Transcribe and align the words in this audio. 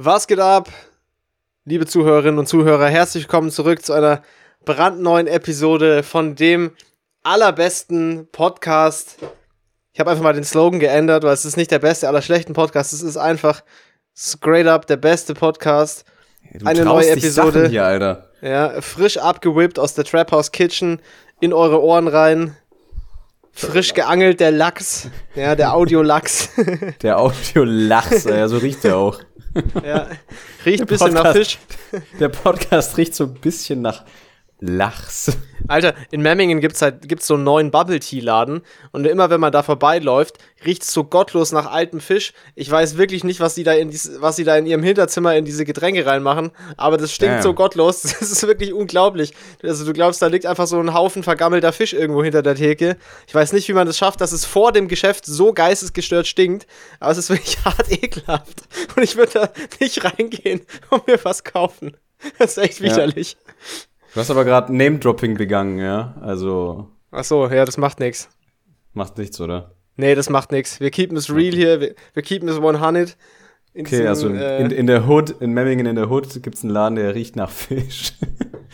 Was 0.00 0.28
geht 0.28 0.38
ab, 0.38 0.68
liebe 1.64 1.84
Zuhörerinnen 1.84 2.38
und 2.38 2.46
Zuhörer? 2.46 2.86
Herzlich 2.86 3.24
willkommen 3.24 3.50
zurück 3.50 3.84
zu 3.84 3.94
einer 3.94 4.22
brandneuen 4.64 5.26
Episode 5.26 6.04
von 6.04 6.36
dem 6.36 6.70
allerbesten 7.24 8.28
Podcast. 8.30 9.16
Ich 9.92 9.98
habe 9.98 10.12
einfach 10.12 10.22
mal 10.22 10.34
den 10.34 10.44
Slogan 10.44 10.78
geändert, 10.78 11.24
weil 11.24 11.32
es 11.32 11.44
ist 11.44 11.56
nicht 11.56 11.72
der 11.72 11.80
beste 11.80 12.06
aller 12.06 12.22
schlechten 12.22 12.52
Podcasts. 12.52 12.92
Es 12.92 13.02
ist 13.02 13.16
einfach 13.16 13.64
straight 14.16 14.68
up 14.68 14.86
der 14.86 14.98
beste 14.98 15.34
Podcast. 15.34 16.04
Du 16.54 16.64
eine 16.64 16.84
neue 16.84 17.10
Episode. 17.10 17.68
Hier, 17.68 17.84
Alter. 17.84 18.30
Ja, 18.40 18.80
frisch 18.80 19.16
abgewippt 19.16 19.80
aus 19.80 19.94
der 19.94 20.04
Trap 20.04 20.30
House 20.30 20.52
Kitchen 20.52 21.02
in 21.40 21.52
eure 21.52 21.82
Ohren 21.82 22.06
rein. 22.06 22.56
Frisch 23.50 23.92
geangelt, 23.94 24.38
der 24.38 24.52
Lachs. 24.52 25.08
Ja, 25.34 25.56
der 25.56 25.74
Audiolachs. 25.74 26.50
der 27.02 27.18
Audiolachs, 27.18 28.22
ja, 28.26 28.46
so 28.46 28.58
riecht 28.58 28.84
er 28.84 28.96
auch. 28.96 29.18
Ja, 29.84 30.06
riecht 30.64 30.82
ein 30.82 30.86
bisschen 30.86 31.14
Podcast, 31.14 31.24
nach 31.24 31.32
Fisch. 31.32 31.58
Der 32.20 32.28
Podcast 32.28 32.96
riecht 32.96 33.14
so 33.14 33.24
ein 33.24 33.34
bisschen 33.34 33.82
nach 33.82 34.04
Lachs. 34.60 35.36
Alter, 35.68 35.94
in 36.10 36.20
Memmingen 36.20 36.60
gibt's 36.60 36.82
halt 36.82 37.08
gibt's 37.08 37.26
so 37.26 37.34
einen 37.34 37.44
neuen 37.44 37.70
Bubble 37.70 38.00
Tea 38.00 38.20
Laden 38.20 38.62
und 38.90 39.06
immer 39.06 39.30
wenn 39.30 39.40
man 39.40 39.52
da 39.52 39.62
vorbeiläuft, 39.62 40.38
riecht's 40.64 40.92
so 40.92 41.04
gottlos 41.04 41.52
nach 41.52 41.70
altem 41.70 42.00
Fisch. 42.00 42.32
Ich 42.56 42.68
weiß 42.68 42.96
wirklich 42.96 43.22
nicht, 43.22 43.38
was 43.38 43.54
sie 43.54 43.62
da 43.62 43.72
in 43.72 43.90
dies, 43.90 44.10
was 44.18 44.36
sie 44.36 44.44
da 44.44 44.56
in 44.56 44.66
ihrem 44.66 44.82
Hinterzimmer 44.82 45.36
in 45.36 45.44
diese 45.44 45.64
Getränke 45.64 46.06
reinmachen, 46.06 46.50
aber 46.76 46.96
das 46.96 47.12
stinkt 47.12 47.36
Damn. 47.36 47.42
so 47.42 47.54
gottlos, 47.54 48.02
das 48.02 48.20
ist 48.20 48.46
wirklich 48.46 48.72
unglaublich. 48.72 49.32
Also 49.62 49.84
du 49.84 49.92
glaubst, 49.92 50.22
da 50.22 50.26
liegt 50.26 50.46
einfach 50.46 50.66
so 50.66 50.80
ein 50.80 50.92
Haufen 50.92 51.22
vergammelter 51.22 51.72
Fisch 51.72 51.92
irgendwo 51.92 52.24
hinter 52.24 52.42
der 52.42 52.56
Theke. 52.56 52.96
Ich 53.28 53.34
weiß 53.34 53.52
nicht, 53.52 53.68
wie 53.68 53.74
man 53.74 53.86
das 53.86 53.98
schafft, 53.98 54.20
dass 54.20 54.32
es 54.32 54.44
vor 54.44 54.72
dem 54.72 54.88
Geschäft 54.88 55.24
so 55.24 55.52
geistesgestört 55.52 56.26
stinkt, 56.26 56.66
aber 56.98 57.12
es 57.12 57.18
ist 57.18 57.30
wirklich 57.30 57.58
hart 57.64 57.92
ekelhaft 57.92 58.62
und 58.96 59.02
ich 59.04 59.16
würde 59.16 59.32
da 59.34 59.52
nicht 59.80 60.02
reingehen 60.04 60.62
und 60.90 61.06
mir 61.06 61.20
was 61.22 61.44
kaufen. 61.44 61.96
Das 62.38 62.52
ist 62.52 62.58
echt 62.58 62.80
widerlich. 62.80 63.36
Ja. 63.38 63.88
Du 64.18 64.22
hast 64.22 64.32
aber 64.32 64.44
gerade 64.44 64.74
Name-Dropping 64.74 65.36
begangen, 65.36 65.78
ja? 65.78 66.12
Also. 66.20 66.88
Ach 67.12 67.22
so, 67.22 67.46
ja, 67.46 67.64
das 67.64 67.76
macht 67.76 68.00
nichts. 68.00 68.28
Macht 68.92 69.16
nichts, 69.16 69.40
oder? 69.40 69.76
Nee, 69.94 70.16
das 70.16 70.28
macht 70.28 70.50
nichts. 70.50 70.80
Wir 70.80 70.90
keepen 70.90 71.16
es 71.16 71.32
real 71.32 71.54
hier, 71.54 71.80
wir, 71.80 71.94
wir 72.14 72.22
keepen 72.24 72.48
es 72.48 72.56
100. 72.56 73.16
In 73.74 73.86
okay, 73.86 73.90
diesem, 73.90 74.06
also 74.08 74.28
äh, 74.30 74.60
in, 74.60 74.72
in 74.72 74.86
der 74.88 75.06
Hood, 75.06 75.36
in 75.40 75.52
Memmingen 75.52 75.86
in 75.86 75.94
der 75.94 76.10
Hood 76.10 76.42
gibt 76.42 76.56
es 76.56 76.64
einen 76.64 76.72
Laden, 76.72 76.96
der 76.96 77.14
riecht 77.14 77.36
nach 77.36 77.50
Fisch. 77.50 78.14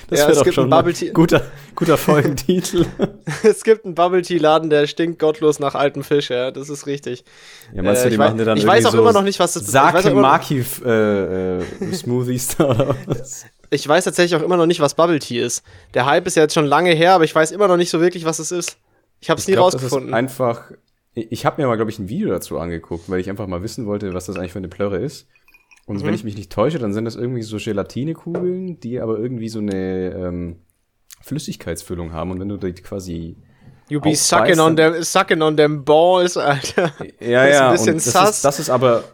Das 0.08 0.20
ja, 0.20 0.28
wäre 0.28 0.44
doch 0.44 0.52
schon 0.52 0.70
ein 0.70 1.12
guter, 1.14 1.42
guter 1.74 1.96
Folgentitel. 1.96 2.84
es 3.42 3.64
gibt 3.64 3.86
einen 3.86 3.94
Bubble 3.94 4.20
Tea 4.20 4.36
Laden, 4.36 4.68
der 4.68 4.86
stinkt 4.86 5.18
gottlos 5.18 5.60
nach 5.60 5.74
altem 5.74 6.02
Fisch, 6.02 6.30
ja, 6.30 6.50
das 6.50 6.68
ist 6.68 6.86
richtig. 6.86 7.24
Ja, 7.72 7.82
meinst 7.82 8.02
du, 8.02 8.08
äh, 8.08 8.10
die 8.10 8.18
machen 8.18 8.36
dir 8.36 8.44
dann 8.44 8.58
Ich 8.58 8.66
weiß 8.66 8.84
auch 8.86 8.92
so 8.92 8.98
immer 8.98 9.12
noch 9.12 9.22
nicht, 9.22 9.38
was 9.38 9.54
das 9.54 9.62
ist. 9.62 9.70
Sake 9.70 10.10
Maki 10.10 10.64
äh, 10.84 11.58
äh, 11.58 11.62
da 12.58 12.64
oder 12.68 12.96
was? 13.06 13.46
Ich 13.74 13.86
weiß 13.86 14.04
tatsächlich 14.04 14.40
auch 14.40 14.44
immer 14.44 14.56
noch 14.56 14.66
nicht, 14.66 14.80
was 14.80 14.94
Bubble 14.94 15.18
Tea 15.18 15.40
ist. 15.40 15.64
Der 15.94 16.06
Hype 16.06 16.26
ist 16.26 16.36
ja 16.36 16.42
jetzt 16.42 16.54
schon 16.54 16.66
lange 16.66 16.90
her, 16.92 17.12
aber 17.12 17.24
ich 17.24 17.34
weiß 17.34 17.50
immer 17.50 17.68
noch 17.68 17.76
nicht 17.76 17.90
so 17.90 18.00
wirklich, 18.00 18.24
was 18.24 18.38
es 18.38 18.52
ist. 18.52 18.78
Ich 19.20 19.30
habe 19.30 19.40
es 19.40 19.46
nie 19.46 19.54
glaub, 19.54 19.66
rausgefunden. 19.66 20.10
Das 20.10 20.18
ist 20.18 20.40
einfach. 20.40 20.70
Ich 21.14 21.46
habe 21.46 21.62
mir 21.62 21.68
mal, 21.68 21.76
glaube 21.76 21.90
ich, 21.90 21.98
ein 21.98 22.08
Video 22.08 22.28
dazu 22.30 22.58
angeguckt, 22.58 23.08
weil 23.08 23.20
ich 23.20 23.30
einfach 23.30 23.46
mal 23.46 23.62
wissen 23.62 23.86
wollte, 23.86 24.14
was 24.14 24.26
das 24.26 24.36
eigentlich 24.36 24.52
für 24.52 24.58
eine 24.58 24.68
Plörre 24.68 24.98
ist. 24.98 25.28
Und 25.86 25.98
mhm. 26.00 26.06
wenn 26.06 26.14
ich 26.14 26.24
mich 26.24 26.36
nicht 26.36 26.50
täusche, 26.50 26.78
dann 26.78 26.92
sind 26.92 27.04
das 27.04 27.14
irgendwie 27.14 27.42
so 27.42 27.58
Gelatinekugeln, 27.58 28.80
die 28.80 29.00
aber 29.00 29.18
irgendwie 29.18 29.48
so 29.48 29.60
eine 29.60 30.10
ähm, 30.12 30.56
Flüssigkeitsfüllung 31.22 32.12
haben. 32.12 32.30
Und 32.30 32.40
wenn 32.40 32.48
du 32.48 32.56
die 32.56 32.72
quasi 32.74 33.36
You 33.88 34.00
be 34.00 34.16
sucking 34.16 34.58
on, 34.58 34.76
them, 34.76 35.02
sucking 35.02 35.42
on 35.42 35.56
them 35.56 35.84
balls, 35.84 36.36
Alter. 36.36 36.92
Ja, 37.20 37.46
ja. 37.46 37.70
Das 37.70 37.82
ist 37.82 37.88
ein 37.88 37.94
bisschen 37.94 38.12
das, 38.12 38.30
ist, 38.30 38.44
das 38.44 38.58
ist 38.60 38.70
aber 38.70 39.04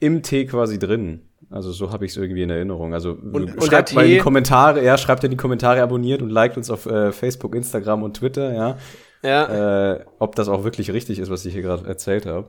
im 0.00 0.22
Tee 0.22 0.46
quasi 0.46 0.78
drin. 0.78 1.22
Also 1.54 1.70
so 1.70 1.92
habe 1.92 2.04
ich 2.04 2.10
es 2.10 2.16
irgendwie 2.16 2.42
in 2.42 2.50
Erinnerung. 2.50 2.94
Also 2.94 3.12
und, 3.12 3.48
schreibt 3.62 3.90
und 3.90 3.94
mal 3.94 4.04
in 4.06 4.10
die 4.10 4.18
Kommentare, 4.18 4.82
ja, 4.82 4.98
schreibt 4.98 5.22
in 5.22 5.30
die 5.30 5.36
Kommentare, 5.36 5.82
abonniert 5.82 6.20
und 6.20 6.30
liked 6.30 6.56
uns 6.56 6.68
auf 6.68 6.86
äh, 6.86 7.12
Facebook, 7.12 7.54
Instagram 7.54 8.02
und 8.02 8.16
Twitter, 8.16 8.52
ja. 8.52 8.76
Ja. 9.22 9.92
Äh, 9.92 10.04
ob 10.18 10.34
das 10.34 10.48
auch 10.48 10.64
wirklich 10.64 10.92
richtig 10.92 11.20
ist, 11.20 11.30
was 11.30 11.46
ich 11.46 11.52
hier 11.52 11.62
gerade 11.62 11.86
erzählt 11.86 12.26
habe. 12.26 12.48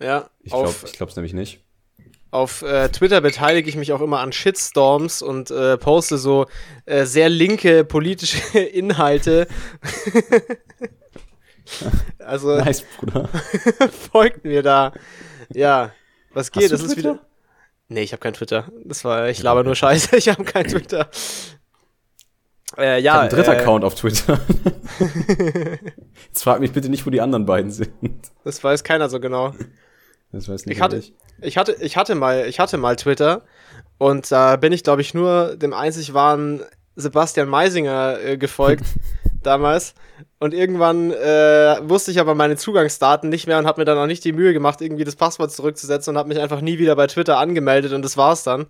Ja. 0.00 0.30
Ich 0.40 0.52
glaube 0.52 0.72
ich 0.84 0.92
glaube 0.92 1.10
es 1.10 1.16
nämlich 1.16 1.34
nicht. 1.34 1.64
Auf 2.30 2.62
äh, 2.62 2.88
Twitter 2.90 3.20
beteilige 3.20 3.68
ich 3.68 3.74
mich 3.74 3.92
auch 3.92 4.00
immer 4.00 4.20
an 4.20 4.32
Shitstorms 4.32 5.20
und 5.20 5.50
äh, 5.50 5.76
poste 5.76 6.16
so 6.16 6.46
äh, 6.86 7.06
sehr 7.06 7.28
linke 7.28 7.82
politische 7.82 8.58
Inhalte. 8.60 9.48
also 12.20 12.56
nice, 12.56 12.84
Bruder. 12.98 13.28
folgt 14.12 14.44
mir 14.44 14.62
da. 14.62 14.92
Ja, 15.52 15.90
was 16.32 16.52
geht? 16.52 16.70
das 16.70 16.80
ist 16.80 16.96
wieder 16.96 17.18
Nee, 17.88 18.02
ich 18.02 18.12
habe 18.12 18.20
kein 18.20 18.34
Twitter. 18.34 18.70
Das 18.84 19.04
war, 19.04 19.28
ich 19.28 19.42
laber 19.42 19.62
nur 19.62 19.74
Scheiße. 19.74 20.16
Ich 20.16 20.28
habe 20.28 20.44
kein 20.44 20.66
Twitter. 20.66 21.08
Äh, 22.76 23.00
ja, 23.00 23.14
ich 23.14 23.20
einen 23.20 23.30
dritten 23.30 23.50
äh, 23.50 23.60
Account 23.60 23.84
auf 23.84 23.94
Twitter. 23.94 24.40
Jetzt 26.26 26.42
frag 26.42 26.60
mich 26.60 26.72
bitte 26.72 26.88
nicht, 26.88 27.06
wo 27.06 27.10
die 27.10 27.20
anderen 27.20 27.46
beiden 27.46 27.70
sind. 27.70 27.92
Das 28.42 28.62
weiß 28.64 28.82
keiner 28.84 29.08
so 29.08 29.20
genau. 29.20 29.54
Das 30.32 30.48
weiß 30.48 30.66
nicht 30.66 30.76
ich 30.76 30.82
hatte, 30.82 31.02
ich 31.40 31.56
hatte, 31.56 31.76
ich 31.80 31.96
hatte 31.96 32.14
mal, 32.16 32.46
ich 32.46 32.58
hatte 32.58 32.76
mal 32.76 32.96
Twitter 32.96 33.42
und 33.98 34.30
da 34.32 34.56
bin 34.56 34.72
ich, 34.72 34.82
glaube 34.82 35.02
ich, 35.02 35.14
nur 35.14 35.54
dem 35.56 35.72
einzig 35.72 36.14
wahren 36.14 36.62
Sebastian 36.96 37.48
Meisinger 37.48 38.18
äh, 38.20 38.36
gefolgt 38.36 38.84
damals. 39.46 39.94
Und 40.38 40.54
irgendwann 40.54 41.10
äh, 41.10 41.76
wusste 41.82 42.10
ich 42.10 42.20
aber 42.20 42.34
meine 42.34 42.56
Zugangsdaten 42.56 43.28
nicht 43.28 43.46
mehr 43.46 43.58
und 43.58 43.66
habe 43.66 43.80
mir 43.80 43.84
dann 43.84 43.98
auch 43.98 44.06
nicht 44.06 44.24
die 44.24 44.32
Mühe 44.32 44.52
gemacht, 44.52 44.80
irgendwie 44.80 45.04
das 45.04 45.16
Passwort 45.16 45.52
zurückzusetzen 45.52 46.12
und 46.12 46.18
habe 46.18 46.28
mich 46.28 46.40
einfach 46.40 46.60
nie 46.60 46.78
wieder 46.78 46.96
bei 46.96 47.06
Twitter 47.06 47.38
angemeldet 47.38 47.92
und 47.92 48.02
das 48.02 48.16
war's 48.16 48.42
dann. 48.42 48.66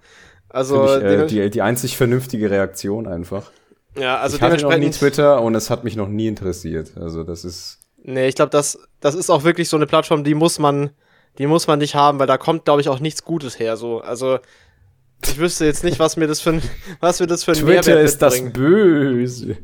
Also 0.49 0.85
ich, 0.85 1.03
äh, 1.03 1.27
die, 1.27 1.51
die 1.51 1.63
einzig 1.63 1.97
vernünftige 1.97 2.51
Reaktion 2.51 3.07
einfach. 3.07 3.51
Ja, 3.97 4.19
also 4.19 4.37
ich 4.37 4.43
hatte 4.43 4.63
noch 4.63 4.77
nie 4.77 4.91
Twitter 4.91 5.41
und 5.41 5.55
es 5.55 5.71
hat 5.71 5.85
mich 5.85 5.97
noch 5.97 6.09
nie 6.09 6.29
interessiert. 6.29 6.93
Also 6.97 7.25
das 7.25 7.45
ist. 7.45 7.79
Nee, 8.03 8.29
ich 8.29 8.35
glaube, 8.35 8.51
das, 8.51 8.79
das 9.01 9.15
ist 9.15 9.31
auch 9.31 9.45
wirklich 9.45 9.69
so 9.69 9.77
eine 9.77 9.87
Plattform, 9.87 10.25
die 10.25 10.35
muss 10.35 10.59
man, 10.59 10.91
die 11.39 11.47
muss 11.47 11.67
man 11.67 11.79
nicht 11.79 11.95
haben, 11.95 12.19
weil 12.19 12.27
da 12.27 12.37
kommt, 12.37 12.67
glaube 12.67 12.81
ich, 12.81 12.89
auch 12.89 13.01
nichts 13.01 13.25
Gutes 13.25 13.59
her. 13.59 13.77
So, 13.77 14.01
also 14.01 14.39
ich 15.27 15.39
wüsste 15.39 15.65
jetzt 15.65 15.85
nicht, 15.85 15.99
was 15.99 16.17
mir 16.17 16.27
das 16.27 16.41
für 16.41 16.51
ein, 16.51 16.63
was 17.01 17.21
mir 17.21 17.27
das 17.27 17.45
für 17.45 17.53
ein 17.53 17.59
Twitter 17.59 17.91
Mehrwert 17.91 18.05
ist 18.05 18.23
das 18.23 18.41
Böse. 18.53 19.57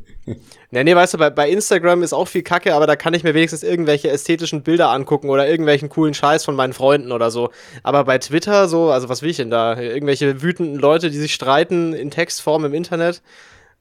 Nee, 0.69 0.83
nee, 0.83 0.95
weißt 0.95 1.15
du, 1.15 1.17
bei, 1.17 1.29
bei 1.29 1.49
Instagram 1.49 2.03
ist 2.03 2.13
auch 2.13 2.27
viel 2.27 2.43
Kacke, 2.43 2.73
aber 2.75 2.87
da 2.87 2.95
kann 2.95 3.13
ich 3.13 3.23
mir 3.23 3.33
wenigstens 3.33 3.63
irgendwelche 3.63 4.09
ästhetischen 4.09 4.63
Bilder 4.63 4.89
angucken 4.89 5.29
oder 5.29 5.47
irgendwelchen 5.47 5.89
coolen 5.89 6.13
Scheiß 6.13 6.45
von 6.45 6.55
meinen 6.55 6.73
Freunden 6.73 7.11
oder 7.11 7.31
so. 7.31 7.49
Aber 7.83 8.05
bei 8.05 8.17
Twitter 8.19 8.67
so, 8.67 8.89
also 8.89 9.09
was 9.09 9.21
will 9.21 9.29
ich 9.29 9.37
denn 9.37 9.49
da? 9.49 9.77
Irgendwelche 9.79 10.41
wütenden 10.41 10.75
Leute, 10.75 11.09
die 11.09 11.17
sich 11.17 11.33
streiten 11.33 11.93
in 11.93 12.11
Textform 12.11 12.65
im 12.65 12.73
Internet? 12.73 13.21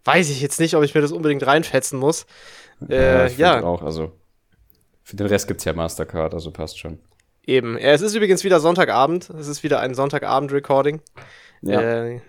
Weiß 0.04 0.30
ich 0.30 0.40
jetzt 0.40 0.60
nicht, 0.60 0.74
ob 0.74 0.82
ich 0.82 0.94
mir 0.94 1.02
das 1.02 1.12
unbedingt 1.12 1.46
reinfetzen 1.46 1.98
muss. 1.98 2.26
Ja, 2.88 2.96
äh, 2.96 3.26
ich 3.28 3.38
ja. 3.38 3.62
auch, 3.62 3.82
also 3.82 4.12
für 5.04 5.16
den 5.16 5.26
Rest 5.26 5.46
gibt's 5.46 5.64
ja 5.64 5.72
Mastercard, 5.72 6.34
also 6.34 6.50
passt 6.50 6.78
schon. 6.78 6.98
Eben. 7.46 7.76
Ja, 7.78 7.88
es 7.88 8.00
ist 8.00 8.14
übrigens 8.14 8.44
wieder 8.44 8.60
Sonntagabend. 8.60 9.30
Es 9.30 9.48
ist 9.48 9.62
wieder 9.62 9.80
ein 9.80 9.94
Sonntagabend-Recording. 9.94 11.00
Ja. 11.62 11.80
Äh, 11.80 12.20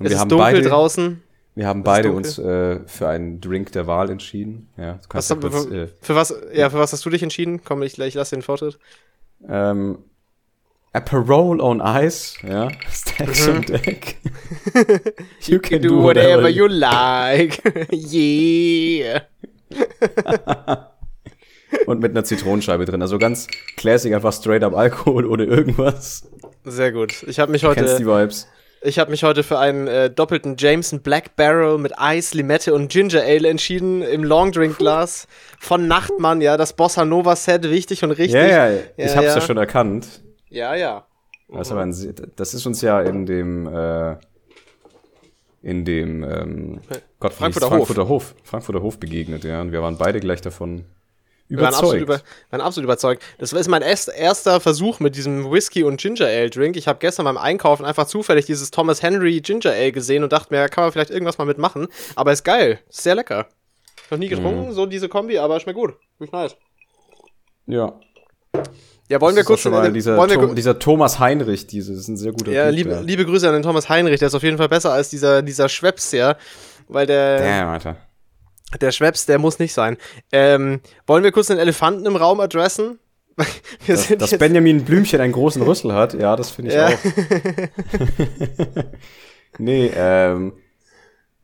es 0.00 0.12
ist 0.12 0.20
dunkel 0.22 0.38
beide, 0.38 0.62
draußen. 0.62 1.22
Wir 1.54 1.66
haben 1.66 1.82
beide 1.82 2.12
uns 2.12 2.38
äh, 2.38 2.80
für 2.86 3.08
einen 3.08 3.40
Drink 3.40 3.72
der 3.72 3.86
Wahl 3.86 4.10
entschieden. 4.10 4.68
Ja, 4.76 4.98
was, 5.10 5.28
ja 5.28 5.36
kurz, 5.36 5.66
für, 5.66 5.74
äh, 5.74 5.88
für, 6.00 6.14
was, 6.14 6.34
ja, 6.52 6.70
für 6.70 6.78
was 6.78 6.92
hast 6.92 7.04
du 7.04 7.10
dich 7.10 7.22
entschieden? 7.22 7.62
Komm, 7.64 7.82
ich, 7.82 7.98
ich 7.98 8.14
lasse 8.14 8.36
den 8.36 8.42
Vortritt. 8.42 8.78
Ähm, 9.48 9.98
a 10.92 11.00
parole 11.00 11.62
on 11.62 11.80
ice, 11.80 12.36
ja, 12.46 12.68
stacks 12.90 13.46
mhm. 13.46 13.56
on 13.56 13.62
deck. 13.62 14.16
you, 15.42 15.54
you 15.54 15.58
can, 15.58 15.80
can, 15.80 15.82
do, 15.82 16.02
whatever, 16.02 16.42
whatever 16.42 16.48
you 16.48 16.66
like. 16.66 17.62
yeah. 17.92 19.22
Und 21.86 22.00
mit 22.00 22.10
einer 22.10 22.24
Zitronenscheibe 22.24 22.84
drin. 22.84 23.02
Also 23.02 23.18
ganz 23.18 23.46
classic, 23.76 24.14
einfach 24.14 24.32
straight 24.32 24.64
up 24.64 24.74
Alkohol 24.74 25.26
oder 25.26 25.46
irgendwas. 25.46 26.28
Sehr 26.64 26.92
gut. 26.92 27.22
Ich 27.24 27.38
habe 27.38 27.52
mich 27.52 27.64
heute. 27.64 27.80
Du 27.80 27.86
kennst 27.86 28.00
die 28.00 28.06
Vibes. 28.06 28.48
Ich 28.82 28.98
habe 28.98 29.10
mich 29.10 29.24
heute 29.24 29.42
für 29.42 29.58
einen 29.58 29.88
äh, 29.88 30.08
doppelten 30.08 30.56
Jameson 30.58 31.02
Black 31.02 31.36
Barrel 31.36 31.76
mit 31.76 31.98
Eis, 31.98 32.32
Limette 32.32 32.72
und 32.72 32.90
Ginger 32.90 33.22
Ale 33.22 33.46
entschieden 33.48 34.00
im 34.00 34.24
Long 34.24 34.52
Drink 34.52 34.78
Glas 34.78 35.28
von 35.58 35.86
Nachtmann, 35.86 36.40
ja, 36.40 36.56
das 36.56 36.72
Bossa 36.72 37.04
Nova 37.04 37.36
Set, 37.36 37.64
wichtig 37.64 38.02
und 38.04 38.12
richtig. 38.12 38.32
Ja, 38.32 38.46
ja, 38.46 38.70
ja 38.70 38.80
ich 38.96 39.16
hab's 39.16 39.26
ja. 39.26 39.34
ja 39.34 39.40
schon 39.42 39.58
erkannt. 39.58 40.22
Ja, 40.48 40.74
ja. 40.74 41.04
Das 41.50 41.66
ist, 41.66 41.72
aber 41.72 41.82
ein, 41.82 42.14
das 42.36 42.54
ist 42.54 42.64
uns 42.64 42.80
ja 42.80 43.02
in 43.02 43.26
dem 43.26 43.66
äh, 43.66 44.16
in 45.62 45.84
dem 45.84 46.24
ähm, 46.24 46.80
Gott, 47.18 47.34
Frankfurter, 47.34 47.68
Frankfurter 47.68 48.08
Hof. 48.08 48.30
Hof. 48.30 48.34
Frankfurter 48.44 48.80
Hof 48.80 48.98
begegnet, 48.98 49.44
ja, 49.44 49.60
und 49.60 49.72
wir 49.72 49.82
waren 49.82 49.98
beide 49.98 50.20
gleich 50.20 50.40
davon 50.40 50.86
wir 51.50 51.64
waren 51.64 51.74
absolut, 51.74 52.00
über, 52.00 52.20
waren 52.50 52.60
absolut 52.60 52.84
überzeugt. 52.84 53.22
Das 53.38 53.52
ist 53.52 53.68
mein 53.68 53.82
erster 53.82 54.60
Versuch 54.60 55.00
mit 55.00 55.16
diesem 55.16 55.50
Whisky 55.50 55.82
und 55.82 56.00
Ginger 56.00 56.26
Ale 56.26 56.50
Drink. 56.50 56.76
Ich 56.76 56.86
habe 56.86 56.98
gestern 57.00 57.24
beim 57.24 57.36
Einkaufen 57.36 57.84
einfach 57.84 58.06
zufällig 58.06 58.46
dieses 58.46 58.70
Thomas 58.70 59.02
Henry 59.02 59.40
Ginger 59.40 59.72
Ale 59.72 59.92
gesehen 59.92 60.22
und 60.22 60.32
dachte 60.32 60.54
mir, 60.54 60.68
kann 60.68 60.84
man 60.84 60.92
vielleicht 60.92 61.10
irgendwas 61.10 61.38
mal 61.38 61.44
mitmachen. 61.44 61.88
Aber 62.14 62.32
ist 62.32 62.44
geil, 62.44 62.78
ist 62.88 63.02
sehr 63.02 63.16
lecker. 63.16 63.46
Noch 64.10 64.18
nie 64.18 64.28
getrunken, 64.28 64.68
mhm. 64.68 64.72
so 64.72 64.86
diese 64.86 65.08
Kombi, 65.08 65.38
aber 65.38 65.60
schmeckt 65.60 65.78
gut. 65.78 65.94
Riecht 66.20 66.32
nice. 66.32 66.56
Ja. 67.66 67.98
Ja, 69.08 69.20
wollen 69.20 69.34
wir 69.34 69.42
kurz 69.42 69.60
schon 69.60 69.72
mal 69.72 69.92
dieser, 69.92 70.16
Tom, 70.16 70.54
dieser 70.54 70.78
Thomas 70.78 71.18
Heinrich, 71.18 71.66
dieses 71.66 71.98
ist 71.98 72.08
ein 72.08 72.16
sehr 72.16 72.30
guter 72.30 72.52
Ja, 72.52 72.66
typ, 72.66 72.76
liebe, 72.76 72.90
ja. 72.90 73.00
liebe 73.00 73.26
Grüße 73.26 73.46
an 73.48 73.54
den 73.54 73.62
Thomas 73.62 73.88
Heinrich, 73.88 74.20
der 74.20 74.28
ist 74.28 74.34
auf 74.36 74.42
jeden 74.44 74.56
Fall 74.56 74.68
besser 74.68 74.92
als 74.92 75.10
dieser, 75.10 75.42
dieser 75.42 75.68
Schweppes, 75.68 76.12
ja. 76.12 76.36
Weil 76.86 77.06
der. 77.06 77.38
Damn, 77.38 77.68
Alter. 77.68 77.96
Der 78.80 78.92
Schweppes, 78.92 79.26
der 79.26 79.38
muss 79.38 79.58
nicht 79.58 79.72
sein. 79.72 79.96
Ähm, 80.32 80.80
wollen 81.06 81.24
wir 81.24 81.32
kurz 81.32 81.48
den 81.48 81.58
Elefanten 81.58 82.06
im 82.06 82.16
Raum 82.16 82.40
adressen? 82.40 82.98
Wir 83.86 83.94
dass, 83.94 84.08
dass 84.08 84.38
Benjamin 84.38 84.84
Blümchen 84.84 85.20
einen 85.20 85.32
großen 85.32 85.62
Rüssel 85.62 85.94
hat, 85.94 86.12
ja, 86.12 86.36
das 86.36 86.50
finde 86.50 86.70
ich 86.72 86.76
ja. 86.76 86.88
auch. 86.88 86.98
nee, 89.58 89.90
ähm, 89.94 90.52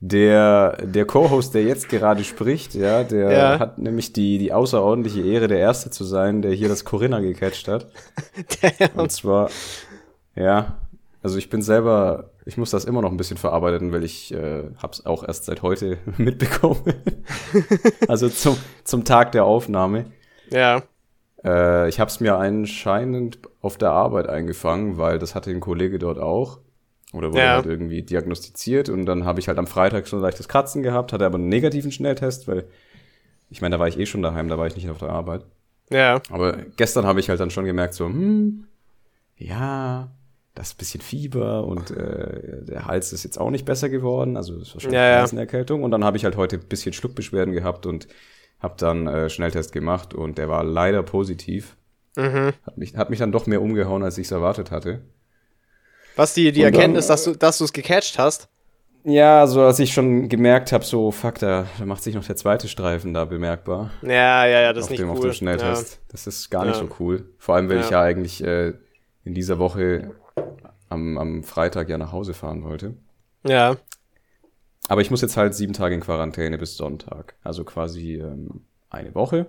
der, 0.00 0.76
der 0.82 1.06
Co-Host, 1.06 1.54
der 1.54 1.62
jetzt 1.62 1.88
gerade 1.88 2.22
spricht, 2.22 2.74
ja, 2.74 3.02
der 3.02 3.32
ja. 3.32 3.58
hat 3.58 3.78
nämlich 3.78 4.12
die, 4.12 4.38
die 4.38 4.52
außerordentliche 4.52 5.22
Ehre, 5.22 5.48
der 5.48 5.58
Erste 5.58 5.90
zu 5.90 6.04
sein, 6.04 6.42
der 6.42 6.52
hier 6.52 6.68
das 6.68 6.84
Corinna 6.84 7.20
gecatcht 7.20 7.66
hat. 7.66 7.86
Damn. 8.78 8.90
Und 8.98 9.12
zwar, 9.12 9.50
ja, 10.34 10.76
also 11.22 11.38
ich 11.38 11.48
bin 11.48 11.62
selber, 11.62 12.30
ich 12.46 12.56
muss 12.56 12.70
das 12.70 12.84
immer 12.84 13.02
noch 13.02 13.10
ein 13.10 13.16
bisschen 13.16 13.36
verarbeiten, 13.36 13.92
weil 13.92 14.04
ich 14.04 14.32
äh, 14.32 14.62
hab's 14.78 15.04
auch 15.04 15.26
erst 15.26 15.44
seit 15.44 15.62
heute 15.62 15.98
mitbekommen. 16.16 16.94
also 18.08 18.28
zum, 18.28 18.56
zum 18.84 19.04
Tag 19.04 19.32
der 19.32 19.44
Aufnahme. 19.44 20.06
Ja. 20.50 20.82
Äh, 21.44 21.88
ich 21.88 21.98
hab's 21.98 22.20
mir 22.20 22.36
anscheinend 22.36 23.40
auf 23.60 23.76
der 23.76 23.90
Arbeit 23.90 24.28
eingefangen, 24.28 24.96
weil 24.96 25.18
das 25.18 25.34
hatte 25.34 25.50
ein 25.50 25.60
Kollege 25.60 25.98
dort 25.98 26.18
auch. 26.18 26.60
Oder 27.12 27.30
wurde 27.32 27.40
ja. 27.40 27.54
halt 27.56 27.66
irgendwie 27.66 28.02
diagnostiziert 28.02 28.88
und 28.88 29.06
dann 29.06 29.24
habe 29.24 29.40
ich 29.40 29.48
halt 29.48 29.58
am 29.58 29.66
Freitag 29.66 30.06
schon 30.06 30.20
leichtes 30.20 30.48
Kratzen 30.48 30.82
gehabt, 30.82 31.12
hatte 31.12 31.26
aber 31.26 31.36
einen 31.36 31.48
negativen 31.48 31.90
Schnelltest, 31.90 32.46
weil 32.46 32.64
ich 33.48 33.60
meine, 33.60 33.76
da 33.76 33.80
war 33.80 33.88
ich 33.88 33.98
eh 33.98 34.06
schon 34.06 34.22
daheim, 34.22 34.48
da 34.48 34.58
war 34.58 34.66
ich 34.66 34.76
nicht 34.76 34.90
auf 34.90 34.98
der 34.98 35.08
Arbeit. 35.08 35.44
Ja. 35.90 36.20
Aber 36.30 36.56
gestern 36.76 37.06
habe 37.06 37.20
ich 37.20 37.28
halt 37.28 37.40
dann 37.40 37.50
schon 37.50 37.64
gemerkt, 37.64 37.94
so, 37.94 38.06
hm, 38.06 38.66
ja, 39.36 40.10
das 40.56 40.68
ist 40.68 40.74
ein 40.74 40.78
bisschen 40.78 41.00
Fieber 41.02 41.64
und 41.64 41.90
äh, 41.90 42.64
der 42.64 42.86
Hals 42.86 43.12
ist 43.12 43.24
jetzt 43.24 43.38
auch 43.38 43.50
nicht 43.50 43.66
besser 43.66 43.90
geworden, 43.90 44.38
also 44.38 44.54
das 44.58 44.68
ist 44.68 44.74
wahrscheinlich 44.74 44.96
ja, 44.96 45.18
ja. 45.18 45.24
eine 45.24 45.40
Erkältung. 45.40 45.84
Und 45.84 45.90
dann 45.90 46.02
habe 46.02 46.16
ich 46.16 46.24
halt 46.24 46.36
heute 46.36 46.56
ein 46.56 46.66
bisschen 46.66 46.94
Schluckbeschwerden 46.94 47.52
gehabt 47.52 47.84
und 47.84 48.08
habe 48.58 48.74
dann 48.78 49.06
äh, 49.06 49.28
Schnelltest 49.28 49.72
gemacht 49.72 50.14
und 50.14 50.38
der 50.38 50.48
war 50.48 50.64
leider 50.64 51.02
positiv. 51.02 51.76
Mhm. 52.16 52.54
Hat, 52.64 52.78
mich, 52.78 52.96
hat 52.96 53.10
mich 53.10 53.18
dann 53.18 53.32
doch 53.32 53.46
mehr 53.46 53.60
umgehauen, 53.60 54.02
als 54.02 54.16
ich 54.16 54.26
es 54.26 54.32
erwartet 54.32 54.70
hatte. 54.70 55.02
Was 56.16 56.32
die, 56.32 56.50
die 56.52 56.62
Erkenntnis, 56.62 57.06
dass 57.06 57.24
du 57.24 57.34
dass 57.34 57.60
es 57.60 57.74
gecatcht 57.74 58.18
hast? 58.18 58.48
Ja, 59.04 59.46
so 59.46 59.60
als 59.60 59.78
ich 59.78 59.92
schon 59.92 60.30
gemerkt 60.30 60.72
habe, 60.72 60.84
so 60.84 61.10
fuck, 61.10 61.38
da, 61.38 61.66
da 61.78 61.84
macht 61.84 62.02
sich 62.02 62.14
noch 62.14 62.24
der 62.24 62.34
zweite 62.34 62.66
Streifen 62.66 63.12
da 63.12 63.26
bemerkbar. 63.26 63.90
Ja, 64.00 64.46
ja, 64.46 64.62
ja, 64.62 64.72
das 64.72 64.86
ist 64.86 64.90
nicht 64.90 65.00
dem, 65.00 65.10
cool. 65.10 65.16
Auf 65.16 65.20
dem 65.20 65.32
Schnelltest. 65.34 65.92
Ja. 65.92 65.98
Das 66.08 66.26
ist 66.26 66.50
gar 66.50 66.64
nicht 66.64 66.76
so 66.76 66.88
cool. 66.98 67.28
Vor 67.36 67.54
allem, 67.54 67.68
weil 67.68 67.80
ich 67.80 67.90
ja 67.90 68.00
eigentlich 68.00 68.42
äh, 68.42 68.72
in 69.22 69.34
dieser 69.34 69.58
Woche 69.58 70.12
am, 70.88 71.18
am 71.18 71.42
Freitag 71.42 71.88
ja 71.88 71.98
nach 71.98 72.12
Hause 72.12 72.34
fahren 72.34 72.64
wollte. 72.64 72.94
Ja. 73.44 73.76
Aber 74.88 75.00
ich 75.00 75.10
muss 75.10 75.22
jetzt 75.22 75.36
halt 75.36 75.54
sieben 75.54 75.72
Tage 75.72 75.94
in 75.94 76.00
Quarantäne 76.00 76.58
bis 76.58 76.76
Sonntag. 76.76 77.34
Also 77.42 77.64
quasi 77.64 78.14
ähm, 78.14 78.66
eine 78.90 79.14
Woche. 79.14 79.46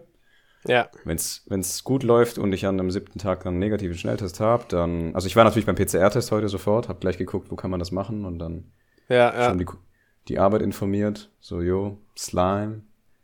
Ja. 0.66 0.90
Wenn 1.06 1.18
es 1.18 1.84
gut 1.84 2.04
läuft 2.04 2.38
und 2.38 2.52
ich 2.52 2.66
an 2.66 2.80
einem 2.80 2.92
siebten 2.92 3.20
Tag 3.20 3.44
dann 3.44 3.54
einen 3.54 3.60
negativen 3.60 3.98
Schnelltest 3.98 4.40
habe, 4.40 4.66
dann. 4.68 5.16
Also 5.16 5.28
ich 5.28 5.36
war 5.36 5.44
natürlich 5.44 5.66
beim 5.66 5.76
PCR-Test 5.76 6.32
heute 6.32 6.50
sofort, 6.50 6.90
habe 6.90 7.00
gleich 7.00 7.18
geguckt, 7.18 7.52
wo 7.52 7.56
kann 7.56 7.72
man 7.72 7.80
das 7.80 7.92
machen 7.92 8.26
und 8.26 8.40
dann 8.40 8.72
ja, 9.08 9.34
ja. 9.34 9.50
schon 9.50 9.60
die, 9.60 9.66
die 10.28 10.40
Arbeit 10.40 10.62
informiert. 10.62 11.32
So, 11.40 11.62
jo, 11.62 12.00
Slime. 12.18 12.82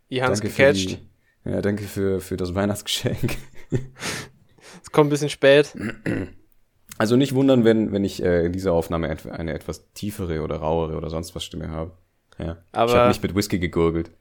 Die 0.10 0.21
Hans 0.21 0.42
gecatcht. 0.42 1.00
Ja, 1.44 1.62
danke 1.62 1.83
für, 1.83 2.21
für 2.21 2.38
das 2.38 2.56
Weihnachtsgeschenk. 2.56 3.38
Es 4.81 4.92
kommt 4.92 5.07
ein 5.07 5.12
bisschen 5.12 5.30
spät. 5.30 5.74
Also 6.98 7.16
nicht 7.16 7.34
wundern, 7.34 7.66
wenn, 7.66 7.92
wenn 7.92 8.04
ich 8.04 8.24
äh, 8.24 8.45
in 8.45 8.51
dieser 8.54 8.74
Aufnahme 8.74 9.16
eine 9.31 9.54
etwas 9.54 9.92
tiefere 9.94 10.42
oder 10.42 10.57
rauere 10.57 10.95
oder 10.95 11.10
sonst 11.10 11.36
was 11.36 11.44
Stimme 11.44 11.69
habe. 11.69 11.92
Ja. 12.38 12.57
Aber 12.72 12.92
ich 12.92 12.98
habe 12.98 13.07
nicht 13.10 13.24
mit 13.24 13.36
Whisky 13.36 13.60
gegurgelt 13.60 14.12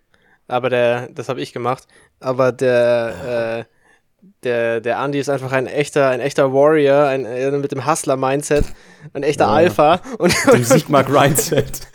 aber 0.49 0.71
der, 0.71 1.09
das 1.09 1.29
habe 1.29 1.41
ich 1.41 1.53
gemacht. 1.53 1.87
Aber 2.21 2.53
der, 2.53 3.67
äh, 3.67 4.25
der, 4.45 4.81
der 4.81 5.03
Andy 5.03 5.19
ist 5.19 5.29
einfach 5.29 5.53
ein 5.53 5.67
echter, 5.67 6.09
ein 6.11 6.21
echter 6.21 6.53
Warrior, 6.53 7.07
ein, 7.07 7.25
äh, 7.25 7.51
mit 7.53 7.73
dem 7.73 7.87
Hustler-Mindset, 7.87 8.67
ein 9.15 9.23
echter 9.23 9.47
ja. 9.47 9.53
Alpha. 9.53 10.01
Und, 10.19 10.35
dem 10.53 10.65
Sigma-Grindset. 10.65 11.89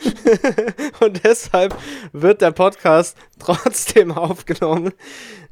und 1.00 1.24
deshalb 1.24 1.76
wird 2.12 2.40
der 2.40 2.50
Podcast 2.50 3.16
trotzdem 3.38 4.12
aufgenommen. 4.12 4.92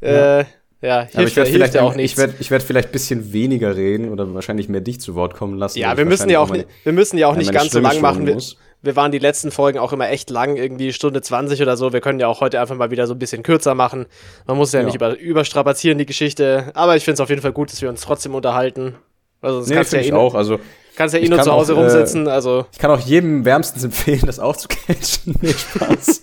Ja. 0.01 0.41
Äh, 0.41 0.45
ja, 0.87 1.01
hilft, 1.01 1.17
aber 1.17 1.27
ich 1.27 1.37
werde 1.37 1.51
vielleicht 1.51 1.79
auch 1.79 1.95
nicht. 1.97 2.13
Ich 2.13 2.17
werde 2.17 2.35
ich 2.39 2.51
werd 2.51 2.63
vielleicht 2.63 2.89
ein 2.89 2.93
bisschen 2.93 3.33
weniger 3.33 3.75
reden 3.75 4.11
oder 4.11 4.33
wahrscheinlich 4.35 4.69
mehr 4.69 4.81
dich 4.81 5.01
zu 5.01 5.17
Wort 5.17 5.35
kommen 5.35 5.59
lassen. 5.59 5.79
Ja, 5.81 5.97
wir 5.97 6.05
müssen 6.05 6.31
ja 6.31 6.39
auch, 6.39 6.49
meine, 6.49 6.67
wir 6.85 6.93
müssen 6.93 7.19
ja 7.19 7.27
auch 7.27 7.35
nicht 7.35 7.53
ganz 7.53 7.73
so 7.73 7.81
lang 7.81 8.01
machen. 8.01 8.25
Wir, 8.25 8.37
wir 8.83 8.95
waren 8.95 9.11
die 9.11 9.19
letzten 9.19 9.51
Folgen 9.51 9.81
auch 9.81 9.93
immer 9.93 10.09
echt 10.09 10.31
lang, 10.31 10.55
irgendwie 10.55 10.93
Stunde 10.93 11.23
20 11.23 11.61
oder 11.61 11.77
so. 11.77 11.93
Wir 11.93 12.01
können 12.01 12.21
ja 12.21 12.29
auch 12.29 12.41
heute 12.41 12.61
einfach 12.61 12.77
mal 12.77 12.93
wieder 12.93 13.09
so 13.09 13.15
ein 13.15 13.19
bisschen 13.19 13.43
kürzer 13.43 13.75
machen. 13.75 14.07
Man 14.47 14.57
muss 14.57 14.73
ja, 14.73 14.81
ja. 14.81 14.87
nicht 14.87 14.95
über, 14.95 15.19
überstrapazieren, 15.19 15.99
die 15.99 16.07
Geschichte. 16.07 16.71
Aber 16.75 16.95
ich 16.95 17.05
finde 17.05 17.15
es 17.15 17.21
auf 17.21 17.31
jeden 17.31 17.43
Fall 17.43 17.53
gut, 17.53 17.73
dass 17.73 17.83
wir 17.83 17.89
uns 17.89 18.03
trotzdem 18.03 18.37
unterhalten. 18.37 18.95
Also, 19.41 19.61
das 19.61 19.69
nee, 19.69 19.75
kannst 19.75 19.93
ja 19.93 20.01
eh 20.01 20.13
auch. 20.13 20.37
Also, 20.37 20.61
kannst 20.95 21.17
ja 21.17 21.21
eh 21.21 21.29
nur 21.29 21.43
zu 21.43 21.51
Hause 21.51 21.75
auch, 21.75 21.79
äh, 21.79 21.81
rumsitzen. 21.81 22.29
Also. 22.29 22.67
Ich 22.71 22.79
kann 22.79 22.93
auch 22.93 23.01
jedem 23.01 23.45
wärmstens 23.45 23.83
empfehlen, 23.83 24.23
das 24.25 24.39
auch 24.39 24.57
zu 24.57 24.69
catchen. 24.69 25.35
Nee, 25.41 25.53
Spaß. 25.53 26.23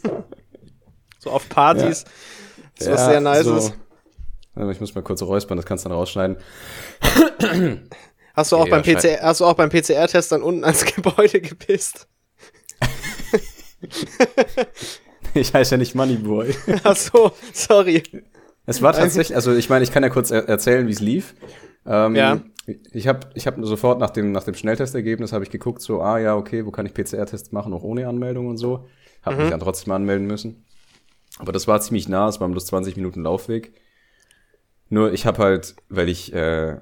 so 1.19 1.31
auf 1.31 1.50
Partys. 1.50 2.06
Ja. 2.06 2.12
Das 2.77 2.88
ja, 2.88 2.94
was 2.94 3.06
sehr 3.06 3.21
nice 3.21 3.44
so. 3.44 3.74
Ich 4.56 4.80
muss 4.80 4.94
mal 4.94 5.02
kurz 5.02 5.22
räuspern, 5.22 5.58
das 5.58 5.66
kannst 5.66 5.86
du 5.86 5.90
dann 5.90 5.98
rausschneiden. 5.98 6.38
Hast 8.34 8.52
du 8.52 8.58
auch 8.58 8.68
ja, 8.68 8.72
beim 8.72 8.84
PCR, 8.84 9.22
hast 9.22 9.42
du 9.42 9.46
auch 9.46 9.54
beim 9.54 9.70
PCR-Test 9.70 10.32
dann 10.32 10.42
unten 10.42 10.64
ans 10.64 10.86
Gebäude 10.96 11.40
gepisst? 11.40 12.08
ich 15.34 15.54
heiße 15.54 15.76
ja 15.76 15.78
nicht 15.78 15.96
Moneyboy. 15.96 16.54
Ach 16.84 16.96
so, 16.96 17.32
sorry. 17.54 18.04
Es 18.66 18.82
war 18.82 18.94
tatsächlich, 18.94 19.36
also 19.36 19.54
ich 19.54 19.70
meine, 19.70 19.84
ich 19.84 19.92
kann 19.92 20.04
ja 20.04 20.10
kurz 20.10 20.32
er 20.32 20.48
erzählen, 20.48 20.88
wie 20.88 20.92
es 20.92 21.00
lief. 21.00 21.36
Ähm, 21.86 22.16
ja. 22.16 22.42
Ich 22.94 23.08
habe 23.08 23.28
ich 23.34 23.46
hab 23.46 23.56
sofort 23.60 24.00
nach 24.00 24.10
dem, 24.10 24.32
nach 24.32 24.46
dem 24.46 24.54
Schnelltestergebnis 24.54 25.34
habe 25.34 25.44
ich 25.44 25.52
geguckt, 25.52 25.82
so, 25.82 26.02
ah 26.02 26.18
ja, 26.18 26.36
okay, 26.36 26.66
wo 26.66 26.72
kann 26.72 26.86
ich 26.86 26.94
PCR-Tests 26.94 27.52
machen, 27.52 27.74
auch 27.74 27.84
ohne 27.84 28.08
Anmeldung 28.08 28.48
und 28.48 28.58
so. 28.58 28.88
Habe 29.22 29.36
mhm. 29.36 29.42
mich 29.42 29.52
dann 29.52 29.60
trotzdem 29.60 29.94
anmelden 29.94 30.26
müssen. 30.26 30.66
Aber 31.40 31.52
das 31.52 31.68
war 31.68 31.82
ziemlich 31.82 32.08
nah, 32.08 32.30
es 32.30 32.40
waren 32.40 32.52
bloß 32.52 32.68
20 32.68 32.96
Minuten 32.96 33.22
Laufweg. 33.22 33.74
Nur 34.90 35.14
ich 35.14 35.26
habe 35.26 35.42
halt, 35.42 35.76
weil 35.90 36.10
ich 36.10 36.34
äh, 36.34 36.78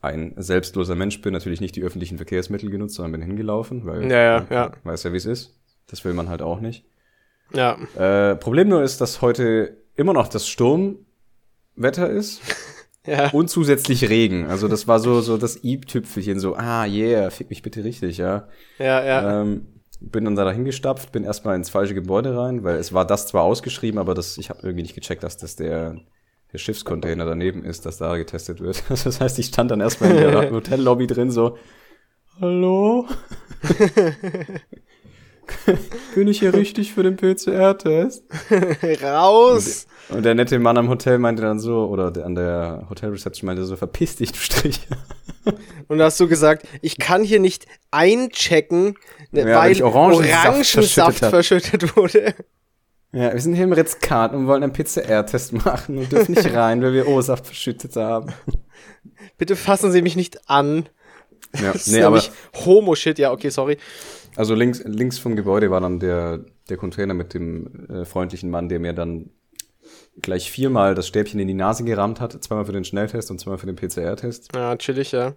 ein 0.00 0.34
selbstloser 0.36 0.94
Mensch 0.94 1.20
bin, 1.22 1.32
natürlich 1.32 1.60
nicht 1.60 1.76
die 1.76 1.82
öffentlichen 1.82 2.16
Verkehrsmittel 2.16 2.70
genutzt, 2.70 2.94
sondern 2.94 3.12
bin 3.12 3.22
hingelaufen, 3.22 3.86
weil 3.86 4.10
ja, 4.10 4.18
ja, 4.18 4.46
ja. 4.50 4.72
weiß 4.84 5.04
ja, 5.04 5.12
wie 5.12 5.16
es 5.16 5.26
ist. 5.26 5.58
Das 5.86 6.04
will 6.04 6.14
man 6.14 6.28
halt 6.28 6.42
auch 6.42 6.60
nicht. 6.60 6.84
Ja. 7.52 7.78
Äh, 7.96 8.36
Problem 8.36 8.68
nur 8.68 8.82
ist, 8.82 9.00
dass 9.00 9.22
heute 9.22 9.76
immer 9.96 10.12
noch 10.12 10.28
das 10.28 10.48
Sturmwetter 10.48 12.10
ist. 12.10 12.40
ja. 13.06 13.30
Und 13.30 13.48
zusätzlich 13.48 14.08
Regen. 14.08 14.46
Also 14.46 14.68
das 14.68 14.88
war 14.88 14.98
so, 14.98 15.20
so 15.20 15.36
das 15.36 15.62
Ieb-Tüpfelchen, 15.62 16.38
so, 16.40 16.56
ah, 16.56 16.84
yeah, 16.84 17.30
fick 17.30 17.50
mich 17.50 17.62
bitte 17.62 17.84
richtig, 17.84 18.18
ja. 18.18 18.48
Ja, 18.78 19.04
ja. 19.04 19.42
Ähm, 19.42 19.66
bin 20.00 20.24
dann 20.24 20.36
da 20.36 20.50
hingestapft, 20.50 21.12
bin 21.12 21.24
erstmal 21.24 21.56
ins 21.56 21.70
falsche 21.70 21.94
Gebäude 21.94 22.36
rein, 22.36 22.62
weil 22.62 22.76
es 22.76 22.92
war 22.92 23.06
das 23.06 23.26
zwar 23.26 23.42
ausgeschrieben, 23.42 23.98
aber 23.98 24.14
das, 24.14 24.36
ich 24.38 24.50
habe 24.50 24.60
irgendwie 24.62 24.82
nicht 24.82 24.94
gecheckt, 24.94 25.22
dass 25.22 25.36
das 25.36 25.56
der, 25.56 25.96
der 26.54 26.58
Schiffscontainer 26.58 27.26
daneben 27.26 27.64
ist, 27.64 27.84
dass 27.84 27.98
da 27.98 28.16
getestet 28.16 28.60
wird. 28.60 28.82
das 28.88 29.20
heißt, 29.20 29.38
ich 29.40 29.46
stand 29.46 29.72
dann 29.72 29.80
erstmal 29.80 30.12
in 30.12 30.16
der 30.16 30.50
Hotellobby 30.52 31.06
drin, 31.08 31.30
so, 31.30 31.58
hallo? 32.40 33.06
Bin 36.14 36.26
ich 36.28 36.38
hier 36.38 36.54
richtig 36.54 36.94
für 36.94 37.02
den 37.02 37.16
PCR-Test? 37.16 38.24
Raus! 39.02 39.86
Und, 40.08 40.16
und, 40.16 40.22
der 40.22 40.34
nette 40.34 40.58
Mann 40.58 40.78
am 40.78 40.88
Hotel 40.88 41.18
meinte 41.18 41.42
dann 41.42 41.58
so, 41.58 41.86
oder 41.86 42.10
der, 42.10 42.24
an 42.24 42.34
der 42.34 42.86
Hotelreception 42.88 43.46
meinte 43.46 43.64
so, 43.64 43.76
verpiss 43.76 44.16
dich, 44.16 44.32
du 44.32 44.38
Strich. 44.38 44.80
Und 45.88 45.98
da 45.98 46.04
hast 46.04 46.18
du 46.18 46.28
gesagt, 46.28 46.66
ich 46.80 46.98
kann 46.98 47.24
hier 47.24 47.40
nicht 47.40 47.66
einchecken, 47.90 48.94
ja, 49.32 49.44
weil 49.44 49.82
Orangensaft, 49.82 50.46
Orangensaft 50.46 51.18
verschüttet, 51.18 51.30
verschüttet 51.30 51.96
wurde. 51.96 52.34
Ja, 53.14 53.32
wir 53.32 53.40
sind 53.40 53.54
hier 53.54 53.62
im 53.62 53.72
Ritz-Carlton 53.72 54.40
und 54.40 54.46
wollen 54.48 54.64
einen 54.64 54.72
PCR-Test 54.72 55.52
machen 55.52 55.98
und 55.98 56.10
dürfen 56.10 56.34
nicht 56.34 56.52
rein, 56.54 56.82
weil 56.82 56.92
wir 56.92 57.06
O-Saft 57.06 57.46
verschüttet 57.46 57.94
haben. 57.94 58.32
Bitte 59.38 59.54
fassen 59.54 59.92
Sie 59.92 60.02
mich 60.02 60.16
nicht 60.16 60.50
an. 60.50 60.88
Ja, 61.62 61.72
das 61.72 61.86
nee, 61.86 61.98
ist 61.98 62.04
aber 62.04 62.20
Homo-Shit, 62.64 63.20
ja, 63.20 63.30
okay, 63.30 63.50
sorry. 63.50 63.78
Also 64.34 64.56
links, 64.56 64.82
links 64.84 65.18
vom 65.18 65.36
Gebäude 65.36 65.70
war 65.70 65.80
dann 65.80 66.00
der, 66.00 66.44
der 66.68 66.76
Container 66.76 67.14
mit 67.14 67.34
dem 67.34 67.88
äh, 67.88 68.04
freundlichen 68.04 68.50
Mann, 68.50 68.68
der 68.68 68.80
mir 68.80 68.92
dann 68.92 69.30
gleich 70.20 70.50
viermal 70.50 70.96
das 70.96 71.06
Stäbchen 71.06 71.38
in 71.38 71.46
die 71.46 71.54
Nase 71.54 71.84
gerammt 71.84 72.20
hat. 72.20 72.42
Zweimal 72.42 72.64
für 72.64 72.72
den 72.72 72.84
Schnelltest 72.84 73.30
und 73.30 73.38
zweimal 73.38 73.58
für 73.58 73.66
den 73.66 73.76
PCR-Test. 73.76 74.48
Ja, 74.56 74.76
chillig, 74.76 75.12
ja. 75.12 75.34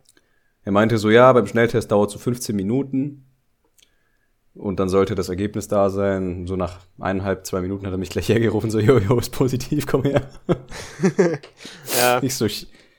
Er 0.63 0.71
meinte 0.71 0.97
so, 0.97 1.11
ja, 1.11 1.31
beim 1.31 1.45
Schnelltest 1.45 1.91
dauert 1.91 2.09
so 2.09 2.17
15 2.17 2.55
Minuten. 2.55 3.25
Und 4.57 4.79
dann 4.79 4.89
sollte 4.89 5.13
das 5.15 5.29
Ergebnis 5.29 5.67
da 5.67 5.89
sein. 5.89 6.47
So 6.47 6.55
nach 6.55 6.79
eineinhalb, 6.99 7.45
zwei 7.45 7.61
Minuten 7.61 7.85
hat 7.85 7.93
er 7.93 7.97
mich 7.97 8.09
gleich 8.09 8.29
hergerufen, 8.29 8.71
so, 8.71 8.79
jo, 8.79 8.97
jo, 8.97 9.17
ist 9.19 9.31
positiv, 9.31 9.85
komm 9.87 10.03
her. 10.03 10.27
ja. 11.99 12.21
Ich 12.23 12.35
so, 12.35 12.47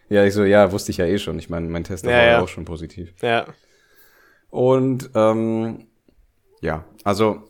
Ja, 0.08 0.24
ich 0.24 0.34
so, 0.34 0.44
ja, 0.44 0.70
wusste 0.72 0.90
ich 0.90 0.98
ja 0.98 1.06
eh 1.06 1.18
schon. 1.18 1.38
Ich 1.38 1.50
meine, 1.50 1.68
mein 1.68 1.84
Test 1.84 2.04
Ja, 2.04 2.10
war 2.10 2.24
ja. 2.24 2.40
auch 2.42 2.48
schon 2.48 2.64
positiv. 2.64 3.12
Ja. 3.22 3.46
Und 4.50 5.10
ähm, 5.14 5.86
ja, 6.60 6.84
also 7.04 7.42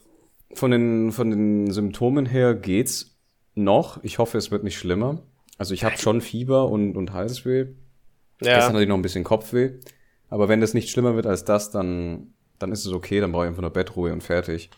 von 0.55 0.71
den, 0.71 1.13
von 1.13 1.31
den 1.31 1.71
Symptomen 1.71 2.27
her 2.27 2.55
geht's 2.55 3.17
noch. 3.55 4.03
Ich 4.03 4.19
hoffe, 4.19 4.39
es 4.39 4.51
wird 4.51 4.65
nicht 4.65 4.79
schlimmer. 4.79 5.23
Also 5.59 5.75
ich 5.75 5.85
habe 5.85 5.97
schon 5.99 6.21
Fieber 6.21 6.69
und, 6.69 6.97
und 6.97 7.13
Halsweh. 7.13 7.67
Gestern 8.39 8.61
Ja. 8.61 8.69
hatte 8.69 8.83
ich 8.83 8.89
noch 8.89 8.97
ein 8.97 9.03
bisschen 9.03 9.25
Kopfweh. 9.25 9.73
Aber 10.31 10.49
wenn 10.49 10.61
das 10.61 10.75
nicht 10.75 10.91
schlimmer 10.91 11.15
wird 11.17 11.27
als 11.27 11.45
das, 11.45 11.71
dann, 11.71 12.35
dann 12.59 12.73
ist 12.73 12.85
es 12.85 12.93
okay. 12.93 13.21
Dann 13.21 13.33
brauche 13.33 13.45
ich 13.45 13.49
einfach 13.49 13.63
nur 13.63 13.73
Bettruhe 13.73 14.13
und 14.13 14.23
fertig. 14.23 14.71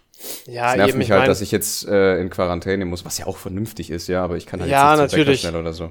Ja, 0.46 0.70
es 0.72 0.76
nervt 0.76 0.88
eben, 0.90 0.98
mich 0.98 1.08
ich 1.08 1.12
halt, 1.12 1.28
dass 1.28 1.40
ich 1.40 1.50
jetzt 1.50 1.86
äh, 1.88 2.20
in 2.20 2.28
Quarantäne 2.28 2.84
muss, 2.84 3.04
was 3.04 3.18
ja 3.18 3.26
auch 3.26 3.38
vernünftig 3.38 3.90
ist, 3.90 4.06
ja, 4.06 4.22
aber 4.22 4.36
ich 4.36 4.46
kann 4.46 4.60
halt 4.60 4.70
Ja, 4.70 4.92
jetzt 4.92 5.00
nicht 5.00 5.12
natürlich. 5.12 5.40
schnell 5.40 5.56
oder 5.56 5.72
so. 5.72 5.90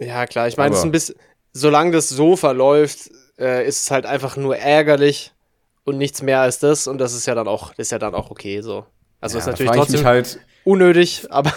Ja, 0.00 0.26
klar. 0.26 0.48
Ich 0.48 0.56
meine, 0.56 0.72
es 0.72 0.78
ist 0.80 0.84
ein 0.84 0.90
bisschen, 0.92 1.14
solange 1.52 1.92
das 1.92 2.08
so 2.08 2.36
verläuft, 2.36 3.10
äh, 3.38 3.66
ist 3.66 3.84
es 3.84 3.90
halt 3.90 4.06
einfach 4.06 4.36
nur 4.36 4.56
ärgerlich 4.56 5.32
und 5.84 5.98
nichts 5.98 6.22
mehr 6.22 6.40
als 6.40 6.58
das. 6.58 6.86
Und 6.86 6.98
das 6.98 7.12
ist 7.12 7.26
ja 7.26 7.34
dann 7.34 7.46
auch, 7.48 7.70
das 7.70 7.86
ist 7.86 7.90
ja 7.92 7.98
dann 7.98 8.14
auch 8.14 8.30
okay 8.30 8.60
so. 8.60 8.86
Also 9.20 9.36
ja, 9.36 9.40
ist 9.40 9.46
natürlich 9.46 9.72
trotzdem 9.72 10.04
halt 10.04 10.40
unnötig, 10.64 11.26
aber 11.30 11.52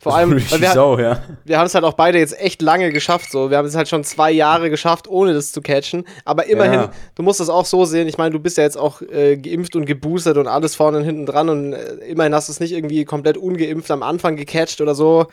vor 0.00 0.16
allem, 0.16 0.32
weil 0.50 0.60
wir, 0.60 0.70
sau, 0.72 0.98
ja. 0.98 1.22
wir 1.44 1.58
haben 1.58 1.66
es 1.66 1.74
halt 1.74 1.84
auch 1.84 1.94
beide 1.94 2.18
jetzt 2.18 2.38
echt 2.40 2.60
lange 2.62 2.90
geschafft. 2.90 3.30
So, 3.30 3.50
wir 3.50 3.56
haben 3.58 3.66
es 3.66 3.76
halt 3.76 3.88
schon 3.88 4.02
zwei 4.04 4.30
Jahre 4.32 4.68
geschafft, 4.70 5.06
ohne 5.08 5.32
das 5.32 5.52
zu 5.52 5.60
catchen. 5.62 6.04
Aber 6.24 6.46
immerhin, 6.46 6.72
Ja. 6.80 6.92
du 7.14 7.22
musst 7.22 7.40
das 7.40 7.48
auch 7.48 7.64
so 7.66 7.84
sehen. 7.84 8.08
Ich 8.08 8.18
meine, 8.18 8.30
du 8.32 8.40
bist 8.40 8.56
ja 8.56 8.64
jetzt 8.64 8.76
auch 8.76 9.00
äh, 9.02 9.36
geimpft 9.36 9.76
und 9.76 9.86
geboostert 9.86 10.36
und 10.38 10.48
alles 10.48 10.74
vorne 10.74 10.98
und 10.98 11.04
hinten 11.04 11.26
dran 11.26 11.48
und 11.48 11.72
äh, 11.72 11.94
immerhin 12.06 12.34
hast 12.34 12.48
du 12.48 12.52
es 12.52 12.60
nicht 12.60 12.72
irgendwie 12.72 13.04
komplett 13.04 13.36
ungeimpft 13.36 13.90
am 13.90 14.02
Anfang 14.02 14.36
gecatcht 14.36 14.80
oder 14.80 14.94
so. 14.94 15.26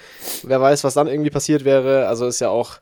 Wer 0.44 0.62
weiß, 0.62 0.84
was 0.84 0.94
dann 0.94 1.08
irgendwie 1.08 1.32
passiert 1.32 1.66
wäre. 1.66 2.08
Also 2.08 2.28
ist 2.28 2.40
ja 2.40 2.50
auch, 2.50 2.76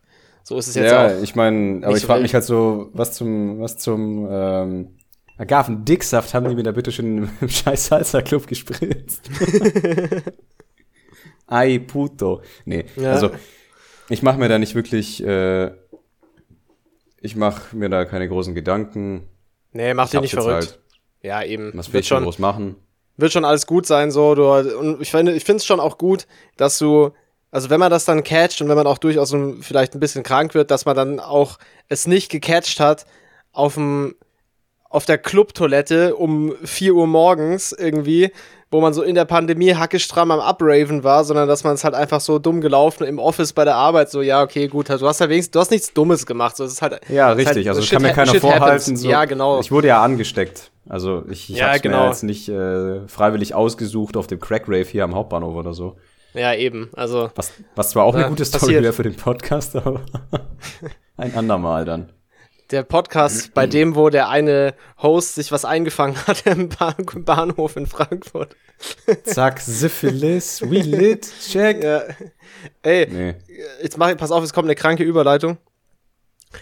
so 0.44 0.58
ist 0.58 0.68
es 0.68 0.76
jetzt 0.76 0.92
Ja, 0.92 1.08
auch. 1.08 1.24
ich 1.24 1.36
meine, 1.36 1.86
aber 1.86 1.96
ich 1.96 2.02
so 2.02 2.08
frage 2.08 2.22
mich 2.22 2.34
halt 2.34 2.44
so, 2.44 2.90
was 2.94 3.14
zum, 3.14 3.60
was 3.62 3.78
zum 3.78 4.28
ähm, 4.30 4.88
Agaven-Dicksaft 5.38 6.34
haben 6.34 6.50
die 6.50 6.56
mir 6.56 6.64
da 6.64 6.72
bitte 6.72 6.92
schon 6.92 7.30
im 7.42 7.50
scheiß 7.50 7.88
Salsa-Club 7.88 8.48
gespritzt? 8.48 9.30
Ay, 11.48 11.80
puto. 11.80 12.42
Nee, 12.66 12.86
Ja. 12.96 13.14
also 13.14 13.32
ich 14.10 14.22
mache 14.24 14.38
mir 14.38 14.50
da 14.50 14.58
nicht 14.60 14.76
wirklich, 14.76 15.24
äh, 15.24 15.72
ich 17.22 17.36
mache 17.36 17.76
mir 17.76 17.90
da 17.90 18.06
keine 18.06 18.28
großen 18.28 18.54
Gedanken. 18.56 19.28
Nee, 19.72 19.94
mach 19.94 20.06
Ich 20.06 20.12
dich 20.12 20.22
nicht 20.22 20.34
verrückt. 20.34 20.54
Halt. 20.72 20.80
Ja, 21.22 21.44
eben. 21.44 21.72
Was 21.76 21.88
will 21.88 21.94
Wird 21.96 22.04
ich 22.04 22.08
schon 22.08 22.24
groß 22.24 22.40
machen? 22.40 22.76
wird 23.20 23.34
schon 23.34 23.46
alles 23.46 23.66
gut 23.66 23.88
sein, 23.88 24.12
so. 24.12 24.36
Du, 24.36 24.48
und 24.78 25.02
ich 25.02 25.10
finde, 25.10 25.34
ich 25.34 25.44
finde 25.44 25.58
es 25.58 25.66
schon 25.66 25.80
auch 25.80 25.98
gut, 25.98 26.28
dass 26.56 26.78
du, 26.78 27.10
also 27.50 27.70
wenn 27.72 27.80
man 27.80 27.90
das 27.90 28.06
dann 28.06 28.24
catcht 28.24 28.62
und 28.62 28.70
wenn 28.70 28.76
man 28.76 28.86
auch 28.86 29.00
durchaus 29.00 29.36
vielleicht 29.62 29.96
ein 29.96 30.00
bisschen 30.00 30.22
krank 30.24 30.54
wird, 30.54 30.70
dass 30.70 30.86
man 30.86 30.96
dann 30.96 31.20
auch 31.20 31.58
es 31.90 32.06
nicht 32.06 32.30
gecatcht 32.30 32.80
hat 32.80 33.08
auf 33.52 33.74
dem, 33.74 34.16
auf 34.98 35.06
der 35.06 35.18
Clubtoilette 35.18 36.16
um 36.16 36.54
4 36.64 36.94
Uhr 36.94 37.08
morgens 37.08 37.72
irgendwie, 37.72 38.32
wo 38.70 38.82
man 38.82 38.94
so 38.94 39.02
in 39.04 39.16
der 39.16 39.24
Pandemie 39.24 39.74
hackestramm 39.76 40.32
am 40.32 40.40
Upraven 40.42 41.04
war, 41.06 41.24
sondern 41.24 41.48
dass 41.48 41.64
man 41.64 41.76
es 41.76 41.86
halt 41.86 41.96
einfach 41.96 42.20
so 42.20 42.38
dumm 42.40 42.60
gelaufen 42.60 43.06
im 43.06 43.18
Office 43.20 43.54
bei 43.54 43.64
der 43.64 43.76
Arbeit, 43.76 44.12
so, 44.12 44.22
ja, 44.22 44.44
okay, 44.44 44.68
gut, 44.68 44.90
du 44.90 45.08
hast 45.08 45.22
ja 45.22 45.30
wenigstens, 45.30 45.52
du 45.52 45.60
hast 45.60 45.72
nichts 45.72 45.94
Dummes 45.94 46.26
gemacht, 46.26 46.58
so, 46.58 46.66
es 46.66 46.74
ist 46.74 46.82
halt. 46.82 47.00
Ja, 47.08 47.32
ist 47.32 47.38
richtig. 47.38 47.56
halt, 47.56 47.68
also 47.70 47.82
shit 47.82 47.94
kann 47.94 48.02
mir 48.02 48.12
keiner 48.12 48.34
vorhalten. 48.36 48.98
So, 48.98 49.08
Ja, 49.08 49.24
genau. 49.26 49.62
Ich 49.62 49.72
wurde 49.72 49.88
ja 49.88 50.02
angesteckt. 50.04 50.72
Also 50.90 51.24
ich, 51.30 51.50
ich 51.50 51.58
Ja, 51.58 51.68
hab's 51.70 51.82
genau. 51.82 52.02
mir 52.02 52.08
jetzt 52.08 52.24
nicht 52.24 52.50
äh, 52.50 53.08
freiwillig 53.08 53.54
ausgesucht 53.56 54.18
auf 54.18 54.28
dem 54.28 54.40
Crack 54.40 54.64
Rave 54.68 54.84
hier 54.86 55.04
am 55.06 55.16
Hauptbahnhof 55.16 55.56
oder 55.56 55.74
so. 55.74 55.96
Ja, 56.34 56.54
eben, 56.54 56.90
also. 56.96 57.30
Was, 57.36 57.52
was 57.76 57.92
zwar 57.92 58.04
auch 58.04 58.14
Ja, 58.14 58.22
eine 58.22 58.30
gute 58.30 58.44
Story 58.46 58.60
passiert. 58.66 58.84
wäre 58.84 58.94
für 58.94 59.04
den 59.04 59.16
Podcast, 59.16 59.76
aber 59.78 60.02
ein 61.18 61.36
andermal 61.36 61.86
dann. 61.86 62.10
Der 62.72 62.84
Podcast, 62.84 63.54
bei 63.54 63.68
dem, 63.68 63.96
wo 63.96 64.10
der 64.10 64.30
eine 64.30 64.74
Host 65.02 65.36
sich 65.36 65.52
was 65.52 65.66
eingefangen 65.66 66.16
hat 66.28 66.46
im 66.46 66.70
Bahn 66.70 66.96
Bahnhof 67.18 67.76
in 67.76 67.88
Frankfurt. 67.88 68.56
Zack, 69.24 69.60
Syphilis, 69.60 70.62
we 70.62 70.80
lit, 70.80 71.28
check. 71.42 71.84
Ja. 71.84 72.04
Ey, 72.84 73.08
Nee. 73.10 73.36
jetzt 73.82 73.98
mach, 73.98 74.16
pass 74.18 74.32
auf, 74.32 74.44
es 74.44 74.54
kommt 74.54 74.68
eine 74.68 74.76
kranke 74.76 75.04
Überleitung. 75.04 75.58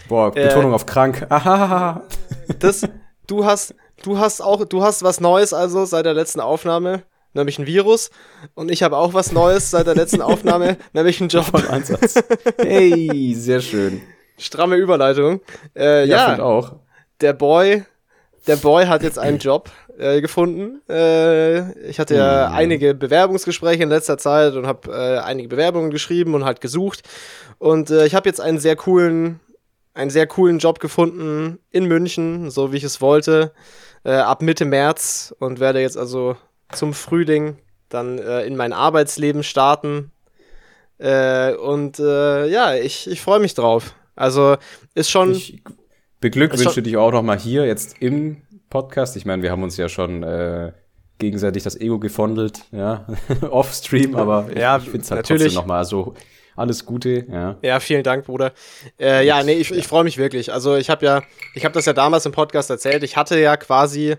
Boah, 0.08 0.32
Betonung 0.32 0.72
auf 0.74 0.86
krank. 0.86 1.26
Ahahaha. 1.28 2.02
Das, 2.60 2.82
du 3.26 3.44
hast, 3.44 3.74
du 4.04 4.18
hast 4.18 4.40
auch, 4.40 4.64
du 4.64 4.82
hast 4.82 5.02
was 5.02 5.20
Neues 5.20 5.52
also 5.52 5.84
seit 5.84 6.06
der 6.06 6.14
letzten 6.14 6.38
Aufnahme, 6.40 7.02
nämlich 7.34 7.58
ein 7.58 7.66
Virus. 7.66 8.10
Und 8.54 8.70
ich 8.70 8.84
habe 8.84 8.96
auch 8.96 9.14
was 9.14 9.32
Neues 9.32 9.70
seit 9.72 9.88
der 9.88 9.96
letzten 9.96 10.22
Aufnahme, 10.22 10.76
nämlich 10.92 11.20
einen 11.20 11.28
Job. 11.28 11.44
Voll 11.46 11.66
Einsatz. 11.68 12.14
Hey, 12.58 13.34
sehr 13.36 13.60
schön. 13.60 14.00
Stramme 14.38 14.76
Überleitung. 14.76 15.40
Äh, 15.76 16.04
ja, 16.06 16.28
find 16.28 16.40
auch. 16.40 16.76
der 17.20 17.32
Boy, 17.32 17.84
der 18.46 18.56
Boy 18.56 18.86
hat 18.86 19.02
jetzt 19.02 19.18
einen 19.18 19.38
Job 19.38 19.70
äh, 19.98 20.20
gefunden. 20.20 20.82
Äh, 20.88 21.72
ich 21.88 21.98
hatte 21.98 22.14
ja 22.16 22.48
Mhm. 22.50 22.54
einige 22.54 22.94
Bewerbungsgespräche 22.94 23.82
in 23.82 23.88
letzter 23.88 24.18
Zeit 24.18 24.54
und 24.54 24.66
habe 24.66 24.92
äh, 24.92 25.18
einige 25.18 25.48
Bewerbungen 25.48 25.90
geschrieben 25.90 26.34
und 26.34 26.44
halt 26.44 26.60
gesucht. 26.60 27.02
Und 27.58 27.90
äh, 27.90 28.06
ich 28.06 28.14
habe 28.14 28.28
jetzt 28.28 28.40
einen 28.40 28.58
sehr 28.58 28.76
coolen, 28.76 29.40
einen 29.94 30.10
sehr 30.10 30.26
coolen 30.26 30.58
Job 30.58 30.78
gefunden 30.80 31.58
in 31.70 31.86
München, 31.86 32.50
so 32.50 32.72
wie 32.72 32.76
ich 32.76 32.84
es 32.84 33.00
wollte, 33.00 33.52
äh, 34.04 34.12
ab 34.12 34.42
Mitte 34.42 34.64
März 34.66 35.34
und 35.38 35.58
werde 35.58 35.80
jetzt 35.80 35.96
also 35.96 36.36
zum 36.72 36.92
Frühling 36.94 37.56
dann 37.88 38.18
in 38.18 38.56
mein 38.56 38.72
Arbeitsleben 38.72 39.44
starten. 39.44 40.10
Äh, 40.98 41.54
und 41.54 41.98
äh, 42.00 42.46
ja, 42.48 42.74
ich, 42.74 43.08
ich 43.08 43.20
freue 43.20 43.38
mich 43.38 43.54
drauf. 43.54 43.94
Also 44.16 44.56
ist 44.94 45.10
schon. 45.10 45.32
Ich 45.32 45.62
beglückwünsche 46.20 46.70
schon- 46.70 46.84
dich 46.84 46.96
auch 46.96 47.12
noch 47.12 47.22
mal 47.22 47.38
hier 47.38 47.66
jetzt 47.66 48.00
im 48.00 48.42
Podcast. 48.70 49.16
Ich 49.16 49.24
meine, 49.26 49.42
wir 49.42 49.50
haben 49.50 49.62
uns 49.62 49.76
ja 49.76 49.88
schon 49.88 50.22
äh, 50.22 50.72
gegenseitig 51.18 51.62
das 51.62 51.78
Ego 51.80 51.98
gefondelt, 51.98 52.62
ja, 52.72 53.06
off-stream, 53.50 54.16
aber 54.16 54.48
ich, 54.50 54.58
Ja, 54.58 54.78
ich 54.78 54.84
finde 54.84 55.00
es 55.00 55.10
halt 55.10 55.20
natürlich. 55.20 55.42
trotzdem 55.44 55.60
noch 55.60 55.66
mal 55.66 55.84
so 55.84 56.14
alles 56.56 56.84
Gute, 56.86 57.26
ja. 57.30 57.56
Ja, 57.62 57.80
vielen 57.80 58.02
Dank, 58.02 58.24
Bruder. 58.24 58.52
Äh, 58.98 59.26
ja, 59.26 59.42
nee, 59.42 59.52
ich, 59.54 59.70
ich 59.70 59.86
freue 59.86 60.04
mich 60.04 60.16
wirklich. 60.16 60.52
Also 60.52 60.76
ich 60.76 60.88
habe 60.88 61.04
ja, 61.04 61.22
ich 61.54 61.64
habe 61.66 61.74
das 61.74 61.84
ja 61.84 61.92
damals 61.92 62.24
im 62.24 62.32
Podcast 62.32 62.70
erzählt. 62.70 63.02
Ich 63.02 63.16
hatte 63.16 63.38
ja 63.38 63.56
quasi, 63.58 64.16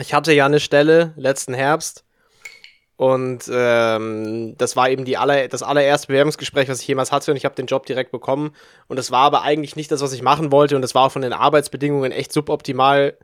ich 0.00 0.14
hatte 0.14 0.32
ja 0.32 0.46
eine 0.46 0.60
Stelle 0.60 1.12
letzten 1.16 1.52
Herbst 1.54 2.04
und 3.00 3.50
ähm, 3.50 4.54
das 4.58 4.76
war 4.76 4.90
eben 4.90 5.06
die 5.06 5.16
aller, 5.16 5.48
das 5.48 5.62
allererste 5.62 6.08
Bewerbungsgespräch, 6.08 6.68
was 6.68 6.82
ich 6.82 6.86
jemals 6.86 7.10
hatte. 7.10 7.30
Und 7.30 7.38
ich 7.38 7.46
habe 7.46 7.54
den 7.54 7.64
Job 7.64 7.86
direkt 7.86 8.12
bekommen. 8.12 8.54
Und 8.88 8.98
das 8.98 9.10
war 9.10 9.22
aber 9.22 9.40
eigentlich 9.40 9.74
nicht 9.74 9.90
das, 9.90 10.02
was 10.02 10.12
ich 10.12 10.20
machen 10.20 10.52
wollte. 10.52 10.76
Und 10.76 10.82
das 10.82 10.94
war 10.94 11.06
auch 11.06 11.12
von 11.12 11.22
den 11.22 11.32
Arbeitsbedingungen 11.32 12.12
echt 12.12 12.30
suboptimal. 12.30 13.16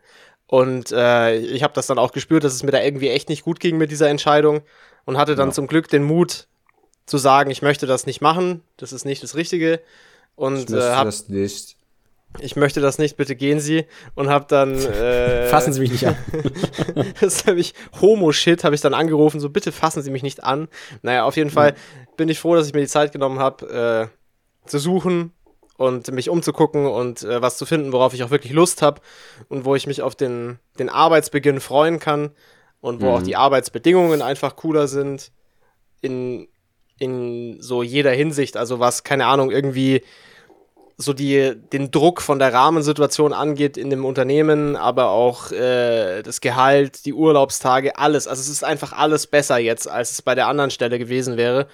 Und 0.46 0.92
äh, 0.92 1.36
ich 1.36 1.62
habe 1.62 1.74
das 1.74 1.88
dann 1.88 1.98
auch 1.98 2.12
gespürt, 2.12 2.42
dass 2.42 2.54
es 2.54 2.62
mir 2.62 2.70
da 2.70 2.80
irgendwie 2.80 3.10
echt 3.10 3.28
nicht 3.28 3.44
gut 3.44 3.60
ging 3.60 3.76
mit 3.76 3.90
dieser 3.90 4.08
Entscheidung. 4.08 4.62
Und 5.04 5.18
hatte 5.18 5.34
dann 5.34 5.48
Ja. 5.50 5.52
zum 5.54 5.66
Glück 5.66 5.88
den 5.88 6.04
Mut 6.04 6.46
zu 7.04 7.18
sagen, 7.18 7.50
ich 7.50 7.60
möchte 7.60 7.84
das 7.84 8.06
nicht 8.06 8.22
machen, 8.22 8.62
das 8.78 8.94
ist 8.94 9.04
nicht 9.04 9.22
das 9.22 9.34
Richtige. 9.34 9.82
Und 10.36 10.70
äh, 10.70 10.80
hab, 10.80 11.04
das 11.04 11.28
nicht. 11.28 11.75
Ich 12.40 12.56
möchte 12.56 12.80
das 12.80 12.98
nicht, 12.98 13.16
bitte 13.16 13.36
gehen 13.36 13.60
Sie 13.60 13.86
und 14.14 14.28
habe 14.28 14.46
dann 14.48 14.74
äh, 14.84 15.48
Fassen 15.48 15.72
Sie 15.72 15.80
mich 15.80 15.90
nicht 15.90 16.06
an. 16.06 16.16
das 17.20 17.46
habe 17.46 17.58
ich 17.60 17.74
Homo-Shit, 18.00 18.64
habe 18.64 18.74
ich 18.74 18.80
dann 18.80 18.94
angerufen, 18.94 19.40
so 19.40 19.50
bitte 19.50 19.72
fassen 19.72 20.02
Sie 20.02 20.10
mich 20.10 20.22
nicht 20.22 20.44
an. 20.44 20.68
Naja, 21.02 21.24
auf 21.24 21.36
jeden 21.36 21.50
Fall 21.50 21.74
bin 22.16 22.28
ich 22.28 22.38
froh, 22.38 22.54
dass 22.54 22.66
ich 22.66 22.74
mir 22.74 22.80
die 22.80 22.86
Zeit 22.86 23.12
genommen 23.12 23.38
habe, 23.38 24.10
äh, 24.64 24.68
zu 24.68 24.78
suchen 24.78 25.32
und 25.76 26.10
mich 26.12 26.30
umzugucken 26.30 26.86
und 26.86 27.22
äh, 27.22 27.42
was 27.42 27.58
zu 27.58 27.66
finden, 27.66 27.92
worauf 27.92 28.14
ich 28.14 28.22
auch 28.24 28.30
wirklich 28.30 28.52
Lust 28.52 28.82
habe 28.82 29.00
und 29.48 29.64
wo 29.64 29.74
ich 29.74 29.86
mich 29.86 30.02
auf 30.02 30.14
den, 30.14 30.58
den 30.78 30.88
Arbeitsbeginn 30.88 31.60
freuen 31.60 31.98
kann 31.98 32.30
und 32.80 33.00
wo 33.00 33.06
Mhm. 33.10 33.12
auch 33.12 33.22
die 33.22 33.36
Arbeitsbedingungen 33.36 34.22
einfach 34.22 34.56
cooler 34.56 34.88
sind 34.88 35.32
in, 36.00 36.48
in 36.98 37.60
so 37.60 37.82
jeder 37.82 38.12
Hinsicht. 38.12 38.56
Also 38.56 38.80
was, 38.80 39.04
keine 39.04 39.26
Ahnung, 39.26 39.50
irgendwie 39.50 40.02
so 40.98 41.12
die, 41.12 41.54
den 41.72 41.90
Druck 41.90 42.22
von 42.22 42.38
der 42.38 42.54
Rahmensituation 42.54 43.32
angeht 43.34 43.76
in 43.76 43.90
dem 43.90 44.04
Unternehmen, 44.04 44.76
aber 44.76 45.10
auch 45.10 45.52
äh, 45.52 46.22
das 46.22 46.40
Gehalt, 46.40 47.04
die 47.04 47.12
Urlaubstage, 47.12 47.98
alles. 47.98 48.26
Also 48.26 48.40
es 48.40 48.48
ist 48.48 48.64
einfach 48.64 48.92
alles 48.92 49.26
besser 49.26 49.58
jetzt, 49.58 49.88
als 49.88 50.12
es 50.12 50.22
bei 50.22 50.34
der 50.34 50.46
anderen 50.48 50.70
Stelle 50.70 50.98
gewesen 50.98 51.36
wäre. 51.36 51.66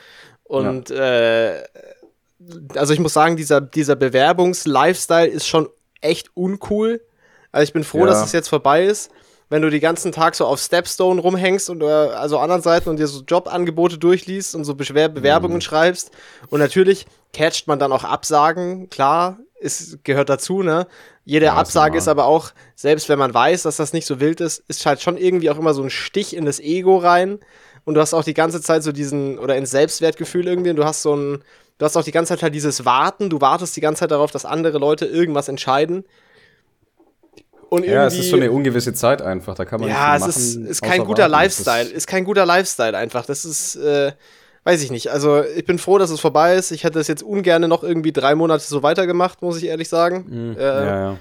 Und 0.43 0.91
äh, 0.91 1.63
also 2.75 2.93
ich 2.93 2.99
muss 2.99 3.13
sagen, 3.13 3.37
dieser, 3.37 3.61
dieser 3.61 3.95
Bewerbungs-Lifestyle 3.95 5.29
ist 5.29 5.47
schon 5.47 5.69
echt 6.01 6.31
uncool. 6.35 7.01
Also 7.53 7.63
ich 7.65 7.73
bin 7.73 7.85
froh, 7.85 8.01
Ja. 8.01 8.07
dass 8.07 8.25
es 8.25 8.33
jetzt 8.33 8.49
vorbei 8.49 8.85
ist. 8.85 9.11
Wenn 9.53 9.61
du 9.61 9.69
die 9.69 9.81
ganzen 9.81 10.13
Tag 10.13 10.35
so 10.35 10.47
auf 10.47 10.59
Stepstone 10.59 11.21
rumhängst 11.21 11.69
und 11.69 11.83
äh, 11.83 11.85
also 11.85 12.39
anderen 12.39 12.63
Seiten 12.63 12.89
und 12.89 12.97
dir 12.97 13.07
so 13.07 13.23
Jobangebote 13.23 13.99
durchliest 13.99 14.55
und 14.55 14.65
so 14.65 14.75
Beschwer 14.75 15.11
Bewerbungen 15.11 15.61
schreibst. 15.61 16.11
Und 16.49 16.61
natürlich 16.61 17.05
catcht 17.35 17.69
man 17.69 17.79
dann 17.79 17.93
auch 17.93 18.03
Absagen, 18.03 18.89
klar, 18.89 19.41
es 19.61 19.99
gehört 20.05 20.31
dazu, 20.31 20.63
ne? 20.63 20.87
Jede 21.27 21.45
Ja, 21.45 21.57
Absage 21.57 21.99
ist 21.99 22.09
aber 22.09 22.25
auch, 22.25 22.53
selbst 22.77 23.11
wenn 23.11 23.19
man 23.19 23.35
weiß, 23.35 23.65
dass 23.65 23.77
das 23.77 23.93
nicht 23.93 24.07
so 24.07 24.21
wild 24.21 24.41
ist, 24.41 24.65
ist 24.69 24.87
halt 24.87 25.03
schon 25.03 25.19
irgendwie 25.19 25.51
auch 25.51 25.59
immer 25.59 25.75
so 25.75 25.83
ein 25.83 25.91
Stich 25.91 26.35
in 26.35 26.47
das 26.47 26.59
Ego 26.59 26.97
rein. 26.97 27.39
Und 27.85 27.93
du 27.93 28.01
hast 28.01 28.15
auch 28.15 28.25
die 28.25 28.33
ganze 28.33 28.63
Zeit 28.63 28.83
so 28.83 28.91
diesen, 28.91 29.39
oder 29.39 29.57
ins 29.57 29.71
Selbstwertgefühl 29.71 30.49
irgendwie, 30.49 30.71
und 30.71 30.77
du 30.77 30.87
hast 30.87 31.03
so 31.03 31.15
ein, 31.15 31.45
du 31.77 31.85
hast 31.85 31.99
auch 31.99 32.05
die 32.05 32.11
ganze 32.11 32.31
Zeit 32.31 32.43
halt 32.43 32.55
dieses 32.55 32.87
Warten, 32.87 33.29
du 33.29 33.43
wartest 33.43 33.77
die 33.77 33.83
ganze 33.83 34.01
Zeit 34.01 34.13
darauf, 34.13 34.31
dass 34.31 34.47
andere 34.47 34.79
Leute 34.79 35.05
irgendwas 35.05 35.49
entscheiden. 35.49 36.05
Und 37.73 37.87
ja, 37.87 38.07
es 38.07 38.19
ist 38.19 38.29
so 38.29 38.37
eine 38.37 38.53
ungewisse 38.53 38.93
Zeit 38.93 39.23
einfach, 39.23 39.55
da 39.55 39.65
kann 39.65 39.81
man 39.81 39.89
ja, 39.89 40.13
nicht 40.13 40.25
viel 40.25 40.29
es 40.29 40.37
ist, 40.37 40.57
ist 40.57 40.83
kein 40.83 41.07
guter 41.07 41.23
warten. 41.23 41.33
Lifestyle, 41.33 41.85
ist, 41.85 41.93
ist 41.93 42.07
kein 42.07 42.25
guter 42.25 42.45
Lifestyle 42.45 42.95
einfach. 42.95 43.25
Das 43.25 43.47
ist, 43.47 43.77
äh, 43.77 44.13
weiß 44.65 44.83
ich 44.83 44.91
nicht. 44.91 45.11
Also 45.11 45.43
ich 45.43 45.65
bin 45.65 45.79
froh, 45.79 45.97
dass 45.97 46.11
es 46.11 46.21
vorbei 46.21 46.55
ist. 46.55 46.71
Ich 46.71 46.85
hätte 46.85 47.01
es 47.01 47.09
jetzt 47.09 47.23
ungern 47.23 47.67
noch 47.67 47.83
irgendwie 47.83 48.13
drei 48.13 48.35
Monate 48.35 48.63
so 48.63 48.83
weitergemacht, 48.83 49.41
muss 49.41 49.57
ich 49.57 49.65
ehrlich 49.65 49.89
sagen. 49.89 50.27
Mhm. 50.29 50.57
Äh, 50.59 50.63
ja, 50.63 50.85
ja. 50.85 51.19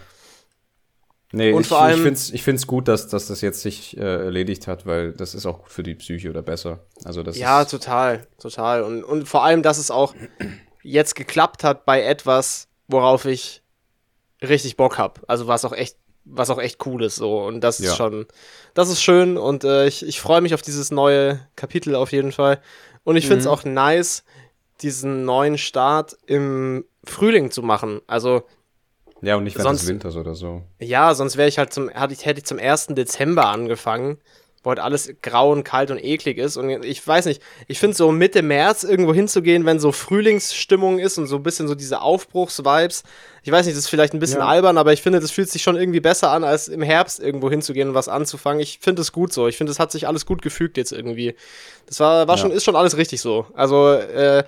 Nee, 1.32 1.54
und 1.54 1.62
ich, 1.62 1.68
vor 1.68 1.82
allem, 1.82 1.96
ich 1.96 2.04
finde 2.04 2.18
es 2.18 2.34
ich 2.34 2.44
find's 2.44 2.68
gut, 2.68 2.90
dass, 2.90 3.08
dass 3.08 3.28
das 3.28 3.40
jetzt 3.40 3.62
sich 3.62 3.96
äh, 3.96 4.02
erledigt 4.02 4.68
hat, 4.68 4.86
weil 4.86 5.14
das 5.14 5.34
ist 5.34 5.46
auch 5.46 5.60
gut 5.60 5.72
für 5.72 5.84
die 5.84 5.96
Psyche 5.96 6.30
oder 6.30 6.42
besser. 6.42 6.80
Also 7.06 7.24
das 7.24 7.38
ja, 7.38 7.64
total, 7.64 8.28
total. 8.38 8.84
Und, 8.84 9.06
und 9.06 9.26
vor 9.26 9.46
allem, 9.46 9.64
dass 9.64 9.78
es 9.78 9.90
auch 9.90 10.14
jetzt 10.84 11.16
geklappt 11.16 11.64
hat 11.64 11.86
bei 11.86 12.04
etwas, 12.04 12.68
worauf 12.90 13.24
ich 13.24 13.62
richtig 14.42 14.76
Bock 14.76 14.98
habe. 14.98 15.22
Also 15.28 15.48
was 15.48 15.64
auch 15.66 15.74
echt, 15.74 15.96
was 16.26 16.50
auch 16.50 16.60
echt 16.60 16.86
cool 16.86 17.04
ist. 17.04 17.16
So. 17.16 17.44
Und 17.44 17.62
das 17.62 17.80
ja. 17.80 17.90
ist 17.90 17.98
schon, 17.98 18.26
das 18.74 18.90
ist 18.90 19.02
schön 19.02 19.38
und 19.38 19.64
äh, 19.64 19.88
ich, 19.88 20.06
ich 20.06 20.22
freue 20.22 20.42
mich 20.42 20.54
auf 20.54 20.62
dieses 20.62 20.92
neue 20.92 21.40
Kapitel 21.56 21.96
auf 21.96 22.12
jeden 22.12 22.32
Fall. 22.32 22.62
Und 23.04 23.16
ich 23.16 23.26
finde 23.26 23.40
es 23.40 23.46
mhm. 23.46 23.52
auch 23.52 23.64
nice, 23.64 24.24
diesen 24.82 25.26
neuen 25.26 25.58
Start 25.58 26.18
im 26.28 26.86
Frühling 27.04 27.52
zu 27.52 27.64
machen. 27.64 28.02
Also 28.08 28.44
ja, 29.22 29.36
und 29.36 29.44
nicht 29.44 29.56
während 29.56 29.70
sonst, 29.70 29.82
des 29.82 29.90
Winters 29.90 30.16
oder 30.16 30.34
so. 30.34 30.64
Ja, 30.80 31.14
sonst 31.14 31.38
wäre 31.38 31.48
ich 31.48 31.58
halt 31.58 31.72
zum, 31.74 31.90
hätte 31.90 32.14
ich, 32.14 32.26
hätte 32.26 32.40
ich 32.40 32.46
zum 32.46 32.58
1. 32.58 32.88
Dezember 32.88 33.48
angefangen, 33.48 34.18
wo 34.64 34.70
halt 34.70 34.80
alles 34.80 35.14
grau 35.22 35.52
und 35.52 35.64
kalt 35.64 35.90
und 35.90 36.04
eklig 36.04 36.38
ist. 36.38 36.56
Und 36.56 36.86
ich 36.86 37.06
weiß 37.06 37.26
nicht, 37.26 37.42
ich 37.68 37.80
finde 37.80 37.98
so 37.98 38.12
Mitte 38.12 38.44
März 38.44 38.84
irgendwo 38.84 39.14
hinzugehen, 39.14 39.66
wenn 39.66 39.80
so 39.80 39.92
Frühlingsstimmung 39.92 41.00
ist 41.00 41.18
und 41.18 41.28
so 41.28 41.38
ein 41.38 41.44
bisschen 41.44 41.68
so 41.68 41.74
diese 41.74 42.02
Aufbruchsvibes. 42.02 43.04
Ich 43.44 43.52
weiß 43.52 43.66
nicht, 43.66 43.76
das 43.76 43.86
ist 43.86 43.90
vielleicht 43.90 44.14
ein 44.14 44.20
bisschen 44.20 44.40
ja. 44.40 44.46
albern, 44.46 44.78
aber 44.78 44.94
ich 44.94 45.02
finde, 45.02 45.20
das 45.20 45.32
fühlt 45.32 45.50
sich 45.50 45.64
schon 45.64 45.76
irgendwie 45.76 46.00
besser 46.00 46.32
an, 46.32 46.44
als 46.44 46.68
im 46.68 46.84
Herbst 46.84 47.20
irgendwo 47.20 47.50
hinzugehen 47.50 47.90
und 47.90 47.96
was 47.96 48.08
anzufangen. 48.08 48.62
Ich 48.62 48.78
finde 48.80 49.02
es 49.02 49.12
gut 49.12 49.34
so. 49.34 49.48
Ich 49.48 49.58
finde, 49.58 49.72
es 49.72 49.80
hat 49.80 49.92
sich 49.92 50.08
alles 50.08 50.28
gut 50.28 50.44
gefügt 50.44 50.78
jetzt 50.78 50.92
irgendwie. 50.92 51.36
Das 51.88 52.00
war, 52.00 52.28
war 52.28 52.36
ja. 52.36 52.42
schon, 52.42 52.52
ist 52.52 52.64
schon 52.64 52.76
alles 52.76 52.98
richtig 52.98 53.20
so. 53.20 53.48
Also, 53.54 53.94
äh, 53.94 54.44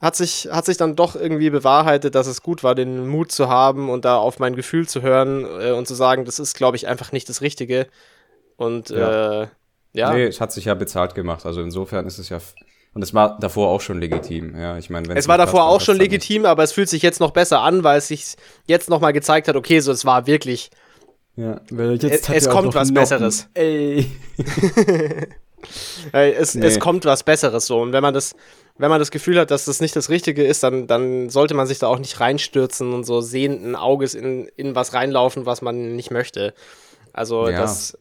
hat 0.00 0.14
sich, 0.14 0.48
hat 0.50 0.64
sich 0.64 0.76
dann 0.76 0.94
doch 0.94 1.16
irgendwie 1.16 1.50
bewahrheitet, 1.50 2.14
dass 2.14 2.28
es 2.28 2.42
gut 2.42 2.62
war, 2.62 2.74
den 2.74 3.08
Mut 3.08 3.32
zu 3.32 3.48
haben 3.48 3.90
und 3.90 4.04
da 4.04 4.16
auf 4.16 4.38
mein 4.38 4.54
Gefühl 4.54 4.88
zu 4.88 5.02
hören 5.02 5.44
äh, 5.60 5.72
und 5.72 5.88
zu 5.88 5.94
sagen, 5.94 6.24
das 6.24 6.38
ist, 6.38 6.54
glaube 6.54 6.76
ich, 6.76 6.86
einfach 6.86 7.10
nicht 7.10 7.28
das 7.28 7.42
Richtige. 7.42 7.88
Und 8.56 8.90
ja. 8.90 9.42
Äh, 9.42 9.48
ja. 9.98 10.12
Nee, 10.12 10.26
es 10.26 10.40
hat 10.40 10.52
sich 10.52 10.66
ja 10.66 10.74
bezahlt 10.74 11.14
gemacht. 11.14 11.44
Also 11.44 11.60
insofern 11.60 12.06
ist 12.06 12.18
es 12.18 12.28
ja. 12.28 12.38
Und 12.94 13.02
es 13.02 13.12
war 13.14 13.38
davor 13.38 13.68
auch 13.68 13.80
schon 13.80 14.00
legitim. 14.00 14.56
Ja, 14.56 14.78
ich 14.78 14.90
meine, 14.90 15.14
es 15.14 15.28
war 15.28 15.36
davor 15.36 15.68
auch 15.68 15.80
schon 15.80 15.98
legitim, 15.98 16.46
aber 16.46 16.62
es 16.62 16.72
fühlt 16.72 16.88
sich 16.88 17.02
jetzt 17.02 17.20
noch 17.20 17.32
besser 17.32 17.60
an, 17.60 17.84
weil 17.84 17.98
es 17.98 18.08
sich 18.08 18.36
jetzt 18.66 18.88
noch 18.88 19.00
mal 19.00 19.12
gezeigt 19.12 19.48
hat, 19.48 19.56
okay, 19.56 19.80
so 19.80 19.92
es 19.92 20.04
war 20.04 20.26
wirklich. 20.26 20.70
Ja, 21.36 21.60
weil 21.70 22.02
jetzt 22.02 22.30
es, 22.30 22.44
es 22.44 22.48
kommt 22.48 22.74
was 22.74 22.88
Noppen. 22.88 23.02
Besseres. 23.02 23.48
Ey. 23.54 24.06
es, 26.12 26.54
nee. 26.54 26.66
es 26.66 26.80
kommt 26.80 27.04
was 27.04 27.22
Besseres 27.22 27.66
so. 27.66 27.80
Und 27.80 27.92
wenn 27.92 28.02
man 28.02 28.14
das, 28.14 28.34
wenn 28.78 28.90
man 28.90 28.98
das 28.98 29.10
Gefühl 29.10 29.38
hat, 29.38 29.50
dass 29.50 29.66
das 29.66 29.80
nicht 29.80 29.94
das 29.94 30.08
Richtige 30.08 30.44
ist, 30.44 30.62
dann, 30.62 30.86
dann 30.86 31.28
sollte 31.28 31.54
man 31.54 31.66
sich 31.66 31.78
da 31.78 31.88
auch 31.88 31.98
nicht 31.98 32.18
reinstürzen 32.18 32.92
und 32.92 33.04
so 33.04 33.20
sehenden 33.20 33.76
Auges 33.76 34.14
in, 34.14 34.48
in 34.56 34.74
was 34.74 34.94
reinlaufen, 34.94 35.46
was 35.46 35.62
man 35.62 35.94
nicht 35.94 36.10
möchte. 36.10 36.54
Also 37.12 37.48
ja. 37.48 37.60
das, 37.60 37.98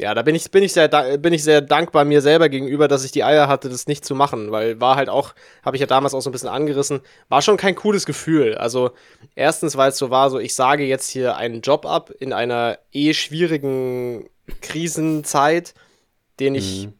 ja, 0.00 0.14
da 0.14 0.22
bin 0.22 0.34
ich, 0.34 0.50
bin 0.50 0.62
ich 0.62 0.72
sehr, 0.72 0.88
bin 1.18 1.32
ich 1.32 1.44
sehr 1.44 1.60
dankbar 1.60 2.04
mir 2.04 2.22
selber 2.22 2.48
gegenüber, 2.48 2.88
dass 2.88 3.04
ich 3.04 3.12
die 3.12 3.22
Eier 3.22 3.48
hatte, 3.48 3.68
das 3.68 3.86
nicht 3.86 4.04
zu 4.04 4.14
machen, 4.14 4.50
weil 4.50 4.80
war 4.80 4.96
halt 4.96 5.08
auch, 5.08 5.34
habe 5.62 5.76
ich 5.76 5.80
ja 5.80 5.86
damals 5.86 6.14
auch 6.14 6.20
so 6.20 6.30
ein 6.30 6.32
bisschen 6.32 6.48
angerissen, 6.48 7.00
war 7.28 7.42
schon 7.42 7.56
kein 7.56 7.74
cooles 7.74 8.06
Gefühl. 8.06 8.56
Also 8.56 8.92
erstens, 9.34 9.76
weil 9.76 9.90
es 9.90 9.98
so 9.98 10.10
war, 10.10 10.30
so 10.30 10.38
ich 10.38 10.54
sage 10.54 10.84
jetzt 10.84 11.08
hier 11.10 11.36
einen 11.36 11.60
Job 11.60 11.86
ab 11.86 12.10
in 12.18 12.32
einer 12.32 12.78
eh 12.92 13.12
schwierigen 13.12 14.28
Krisenzeit, 14.62 15.74
den 16.40 16.54
ich 16.54 16.86
mhm. 16.86 16.94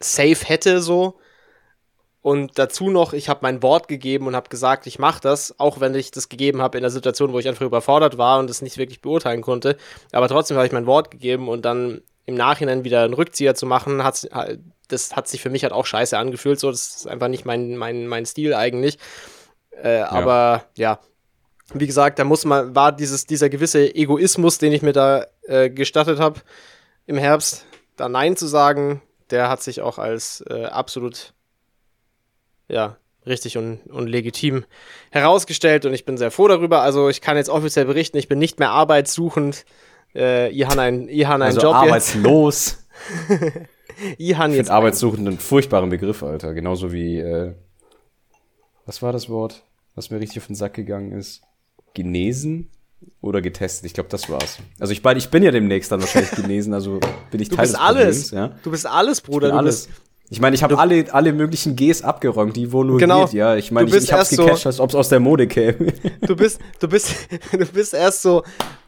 safe 0.00 0.46
hätte 0.46 0.80
so 0.80 1.18
und 2.24 2.58
dazu 2.58 2.88
noch, 2.88 3.12
ich 3.12 3.28
habe 3.28 3.40
mein 3.42 3.62
Wort 3.62 3.86
gegeben 3.86 4.26
und 4.26 4.34
habe 4.34 4.48
gesagt, 4.48 4.86
ich 4.86 4.98
mache 4.98 5.20
das, 5.20 5.60
auch 5.60 5.80
wenn 5.80 5.94
ich 5.94 6.10
das 6.10 6.30
gegeben 6.30 6.62
habe 6.62 6.78
in 6.78 6.82
der 6.82 6.90
Situation, 6.90 7.34
wo 7.34 7.38
ich 7.38 7.46
einfach 7.46 7.66
überfordert 7.66 8.16
war 8.16 8.38
und 8.38 8.48
es 8.48 8.62
nicht 8.62 8.78
wirklich 8.78 9.02
beurteilen 9.02 9.42
konnte. 9.42 9.76
Aber 10.10 10.26
trotzdem 10.26 10.56
habe 10.56 10.66
ich 10.66 10.72
mein 10.72 10.86
Wort 10.86 11.10
gegeben 11.10 11.50
und 11.50 11.66
dann 11.66 12.00
im 12.26 12.34
Nachhinein 12.34 12.84
wieder 12.84 13.02
einen 13.02 13.14
Rückzieher 13.14 13.54
zu 13.54 13.66
machen, 13.66 14.02
hat, 14.02 14.28
das 14.88 15.14
hat 15.14 15.28
sich 15.28 15.42
für 15.42 15.50
mich 15.50 15.62
halt 15.62 15.72
auch 15.72 15.86
scheiße 15.86 16.16
angefühlt. 16.16 16.58
So, 16.58 16.70
das 16.70 16.96
ist 16.96 17.08
einfach 17.08 17.28
nicht 17.28 17.44
mein, 17.44 17.76
mein, 17.76 18.06
mein 18.06 18.26
Stil 18.26 18.54
eigentlich. 18.54 18.98
Äh, 19.70 19.98
ja. 19.98 20.10
Aber 20.10 20.64
ja, 20.76 21.00
wie 21.72 21.86
gesagt, 21.86 22.18
da 22.18 22.24
muss 22.24 22.44
man, 22.44 22.74
war 22.74 22.92
dieses, 22.92 23.26
dieser 23.26 23.48
gewisse 23.48 23.94
Egoismus, 23.94 24.58
den 24.58 24.72
ich 24.72 24.82
mir 24.82 24.92
da 24.92 25.26
äh, 25.42 25.70
gestattet 25.70 26.20
habe 26.20 26.40
im 27.06 27.16
Herbst, 27.16 27.66
da 27.96 28.08
Nein 28.08 28.36
zu 28.36 28.46
sagen, 28.46 29.02
der 29.30 29.48
hat 29.48 29.62
sich 29.62 29.80
auch 29.80 29.98
als 29.98 30.44
äh, 30.48 30.64
absolut 30.64 31.34
ja, 32.68 32.96
richtig 33.26 33.56
und, 33.56 33.80
und 33.88 34.06
legitim 34.06 34.64
herausgestellt 35.10 35.86
und 35.86 35.94
ich 35.94 36.04
bin 36.04 36.16
sehr 36.16 36.30
froh 36.30 36.48
darüber. 36.48 36.82
Also 36.82 37.08
ich 37.08 37.20
kann 37.20 37.36
jetzt 37.36 37.50
offiziell 37.50 37.86
berichten, 37.86 38.18
ich 38.18 38.28
bin 38.28 38.38
nicht 38.38 38.58
mehr 38.58 38.70
arbeitssuchend. 38.70 39.64
Äh, 40.14 40.50
ihr 40.52 40.68
habt 40.68 40.78
einen, 40.78 41.08
ihr 41.08 41.28
habt 41.28 41.34
einen 41.34 41.42
also 41.42 41.60
Job 41.60 41.74
arbeitslos. 41.74 42.84
ihr 44.18 44.38
habt 44.38 44.54
jetzt 44.54 44.70
arbeitssuchend 44.70 45.26
einen 45.26 45.38
furchtbaren 45.38 45.90
Begriff, 45.90 46.22
Alter. 46.22 46.54
Genauso 46.54 46.92
wie, 46.92 47.18
äh, 47.18 47.54
was 48.86 49.02
war 49.02 49.12
das 49.12 49.28
Wort, 49.28 49.64
was 49.94 50.10
mir 50.10 50.20
richtig 50.20 50.38
auf 50.38 50.46
den 50.46 50.56
Sack 50.56 50.74
gegangen 50.74 51.12
ist? 51.12 51.42
Genesen? 51.94 52.70
Oder 53.20 53.42
getestet, 53.42 53.84
ich 53.84 53.92
glaube, 53.92 54.08
das 54.08 54.30
war's. 54.30 54.58
Also 54.78 54.92
ich, 54.92 55.04
ich 55.04 55.28
bin 55.28 55.42
ja 55.42 55.50
demnächst 55.50 55.92
dann 55.92 56.00
wahrscheinlich 56.00 56.30
genesen, 56.36 56.72
also 56.72 57.00
bin 57.30 57.40
ich 57.40 57.50
du 57.50 57.56
Teil 57.56 57.64
bist 57.64 57.74
des 57.74 57.80
alles. 57.80 58.28
Problems, 58.28 58.30
ja. 58.30 58.58
Du 58.62 58.70
bist 58.70 58.86
alles, 58.86 59.20
Bruder. 59.20 59.50
Du 59.50 59.56
alles. 59.56 59.86
Bist, 59.88 60.00
ich 60.30 60.40
meine, 60.40 60.56
ich 60.56 60.62
habe 60.62 60.78
alle, 60.78 61.12
alle 61.12 61.32
möglichen 61.32 61.76
Gs 61.76 62.02
abgeräumt, 62.02 62.56
die 62.56 62.72
wo 62.72 62.82
nur 62.82 62.98
genau. 62.98 63.26
geht, 63.26 63.34
ja. 63.34 63.56
Ich 63.56 63.70
meine, 63.70 63.88
ich, 63.88 63.94
ich 63.94 64.12
hab's 64.12 64.30
gecatcht, 64.30 64.62
so, 64.62 64.68
als 64.68 64.80
ob's 64.80 64.94
aus 64.94 65.10
der 65.10 65.20
Mode 65.20 65.46
käme. 65.46 65.92
Du 66.22 66.34
bist, 66.34 66.60
du 66.80 66.88
bist, 66.88 67.14
du 67.52 67.66
bist 67.66 67.92
erst 67.92 68.22
so, 68.22 68.42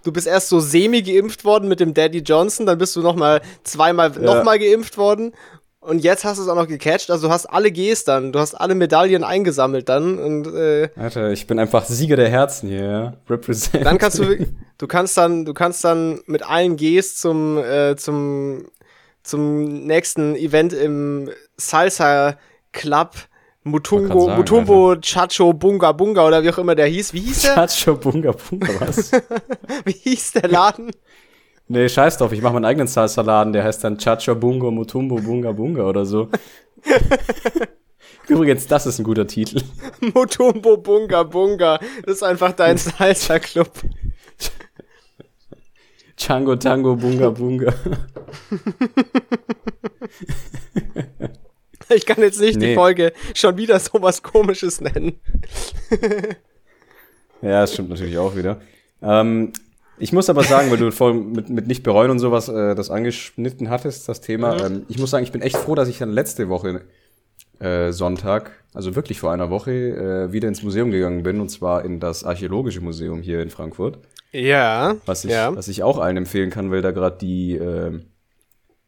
du 0.06 0.12
bist 0.12 0.26
erst 0.26 0.48
so 0.48 0.60
semi 0.60 1.02
geimpft 1.02 1.44
worden 1.44 1.68
mit 1.68 1.80
dem 1.80 1.94
Daddy 1.94 2.18
Johnson, 2.18 2.66
dann 2.66 2.78
bist 2.78 2.94
du 2.96 3.00
noch 3.00 3.16
mal 3.16 3.40
zweimal 3.64 4.12
ja. 4.12 4.20
noch 4.20 4.44
mal 4.44 4.58
geimpft 4.58 4.96
worden 4.96 5.32
und 5.80 6.00
jetzt 6.00 6.24
hast 6.24 6.38
du 6.38 6.42
es 6.42 6.48
auch 6.48 6.56
noch 6.56 6.68
gecatcht, 6.68 7.10
also 7.10 7.28
du 7.28 7.32
hast 7.32 7.46
alle 7.46 7.70
Gs 7.70 8.04
dann, 8.04 8.32
du 8.32 8.38
hast 8.38 8.54
alle 8.54 8.74
Medaillen 8.74 9.24
eingesammelt 9.24 9.88
dann 9.88 10.18
und 10.18 10.46
äh, 10.54 10.88
Alter, 10.96 11.30
ich 11.30 11.46
bin 11.46 11.58
einfach 11.58 11.84
Sieger 11.84 12.16
der 12.16 12.28
Herzen 12.28 12.68
hier, 12.68 12.84
ja. 12.84 13.16
Represent. 13.28 13.84
Dann 13.84 13.98
kannst 13.98 14.18
du 14.18 14.46
du 14.78 14.86
kannst 14.86 15.16
dann 15.16 15.44
du 15.44 15.54
kannst 15.54 15.84
dann 15.84 16.20
mit 16.26 16.48
allen 16.48 16.76
Gs 16.76 17.16
zum 17.16 17.58
äh, 17.58 17.96
zum 17.96 18.66
zum 19.22 19.86
nächsten 19.86 20.36
Event 20.36 20.72
im 20.72 21.30
Salsa 21.56 22.36
Club 22.72 23.14
Mutungo, 23.66 24.26
sagen, 24.26 24.38
Mutumbo 24.38 24.90
also. 24.90 25.00
Chacho 25.00 25.52
Bunga 25.52 25.90
Bunga 25.90 26.24
oder 26.24 26.42
wie 26.42 26.50
auch 26.50 26.58
immer 26.58 26.76
der 26.76 26.86
hieß. 26.86 27.12
Wie 27.12 27.20
hieß 27.20 27.42
der? 27.42 27.66
Chacho 27.66 27.96
Bunga 27.96 28.32
Bunga, 28.32 28.68
was? 28.78 29.10
wie 29.84 29.92
hieß 29.92 30.34
der 30.34 30.48
Laden? 30.48 30.92
Nee, 31.66 31.88
scheiß 31.88 32.18
drauf, 32.18 32.30
ich 32.30 32.42
mache 32.42 32.54
meinen 32.54 32.64
eigenen 32.64 32.86
Salsa-Laden, 32.86 33.52
der 33.52 33.64
heißt 33.64 33.82
dann 33.82 33.98
Chacho 33.98 34.36
Bungo 34.36 34.70
Mutumbo 34.70 35.16
Bunga 35.16 35.50
Bunga 35.50 35.82
oder 35.82 36.06
so. 36.06 36.28
Übrigens, 38.28 38.68
das 38.68 38.86
ist 38.86 39.00
ein 39.00 39.04
guter 39.04 39.26
Titel. 39.26 39.60
Mutumbo 40.14 40.76
Bunga 40.76 41.24
Bunga. 41.24 41.80
Das 42.04 42.16
ist 42.16 42.22
einfach 42.22 42.52
dein 42.52 42.78
Salsa-Club. 42.78 43.70
Chango 46.16 46.54
Tango 46.54 46.94
Bunga 46.94 47.30
Bunga. 47.30 47.74
ich 51.94 52.06
kann 52.06 52.20
jetzt 52.20 52.40
nicht 52.40 52.58
nee. 52.58 52.68
die 52.68 52.74
Folge 52.74 53.12
schon 53.34 53.56
wieder 53.56 53.78
so 53.78 54.00
was 54.02 54.22
komisches 54.22 54.80
nennen. 54.80 55.20
ja, 57.42 57.60
das 57.60 57.74
stimmt 57.74 57.90
natürlich 57.90 58.18
auch 58.18 58.36
wieder. 58.36 58.60
Ähm, 59.02 59.52
ich 59.98 60.12
muss 60.12 60.28
aber 60.28 60.42
sagen, 60.42 60.70
weil 60.70 60.78
du 60.78 60.90
vorhin 60.90 61.32
mit, 61.32 61.48
mit 61.48 61.66
nicht 61.66 61.82
bereuen 61.82 62.10
und 62.10 62.18
sowas 62.18 62.48
äh, 62.48 62.74
das 62.74 62.90
angeschnitten 62.90 63.70
hattest, 63.70 64.08
das 64.08 64.20
Thema. 64.20 64.54
Mhm. 64.54 64.64
Ähm, 64.64 64.86
ich 64.88 64.98
muss 64.98 65.10
sagen, 65.10 65.24
ich 65.24 65.32
bin 65.32 65.42
echt 65.42 65.56
froh, 65.56 65.74
dass 65.74 65.88
ich 65.88 65.98
dann 65.98 66.10
letzte 66.10 66.48
Woche 66.48 66.82
äh, 67.58 67.92
Sonntag, 67.92 68.52
also 68.74 68.94
wirklich 68.94 69.20
vor 69.20 69.32
einer 69.32 69.48
Woche, 69.50 69.72
äh, 69.72 70.32
wieder 70.32 70.48
ins 70.48 70.62
Museum 70.62 70.90
gegangen 70.90 71.22
bin, 71.22 71.40
und 71.40 71.48
zwar 71.48 71.84
in 71.84 72.00
das 72.00 72.24
Archäologische 72.24 72.80
Museum 72.80 73.22
hier 73.22 73.40
in 73.40 73.50
Frankfurt. 73.50 73.98
Ja. 74.32 74.96
Was 75.06 75.24
ich, 75.24 75.30
ja. 75.30 75.54
Was 75.56 75.68
ich 75.68 75.82
auch 75.82 75.98
allen 75.98 76.18
empfehlen 76.18 76.50
kann, 76.50 76.70
weil 76.70 76.82
da 76.82 76.90
gerade 76.90 77.16
die, 77.18 77.54
äh, 77.54 77.98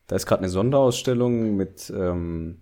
da 0.07 0.17
ist 0.17 0.27
gerade 0.27 0.43
eine 0.43 0.51
Sonderausstellung 0.51 1.57
mit 1.57 1.91
ähm, 1.97 2.59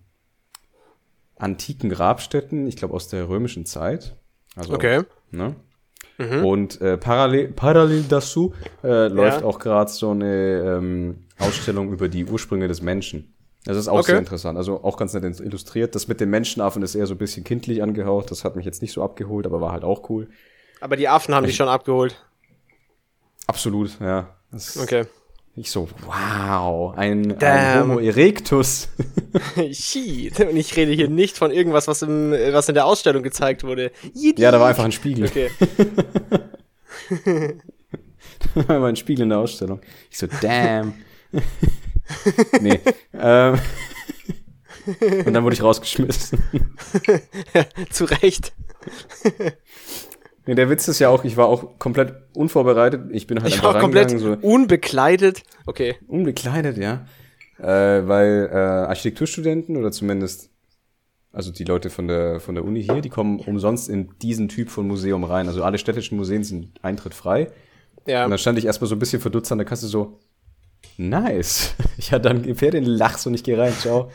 antiken 1.36 1.90
Grabstätten, 1.90 2.66
ich 2.66 2.76
glaube 2.76 2.94
aus 2.94 3.08
der 3.08 3.28
römischen 3.28 3.66
Zeit. 3.66 4.16
Also, 4.54 4.72
okay. 4.72 5.02
Ne? 5.30 5.54
Mhm. 6.18 6.44
Und 6.44 6.80
äh, 6.80 6.96
parallel, 6.96 7.48
parallel 7.48 8.04
dazu 8.08 8.54
äh, 8.82 9.08
läuft 9.08 9.42
ja. 9.42 9.46
auch 9.46 9.58
gerade 9.58 9.90
so 9.90 10.10
eine 10.10 10.78
ähm, 10.78 11.26
Ausstellung 11.38 11.92
über 11.92 12.08
die 12.08 12.24
Ursprünge 12.24 12.68
des 12.68 12.80
Menschen. 12.80 13.34
Das 13.64 13.76
ist 13.76 13.88
auch 13.88 13.98
okay. 13.98 14.12
sehr 14.12 14.18
interessant. 14.18 14.56
Also 14.56 14.82
auch 14.84 14.96
ganz 14.96 15.12
nett 15.12 15.40
illustriert. 15.40 15.94
Das 15.94 16.06
mit 16.08 16.20
den 16.20 16.30
Menschenaffen 16.30 16.82
ist 16.82 16.94
eher 16.94 17.06
so 17.06 17.14
ein 17.14 17.18
bisschen 17.18 17.42
kindlich 17.42 17.82
angehaucht. 17.82 18.30
Das 18.30 18.44
hat 18.44 18.54
mich 18.54 18.64
jetzt 18.64 18.80
nicht 18.80 18.92
so 18.92 19.02
abgeholt, 19.02 19.44
aber 19.44 19.60
war 19.60 19.72
halt 19.72 19.82
auch 19.82 20.08
cool. 20.08 20.28
Aber 20.80 20.96
die 20.96 21.08
Affen 21.08 21.34
haben 21.34 21.44
ich, 21.44 21.50
dich 21.50 21.56
schon 21.56 21.68
abgeholt. 21.68 22.24
Absolut, 23.48 23.98
ja. 24.00 24.36
Das 24.52 24.76
okay. 24.78 25.06
Ich 25.58 25.70
so, 25.70 25.88
wow, 26.04 26.94
ein, 26.98 27.42
ein 27.42 27.80
Homo 27.80 27.98
erectus. 27.98 28.88
Shit. 29.72 30.38
Und 30.40 30.54
ich 30.54 30.76
rede 30.76 30.92
hier 30.92 31.08
nicht 31.08 31.38
von 31.38 31.50
irgendwas, 31.50 31.88
was, 31.88 32.02
im, 32.02 32.32
was 32.32 32.68
in 32.68 32.74
der 32.74 32.84
Ausstellung 32.84 33.22
gezeigt 33.22 33.64
wurde. 33.64 33.90
Yiddie. 34.12 34.42
Ja, 34.42 34.50
da 34.50 34.60
war 34.60 34.68
einfach 34.68 34.84
ein 34.84 34.92
Spiegel. 34.92 35.26
Okay. 35.26 35.50
da 38.54 38.80
war 38.80 38.88
ein 38.88 38.96
Spiegel 38.96 39.22
in 39.22 39.30
der 39.30 39.38
Ausstellung. 39.38 39.80
Ich 40.10 40.18
so, 40.18 40.26
damn. 40.42 40.92
nee. 42.60 42.78
Ähm. 43.14 43.58
Und 45.24 45.32
dann 45.32 45.42
wurde 45.42 45.54
ich 45.54 45.62
rausgeschmissen. 45.62 46.38
ja, 47.54 47.64
zu 47.90 48.04
Recht. 48.04 48.52
Nee, 50.46 50.54
der 50.54 50.70
Witz 50.70 50.86
ist 50.88 51.00
ja 51.00 51.08
auch, 51.08 51.24
ich 51.24 51.36
war 51.36 51.46
auch 51.46 51.78
komplett 51.78 52.14
unvorbereitet. 52.34 53.10
Ich 53.10 53.26
bin 53.26 53.40
halt 53.40 53.48
ich 53.48 53.54
einfach 53.54 53.74
war 53.74 53.80
komplett 53.80 54.10
so 54.10 54.36
unbekleidet. 54.40 55.42
Okay. 55.66 55.96
Unbekleidet, 56.06 56.78
ja. 56.78 57.06
Äh, 57.58 58.06
weil 58.06 58.48
äh, 58.52 58.56
Architekturstudenten 58.56 59.76
oder 59.76 59.90
zumindest 59.90 60.50
also 61.32 61.52
die 61.52 61.64
Leute 61.64 61.90
von 61.90 62.08
der 62.08 62.40
von 62.40 62.54
der 62.54 62.64
Uni 62.64 62.82
hier, 62.82 63.02
die 63.02 63.10
kommen 63.10 63.40
umsonst 63.40 63.90
in 63.90 64.08
diesen 64.22 64.48
Typ 64.48 64.70
von 64.70 64.86
Museum 64.86 65.22
rein. 65.22 65.48
Also 65.48 65.62
alle 65.64 65.76
städtischen 65.76 66.16
Museen 66.16 66.44
sind 66.44 66.82
Eintritt 66.82 67.12
frei. 67.12 67.50
Ja. 68.06 68.24
Und 68.24 68.30
dann 68.30 68.38
stand 68.38 68.58
ich 68.58 68.64
erstmal 68.64 68.88
so 68.88 68.94
ein 68.94 68.98
bisschen 68.98 69.20
verdutzt 69.20 69.52
an 69.52 69.58
der 69.58 69.66
Kasse 69.66 69.86
so, 69.86 70.20
nice. 70.96 71.74
Ich 71.98 72.12
hatte 72.12 72.28
dann 72.28 72.38
ungefähr 72.38 72.70
den 72.70 72.84
Lachs 72.84 73.26
und 73.26 73.34
ich 73.34 73.42
gehe 73.42 73.58
rein, 73.58 73.72
ciao. 73.72 74.10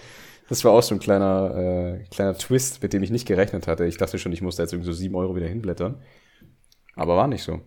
Das 0.50 0.64
war 0.64 0.72
auch 0.72 0.84
so 0.84 0.96
ein 0.96 1.00
kleiner, 1.00 2.00
äh, 2.00 2.04
kleiner 2.10 2.38
Twist, 2.38 2.82
mit 2.84 2.94
dem 2.94 3.04
ich 3.04 3.10
nicht 3.10 3.28
gerechnet 3.28 3.68
hatte. 3.68 3.86
Ich 3.86 3.98
dachte 3.98 4.20
schon, 4.20 4.32
ich 4.34 4.42
musste 4.42 4.62
jetzt 4.62 4.74
irgendwie 4.74 4.92
so 4.92 4.94
sieben 4.94 5.16
Euro 5.16 5.36
wieder 5.36 5.48
hinblättern. 5.48 6.02
Aber 6.96 7.16
war 7.16 7.28
nicht 7.28 7.44
so. 7.44 7.62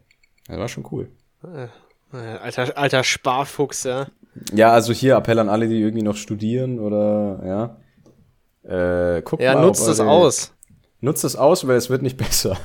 Das 0.47 0.59
war 0.59 0.69
schon 0.69 0.87
cool. 0.93 1.11
Äh, 1.43 1.69
alter, 2.17 2.77
alter 2.77 3.05
Sparfuchs, 3.05 3.85
ja. 3.85 4.07
Ja, 4.53 4.73
also 4.73 4.93
hier 4.93 5.17
Appell 5.17 5.39
an 5.39 5.49
alle, 5.49 5.69
die 5.69 5.81
irgendwie 5.81 6.03
noch 6.03 6.17
studieren 6.17 6.79
oder 6.79 7.41
ja. 7.45 9.17
Äh, 9.17 9.23
guckt 9.23 9.43
ja, 9.43 9.55
mal, 9.55 9.63
nutzt 9.63 9.87
es 9.87 10.01
aus. 10.01 10.53
Nutzt 11.01 11.25
es 11.25 11.37
aus, 11.37 11.67
weil 11.67 11.77
es 11.77 11.91
wird 11.91 12.03
nicht 12.03 12.17
besser. 12.19 12.57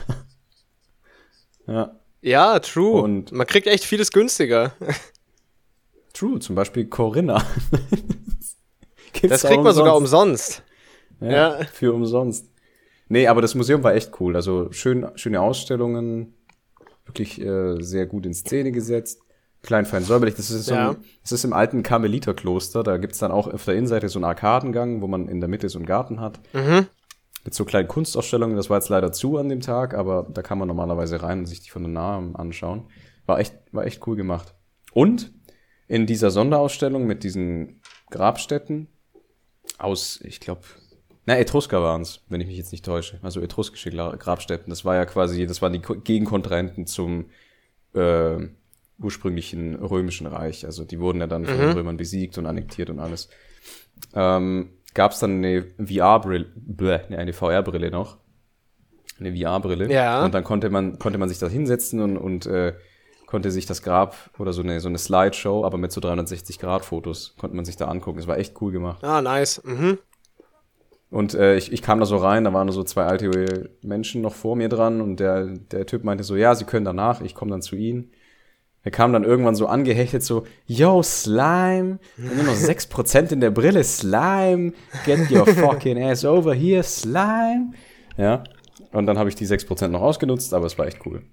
ja. 1.67 1.95
Ja, 2.21 2.59
true. 2.59 3.01
Und 3.01 3.31
man 3.31 3.47
kriegt 3.47 3.67
echt 3.67 3.85
vieles 3.85 4.11
günstiger. 4.11 4.73
true, 6.13 6.39
zum 6.39 6.55
Beispiel 6.55 6.85
Corinna. 6.85 7.41
das 9.21 9.43
kriegt 9.43 9.63
man 9.63 9.73
sogar 9.73 9.95
umsonst. 9.95 10.63
Ja, 11.21 11.59
ja, 11.59 11.65
Für 11.65 11.93
umsonst. 11.93 12.49
Nee, 13.07 13.27
aber 13.27 13.41
das 13.41 13.55
Museum 13.55 13.83
war 13.83 13.93
echt 13.93 14.19
cool. 14.19 14.35
Also 14.35 14.71
schön, 14.71 15.09
schöne 15.15 15.41
Ausstellungen, 15.41 16.33
wirklich 17.09 17.41
äh, 17.41 17.81
sehr 17.81 18.05
gut 18.05 18.25
in 18.25 18.33
Szene 18.33 18.71
gesetzt. 18.71 19.21
Klein, 19.61 19.85
fein, 19.85 20.03
säuberlich. 20.03 20.35
Das 20.35 20.51
ist, 20.51 20.67
so 20.67 20.73
ja. 20.73 20.91
ein, 20.91 20.97
das 21.21 21.33
ist 21.33 21.43
im 21.43 21.51
alten 21.51 21.83
Karmeliterkloster. 21.83 22.81
Da 22.81 22.97
gibt's 22.97 23.19
dann 23.19 23.31
auch 23.31 23.47
auf 23.47 23.65
der 23.65 23.75
Innenseite 23.75 24.07
so 24.07 24.19
einen 24.19 24.25
Arkadengang, 24.25 25.01
wo 25.01 25.07
man 25.07 25.27
in 25.27 25.41
der 25.41 25.49
Mitte 25.49 25.67
so 25.67 25.79
einen 25.79 25.85
Garten 25.85 26.21
hat. 26.21 26.39
Mhm. 26.53 26.87
Mit 27.43 27.53
so 27.53 27.65
kleinen 27.65 27.87
Kunstausstellungen. 27.87 28.55
Das 28.55 28.69
war 28.69 28.77
jetzt 28.77 28.89
leider 28.89 29.11
zu 29.11 29.37
an 29.37 29.49
dem 29.49 29.59
Tag, 29.59 29.93
aber 29.93 30.27
da 30.33 30.41
kann 30.41 30.57
man 30.57 30.67
normalerweise 30.67 31.21
rein 31.21 31.39
und 31.39 31.45
sich 31.45 31.61
die 31.61 31.69
von 31.69 31.83
der 31.83 31.91
Nahe 31.91 32.31
anschauen. 32.35 32.87
War 33.25 33.39
echt, 33.39 33.55
war 33.71 33.85
echt 33.85 34.05
cool 34.07 34.15
gemacht. 34.15 34.55
Und 34.93 35.33
in 35.87 36.05
dieser 36.05 36.31
Sonderausstellung 36.31 37.05
mit 37.05 37.23
diesen 37.23 37.81
Grabstätten 38.11 38.87
aus, 39.77 40.19
ich 40.23 40.39
glaube, 40.39 40.61
na, 41.29 41.37
Etrusker 41.37 41.83
waren 41.83 42.01
es, 42.01 42.21
wenn 42.27 42.41
ich 42.41 42.47
mich 42.47 42.57
jetzt 42.57 42.71
nicht 42.71 42.83
täusche. 42.83 43.19
Also 43.21 43.39
etruskische 43.39 43.91
Grabstätten. 43.91 44.71
Das 44.71 44.83
war 44.83 44.95
ja 44.95 45.05
quasi, 45.05 45.45
das 45.45 45.61
waren 45.61 45.73
die 45.73 45.79
Gegenkontrahenten 45.79 46.87
zum 46.87 47.25
äh, 47.93 48.47
ursprünglichen 48.97 49.75
römischen 49.75 50.25
Reich. 50.25 50.65
Also 50.65 50.85
die 50.85 50.99
wurden 50.99 51.19
ja 51.19 51.27
dann 51.27 51.45
von 51.45 51.55
den 51.55 51.67
mhm. 51.67 51.75
Römern 51.75 51.97
besiegt 51.97 52.39
und 52.39 52.47
annektiert 52.47 52.89
und 52.89 52.99
alles. 52.99 53.29
Ähm, 54.15 54.71
Gab 54.95 55.11
es 55.11 55.19
dann 55.19 55.37
eine 55.37 55.67
VR-Brille, 55.77 56.47
eine 57.11 57.31
VR-Brille 57.31 57.91
noch. 57.91 58.17
Eine 59.19 59.37
VR-Brille. 59.37 59.93
Ja. 59.93 60.25
Und 60.25 60.33
dann 60.33 60.43
konnte 60.43 60.71
man, 60.71 60.97
konnte 60.97 61.19
man 61.19 61.29
sich 61.29 61.37
da 61.37 61.47
hinsetzen 61.47 61.99
und, 61.99 62.17
und 62.17 62.47
äh, 62.47 62.73
konnte 63.27 63.51
sich 63.51 63.67
das 63.67 63.83
Grab 63.83 64.15
oder 64.39 64.51
so 64.51 64.63
eine, 64.63 64.79
so 64.79 64.89
eine 64.89 64.97
Slideshow, 64.97 65.63
aber 65.63 65.77
mit 65.77 65.91
so 65.91 66.01
360-Grad-Fotos, 66.01 67.35
konnte 67.37 67.55
man 67.55 67.65
sich 67.65 67.77
da 67.77 67.87
angucken. 67.87 68.17
Das 68.17 68.25
war 68.25 68.39
echt 68.39 68.59
cool 68.61 68.71
gemacht. 68.71 69.03
Ah, 69.03 69.21
nice. 69.21 69.61
Mhm. 69.63 69.99
Und 71.09 71.33
äh, 71.33 71.55
ich, 71.55 71.73
ich 71.73 71.81
kam 71.81 71.99
da 71.99 72.05
so 72.05 72.17
rein, 72.17 72.43
da 72.43 72.53
waren 72.53 72.67
nur 72.67 72.73
so 72.73 72.83
zwei 72.83 73.05
alte 73.05 73.71
Menschen 73.81 74.21
noch 74.21 74.35
vor 74.35 74.55
mir 74.55 74.69
dran 74.69 75.01
und 75.01 75.19
der, 75.19 75.47
der 75.47 75.85
Typ 75.87 76.03
meinte 76.03 76.23
so, 76.23 76.35
ja, 76.35 76.53
sie 76.53 76.65
können 76.65 76.85
danach, 76.85 77.21
ich 77.21 77.33
komme 77.33 77.51
dann 77.51 77.63
zu 77.63 77.75
ihnen. 77.75 78.11
Er 78.83 78.91
kam 78.91 79.11
dann 79.11 79.23
irgendwann 79.23 79.55
so 79.55 79.67
angehechtet, 79.67 80.23
so, 80.23 80.45
yo, 80.65 81.03
Slime, 81.03 81.99
nur 82.15 82.43
noch 82.43 82.55
6% 82.55 83.33
in 83.33 83.41
der 83.41 83.51
Brille, 83.51 83.83
Slime, 83.83 84.73
get 85.05 85.29
your 85.31 85.45
fucking 85.47 86.01
ass 86.01 86.23
over 86.23 86.53
here, 86.53 86.83
Slime. 86.83 87.73
Ja, 88.15 88.43
und 88.91 89.05
dann 89.05 89.17
habe 89.17 89.29
ich 89.29 89.35
die 89.35 89.45
6% 89.45 89.87
noch 89.89 90.01
ausgenutzt, 90.01 90.53
aber 90.53 90.65
es 90.65 90.77
war 90.77 90.87
echt 90.87 91.05
cool. 91.05 91.23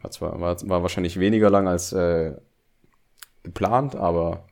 War 0.00 0.10
zwar, 0.10 0.40
war, 0.40 0.56
war 0.68 0.82
wahrscheinlich 0.82 1.20
weniger 1.20 1.50
lang 1.50 1.68
als 1.68 1.92
äh, 1.92 2.32
geplant, 3.44 3.94
aber 3.94 4.48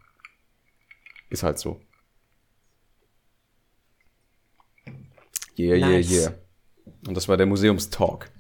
ist 1.30 1.42
halt 1.42 1.58
so. 1.58 1.80
Yeah, 5.60 5.78
nice. 5.78 6.10
yeah, 6.10 6.20
yeah. 6.22 6.32
Und 7.06 7.16
das 7.16 7.28
war 7.28 7.36
der 7.36 7.46
Museumstalk. 7.46 8.30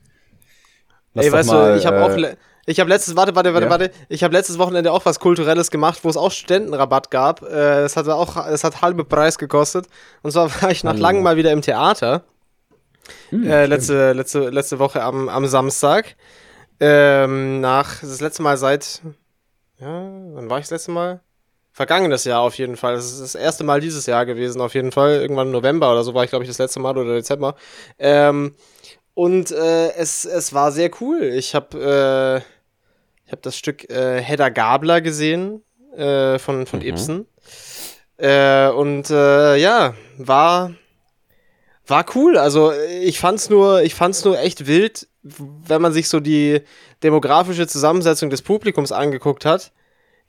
Lass 1.14 1.26
Ey, 1.26 1.32
weißt 1.32 1.48
mal, 1.48 1.72
du, 1.72 1.78
ich 1.78 1.86
habe 1.86 1.96
äh, 1.96 2.00
auch 2.00 2.36
ich 2.66 2.78
habe 2.78 2.90
letztes 2.90 3.16
warte, 3.16 3.34
warte, 3.34 3.52
warte, 3.52 3.66
ja. 3.66 3.70
warte, 3.70 3.90
ich 4.08 4.22
habe 4.22 4.34
letztes 4.34 4.58
Wochenende 4.58 4.92
auch 4.92 5.04
was 5.04 5.18
kulturelles 5.18 5.70
gemacht, 5.70 6.00
wo 6.02 6.08
es 6.08 6.16
auch 6.16 6.30
Studentenrabatt 6.30 7.10
gab. 7.10 7.42
Äh, 7.42 7.82
es 7.82 7.96
hat 7.96 8.08
auch 8.08 8.46
es 8.46 8.64
hat 8.64 8.82
halbe 8.82 9.04
Preis 9.04 9.38
gekostet 9.38 9.86
und 10.22 10.30
zwar 10.30 10.50
war 10.62 10.70
ich 10.70 10.84
nach 10.84 10.92
Hallo. 10.92 11.02
langem 11.02 11.22
mal 11.22 11.36
wieder 11.36 11.52
im 11.52 11.62
Theater. 11.62 12.22
Hm, 13.30 13.44
äh, 13.44 13.66
letzte, 13.66 14.12
letzte, 14.12 14.50
letzte 14.50 14.78
Woche 14.78 15.02
am, 15.02 15.28
am 15.28 15.46
Samstag. 15.46 16.16
Ähm, 16.78 17.60
nach 17.60 18.00
das 18.00 18.20
letzte 18.20 18.42
Mal 18.42 18.56
seit 18.56 19.02
ja, 19.80 19.88
wann 19.88 20.50
war 20.50 20.58
ich 20.58 20.64
das 20.64 20.70
letzte 20.70 20.90
Mal? 20.90 21.20
Vergangenes 21.72 22.24
Jahr 22.24 22.40
auf 22.40 22.56
jeden 22.58 22.76
Fall. 22.76 22.96
Das 22.96 23.06
ist 23.06 23.20
das 23.20 23.34
erste 23.34 23.64
Mal 23.64 23.80
dieses 23.80 24.06
Jahr 24.06 24.26
gewesen, 24.26 24.60
auf 24.60 24.74
jeden 24.74 24.92
Fall. 24.92 25.20
Irgendwann 25.20 25.48
im 25.48 25.52
November 25.52 25.92
oder 25.92 26.02
so 26.02 26.14
war 26.14 26.24
ich, 26.24 26.30
glaube 26.30 26.44
ich, 26.44 26.50
das 26.50 26.58
letzte 26.58 26.80
Mal 26.80 26.96
oder 26.98 27.14
Dezember. 27.14 27.54
Ähm, 27.98 28.54
und 29.14 29.50
äh, 29.50 29.92
es, 29.92 30.24
es 30.24 30.52
war 30.52 30.72
sehr 30.72 30.90
cool. 31.00 31.22
Ich 31.22 31.54
habe 31.54 32.42
äh, 32.42 32.50
ich 33.26 33.32
hab 33.32 33.42
das 33.42 33.56
Stück 33.56 33.88
äh, 33.88 34.20
Hedda 34.20 34.48
Gabler 34.48 35.00
gesehen 35.00 35.62
äh, 35.96 36.38
von, 36.38 36.66
von 36.66 36.80
mhm. 36.80 36.86
Ibsen. 36.86 37.26
Äh, 38.16 38.68
und 38.70 39.08
äh, 39.10 39.56
ja, 39.56 39.94
war, 40.18 40.74
war 41.86 42.04
cool. 42.14 42.36
Also 42.36 42.72
ich 42.72 43.20
fand's 43.20 43.48
nur, 43.48 43.82
ich 43.82 43.94
fand's 43.94 44.24
nur 44.24 44.38
echt 44.40 44.66
wild, 44.66 45.06
wenn 45.22 45.80
man 45.80 45.92
sich 45.92 46.08
so 46.08 46.18
die 46.18 46.62
demografische 47.02 47.66
Zusammensetzung 47.66 48.30
des 48.30 48.42
Publikums 48.42 48.90
angeguckt 48.90 49.44
hat 49.44 49.70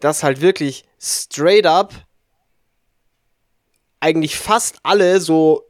dass 0.02 0.24
halt 0.24 0.42
wirklich 0.42 0.84
straight 1.00 1.66
up 1.66 1.94
eigentlich 4.00 4.36
fast 4.36 4.78
alle 4.84 5.22
so 5.22 5.64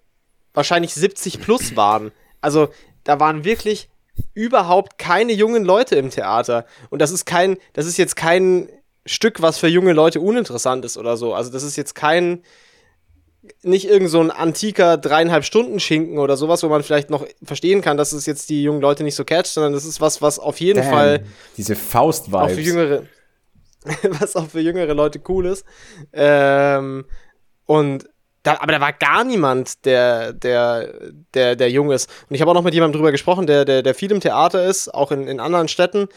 wahrscheinlich 0.54 0.94
70 0.94 1.41
plus 1.41 1.76
waren. 1.76 2.12
Also 2.41 2.70
da 3.04 3.20
waren 3.20 3.44
wirklich 3.44 3.89
überhaupt 4.34 4.98
keine 4.98 5.34
jungen 5.34 5.63
Leute 5.63 5.96
im 5.96 6.10
Theater. 6.10 6.65
Und 6.89 7.02
das 7.02 7.12
ist 7.12 7.26
kein, 7.26 7.58
das 7.74 7.86
ist 7.86 7.98
jetzt 7.98 8.15
kein 8.15 8.70
Stück, 9.06 9.41
was 9.41 9.58
für 9.58 9.67
junge 9.67 9.94
Leute 9.94 10.22
uninteressant 10.22 10.86
ist 10.86 10.98
oder 10.98 11.17
so. 11.17 11.34
Also 11.34 11.52
das 11.52 11.63
ist 11.63 11.76
jetzt 11.76 11.96
kein, 11.96 12.44
nicht 13.63 13.88
irgend 13.89 14.10
so 14.10 14.22
ein 14.22 14.32
antiker 14.32 14.98
dreieinhalb 14.98 15.44
Stunden 15.44 15.80
Schinken 15.80 16.20
oder 16.20 16.38
sowas, 16.38 16.63
wo 16.63 16.70
man 16.70 16.84
vielleicht 16.84 17.10
noch 17.10 17.26
verstehen 17.44 17.82
kann, 17.82 17.98
dass 17.98 18.12
es 18.12 18.26
jetzt 18.26 18.50
die 18.50 18.63
jungen 18.63 18.82
Leute 18.82 19.04
nicht 19.04 19.15
so 19.15 19.26
catcht, 19.26 19.54
sondern 19.54 19.74
das 19.74 19.86
ist 19.86 20.00
was, 20.00 20.22
was 20.22 20.38
auf 20.39 20.60
jeden 20.60 20.82
Damn, 20.82 20.91
Fall 20.91 21.26
diese 21.58 21.76
Faust-Vibes. 21.76 22.39
Auch 22.39 22.50
für 22.50 22.62
jüngere, 22.62 23.04
was 24.20 24.36
auch 24.36 24.48
für 24.48 24.60
jüngere 24.60 24.94
Leute 24.94 25.22
cool 25.28 25.46
ist. 25.46 25.65
Ähm, 26.13 27.06
und 27.65 28.08
da, 28.44 28.58
aber 28.60 28.72
da 28.72 28.82
war 28.82 28.94
gar 28.94 29.24
niemand, 29.24 29.86
der, 29.86 30.34
der, 30.34 30.94
der, 31.34 31.56
der 31.56 31.70
jung 31.70 31.91
ist. 31.91 32.10
Und 32.28 32.36
ich 32.36 32.41
habe 32.41 32.50
auch 32.50 32.56
noch 32.56 32.63
mit 32.63 32.74
jemandem 32.74 32.98
drüber 32.98 33.12
gesprochen, 33.12 33.46
der, 33.46 33.65
der, 33.65 33.84
der 33.84 33.94
viel 33.94 34.12
im 34.12 34.20
Theater 34.20 34.65
ist, 34.65 34.91
auch 34.94 35.12
in, 35.12 35.28
in 35.28 35.39
anderen 35.39 35.67
Städten. 35.67 36.08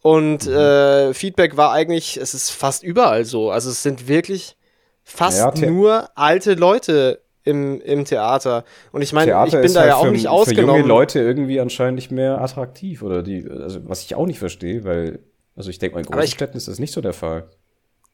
Und 0.00 0.46
mhm. 0.46 0.52
äh, 0.52 1.14
Feedback 1.14 1.56
war 1.56 1.72
eigentlich, 1.72 2.16
es 2.16 2.32
ist 2.34 2.50
fast 2.50 2.82
überall 2.82 3.24
so. 3.24 3.50
Also 3.50 3.70
es 3.70 3.82
sind 3.82 4.08
wirklich 4.08 4.56
fast 5.02 5.58
ja, 5.58 5.70
nur 5.70 6.08
alte 6.14 6.54
Leute 6.54 7.20
im, 7.42 7.80
im 7.82 8.06
Theater. 8.06 8.64
Und 8.90 9.02
ich 9.02 9.12
meine, 9.12 9.32
ich 9.46 9.52
bin 9.52 9.74
da 9.74 9.80
halt 9.80 9.90
ja 9.90 9.96
auch 9.96 10.06
für, 10.06 10.10
nicht 10.10 10.28
ausgenommen. 10.28 10.70
Für 10.70 10.76
junge 10.78 10.88
Leute 10.88 11.20
irgendwie 11.20 11.60
anscheinend 11.60 11.96
nicht 11.96 12.10
mehr 12.10 12.40
attraktiv 12.40 13.02
oder 13.02 13.22
die, 13.22 13.46
also 13.48 13.80
was 13.86 14.02
ich 14.02 14.14
auch 14.14 14.26
nicht 14.26 14.38
verstehe, 14.38 14.84
weil 14.84 15.20
also 15.56 15.70
ich 15.70 15.78
denke, 15.78 15.98
in 15.98 16.04
großen 16.04 16.22
ich, 16.22 16.30
Städten 16.30 16.56
ist 16.56 16.68
das 16.68 16.78
nicht 16.78 16.92
so 16.92 17.00
der 17.00 17.12
Fall. 17.12 17.48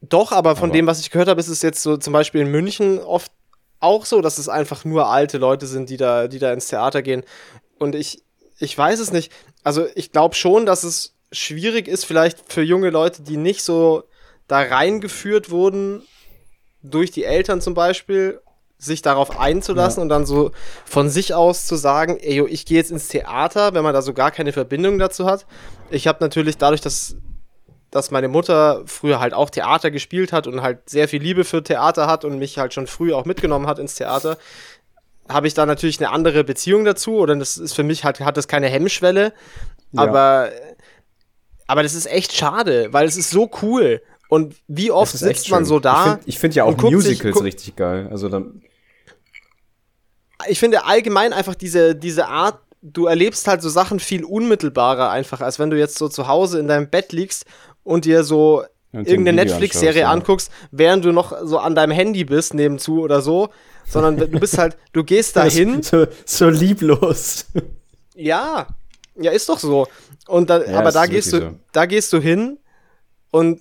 Doch, 0.01 0.33
aber 0.33 0.57
von 0.57 0.71
aber 0.71 0.77
dem, 0.77 0.87
was 0.87 1.01
ich 1.01 1.11
gehört 1.11 1.29
habe, 1.29 1.41
ist 1.41 1.49
es 1.49 1.63
jetzt 1.63 1.83
so 1.83 1.97
zum 1.97 2.13
Beispiel 2.13 2.41
in 2.41 2.51
München 2.51 2.99
oft 2.99 3.33
auch 3.81 4.05
so, 4.05 4.21
dass 4.21 4.39
es 4.39 4.49
einfach 4.49 4.85
nur 4.85 5.09
alte 5.09 5.39
Leute 5.39 5.67
sind, 5.67 5.91
die 5.91 5.97
da, 5.97 6.29
die 6.29 6.39
da 6.39 6.53
ins 6.53 6.69
Theater 6.69 7.03
gehen. 7.03 7.25
Und 7.79 7.95
ich, 7.95 8.23
ich 8.59 8.77
weiß 8.77 9.01
es 9.01 9.13
nicht. 9.13 9.33
Also 9.65 9.87
ich 9.95 10.13
glaube 10.13 10.35
schon, 10.35 10.67
dass 10.67 10.85
es 10.85 11.15
schwierig 11.33 11.89
ist, 11.89 12.05
vielleicht 12.05 12.53
für 12.53 12.63
junge 12.63 12.91
Leute, 12.91 13.23
die 13.23 13.37
nicht 13.37 13.63
so 13.63 14.05
da 14.49 14.61
reingeführt 14.61 15.51
wurden, 15.51 16.03
durch 16.83 17.11
die 17.11 17.25
Eltern 17.25 17.61
zum 17.61 17.75
Beispiel, 17.75 18.41
sich 18.81 19.03
darauf 19.03 19.39
einzulassen 19.39 20.01
ja. 20.01 20.03
und 20.03 20.09
dann 20.09 20.25
so 20.25 20.53
von 20.87 21.11
sich 21.11 21.35
aus 21.35 21.67
zu 21.67 21.77
sagen, 21.77 22.19
ey, 22.19 22.37
yo, 22.37 22.47
ich 22.47 22.65
gehe 22.65 22.79
jetzt 22.79 22.91
ins 22.91 23.09
Theater, 23.09 23.75
wenn 23.75 23.85
man 23.85 23.93
da 23.93 24.01
so 24.01 24.15
gar 24.15 24.31
keine 24.31 24.53
Verbindung 24.53 24.99
dazu 24.99 25.27
hat. 25.27 25.47
Ich 25.91 26.07
habe 26.07 26.19
natürlich 26.25 26.57
dadurch, 26.57 26.81
dass, 26.81 27.17
dass 27.91 28.11
meine 28.11 28.29
Mutter 28.29 28.83
früher 28.87 29.21
halt 29.21 29.35
auch 29.35 29.51
Theater 29.51 29.91
gespielt 29.91 30.33
hat 30.33 30.47
und 30.47 30.63
halt 30.63 30.89
sehr 30.89 31.09
viel 31.09 31.23
Liebe 31.23 31.45
für 31.45 31.63
Theater 31.63 32.07
hat 32.07 32.25
und 32.25 32.39
mich 32.39 32.59
halt 32.59 32.73
schon 32.73 32.87
früh 32.87 33.13
auch 33.13 33.25
mitgenommen 33.25 33.67
hat 33.67 33.79
ins 33.79 33.95
Theater, 33.95 34.39
habe 35.29 35.47
ich 35.47 35.55
da 35.55 35.67
natürlich 35.67 35.99
eine 36.01 36.11
andere 36.11 36.45
Beziehung 36.45 36.85
dazu 36.85 37.17
oder 37.17 37.37
das 37.37 37.57
ist 37.57 37.75
für 37.75 37.83
mich 37.83 38.05
halt, 38.05 38.21
hat 38.21 38.37
das 38.37 38.49
keine 38.49 38.69
Hemmschwelle. 38.69 39.33
Ja. 39.93 40.03
Aber, 40.03 40.51
aber 41.67 41.83
das 41.83 41.95
ist 41.95 42.07
echt 42.07 42.33
schade, 42.33 42.93
weil 42.93 43.07
es 43.07 43.17
ist 43.17 43.31
so 43.31 43.51
cool. 43.63 44.03
Und 44.29 44.55
wie 44.69 44.93
oft 44.93 45.17
sitzt 45.17 45.51
man 45.51 45.65
so 45.65 45.81
da? 45.81 46.21
Ich 46.25 46.39
finde 46.39 46.41
find 46.41 46.55
ja 46.55 46.65
auch 46.65 46.77
Musicals 46.77 47.37
sich, 47.37 47.45
richtig 47.45 47.77
geil. 47.77 48.09
Also 48.11 48.29
dann. 48.29 48.63
Ich 50.49 50.61
finde 50.61 50.85
allgemein 50.85 51.33
einfach 51.33 51.57
diese, 51.57 51.97
diese 51.97 52.29
Art, 52.29 52.61
du 52.81 53.07
erlebst 53.07 53.47
halt 53.49 53.61
so 53.61 53.69
Sachen 53.69 53.99
viel 53.99 54.25
unmittelbarer 54.25 55.11
einfach, 55.11 55.41
als 55.41 55.59
wenn 55.59 55.71
du 55.71 55.79
jetzt 55.79 55.99
so 55.99 56.09
zu 56.09 56.29
Hause 56.29 56.61
in 56.61 56.69
deinem 56.69 56.89
Bett 56.89 57.13
liegst 57.13 57.45
und 57.85 58.05
dir 58.05 58.25
so 58.25 58.65
und 58.93 59.07
irgendeine 59.07 59.45
Netflix-Serie 59.45 60.03
ja. 60.03 60.11
anguckst, 60.11 60.51
während 60.73 61.05
du 61.05 61.13
noch 61.13 61.33
so 61.45 61.59
an 61.59 61.75
deinem 61.75 61.93
Handy 61.93 62.25
bist, 62.25 62.55
nebenzu 62.55 63.03
oder 63.03 63.23
so, 63.23 63.51
sondern 63.87 64.17
du 64.17 64.27
bist 64.27 64.59
halt, 64.59 64.77
du 64.93 65.05
gehst 65.05 65.37
dahin. 65.37 65.83
So, 65.83 66.07
so 66.25 66.49
lieblos. 66.49 67.47
Ja, 68.15 68.67
ja, 69.17 69.31
ist 69.31 69.49
doch 69.49 69.59
so. 69.59 69.87
Und 70.27 70.51
da, 70.51 70.65
ja, 70.65 70.79
aber 70.79 70.93
da 70.93 71.07
gehst 71.07 71.33
du, 71.33 71.41
so. 71.41 71.51
da 71.73 71.87
gehst 71.87 72.13
du 72.13 72.21
hin 72.21 72.59
und 73.31 73.61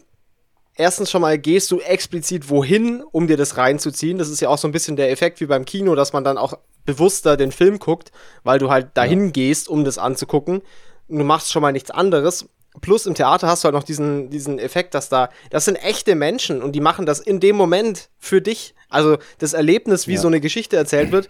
erstens 0.75 1.11
schon 1.11 1.21
mal 1.21 1.37
gehst 1.37 1.69
du 1.71 1.79
explizit 1.79 2.49
wohin, 2.49 3.03
um 3.11 3.27
dir 3.27 3.37
das 3.37 3.57
reinzuziehen. 3.57 4.17
Das 4.17 4.29
ist 4.29 4.39
ja 4.39 4.49
auch 4.49 4.57
so 4.57 4.67
ein 4.67 4.71
bisschen 4.71 4.95
der 4.95 5.11
Effekt 5.11 5.41
wie 5.41 5.45
beim 5.45 5.65
Kino, 5.65 5.95
dass 5.95 6.13
man 6.13 6.23
dann 6.23 6.37
auch 6.37 6.53
bewusster 6.85 7.37
den 7.37 7.51
Film 7.51 7.79
guckt, 7.79 8.11
weil 8.43 8.59
du 8.59 8.71
halt 8.71 8.89
dahin 8.95 9.25
ja. 9.25 9.31
gehst, 9.31 9.67
um 9.67 9.83
das 9.83 9.97
anzugucken. 9.97 10.61
Du 11.07 11.23
machst 11.23 11.51
schon 11.51 11.61
mal 11.61 11.71
nichts 11.71 11.91
anderes. 11.91 12.47
Plus 12.81 13.05
im 13.05 13.15
Theater 13.15 13.47
hast 13.47 13.63
du 13.63 13.65
halt 13.65 13.75
noch 13.75 13.83
diesen, 13.83 14.29
diesen 14.29 14.59
Effekt, 14.59 14.93
dass 14.93 15.09
da, 15.09 15.29
das 15.49 15.65
sind 15.65 15.75
echte 15.75 16.15
Menschen 16.15 16.61
und 16.61 16.73
die 16.73 16.81
machen 16.81 17.05
das 17.05 17.19
in 17.19 17.39
dem 17.39 17.55
Moment 17.55 18.09
für 18.17 18.41
dich. 18.41 18.75
Also 18.89 19.17
das 19.39 19.53
Erlebnis, 19.53 20.07
wie 20.07 20.13
ja. 20.13 20.19
so 20.19 20.27
eine 20.27 20.39
Geschichte 20.39 20.77
erzählt 20.77 21.11
wird, 21.11 21.29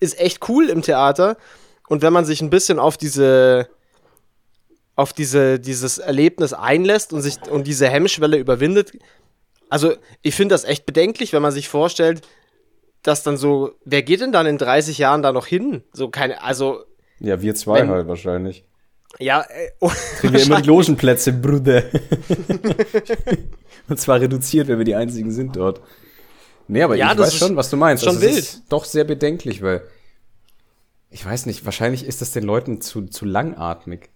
ist 0.00 0.18
echt 0.18 0.48
cool 0.48 0.68
im 0.68 0.82
Theater. 0.82 1.36
Und 1.88 2.02
wenn 2.02 2.12
man 2.12 2.24
sich 2.24 2.42
ein 2.42 2.50
bisschen 2.50 2.78
auf 2.78 2.96
diese, 2.96 3.68
auf 4.96 5.12
diese, 5.12 5.58
dieses 5.58 5.98
Erlebnis 5.98 6.52
einlässt 6.52 7.12
und 7.12 7.22
sich 7.22 7.40
und 7.50 7.66
diese 7.66 7.88
Hemmschwelle 7.88 8.36
überwindet, 8.36 8.92
also 9.68 9.94
ich 10.22 10.34
finde 10.34 10.54
das 10.54 10.64
echt 10.64 10.86
bedenklich, 10.86 11.32
wenn 11.32 11.42
man 11.42 11.52
sich 11.52 11.68
vorstellt, 11.68 12.26
dass 13.02 13.22
dann 13.22 13.36
so, 13.36 13.72
wer 13.84 14.02
geht 14.02 14.20
denn 14.20 14.32
dann 14.32 14.46
in 14.46 14.58
30 14.58 14.98
Jahren 14.98 15.22
da 15.22 15.32
noch 15.32 15.46
hin? 15.46 15.82
So 15.92 16.08
keine, 16.08 16.42
also. 16.42 16.84
Ja, 17.18 17.40
wir 17.40 17.54
zwei 17.54 17.80
wenn, 17.80 17.90
halt 17.90 18.08
wahrscheinlich. 18.08 18.64
Ja, 19.18 19.42
äh, 19.42 19.70
oh, 19.80 19.90
Kriegen 20.18 20.34
wir 20.34 20.42
immer 20.42 20.60
die 20.60 20.66
Logenplätze, 20.68 21.32
Bruder. 21.32 21.84
und 23.88 23.98
zwar 23.98 24.20
reduziert, 24.20 24.68
wenn 24.68 24.78
wir 24.78 24.84
die 24.84 24.94
einzigen 24.94 25.30
sind 25.30 25.56
dort. 25.56 25.80
Nee, 26.68 26.82
aber 26.82 26.96
ja, 26.96 27.12
ich 27.12 27.18
weiß 27.18 27.34
schon, 27.34 27.56
was 27.56 27.70
du 27.70 27.76
meinst. 27.76 28.04
Schon 28.04 28.16
also, 28.16 28.26
wild. 28.26 28.38
Ist 28.38 28.64
doch 28.68 28.84
sehr 28.84 29.04
bedenklich, 29.04 29.62
weil 29.62 29.82
ich 31.10 31.24
weiß 31.24 31.46
nicht, 31.46 31.64
wahrscheinlich 31.64 32.04
ist 32.04 32.20
das 32.20 32.32
den 32.32 32.44
Leuten 32.44 32.80
zu, 32.80 33.06
zu 33.06 33.24
langatmig. 33.24 34.10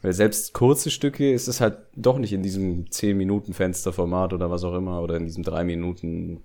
Weil 0.00 0.12
selbst 0.12 0.54
kurze 0.54 0.90
Stücke 0.90 1.32
ist 1.32 1.48
es 1.48 1.60
halt 1.60 1.78
doch 1.96 2.18
nicht 2.18 2.32
in 2.32 2.42
diesem 2.42 2.84
10-Minuten-Fensterformat 2.84 4.32
oder 4.32 4.48
was 4.50 4.62
auch 4.62 4.74
immer 4.74 5.02
oder 5.02 5.16
in 5.16 5.24
diesem 5.24 5.42
3 5.42 5.64
Minuten. 5.64 6.44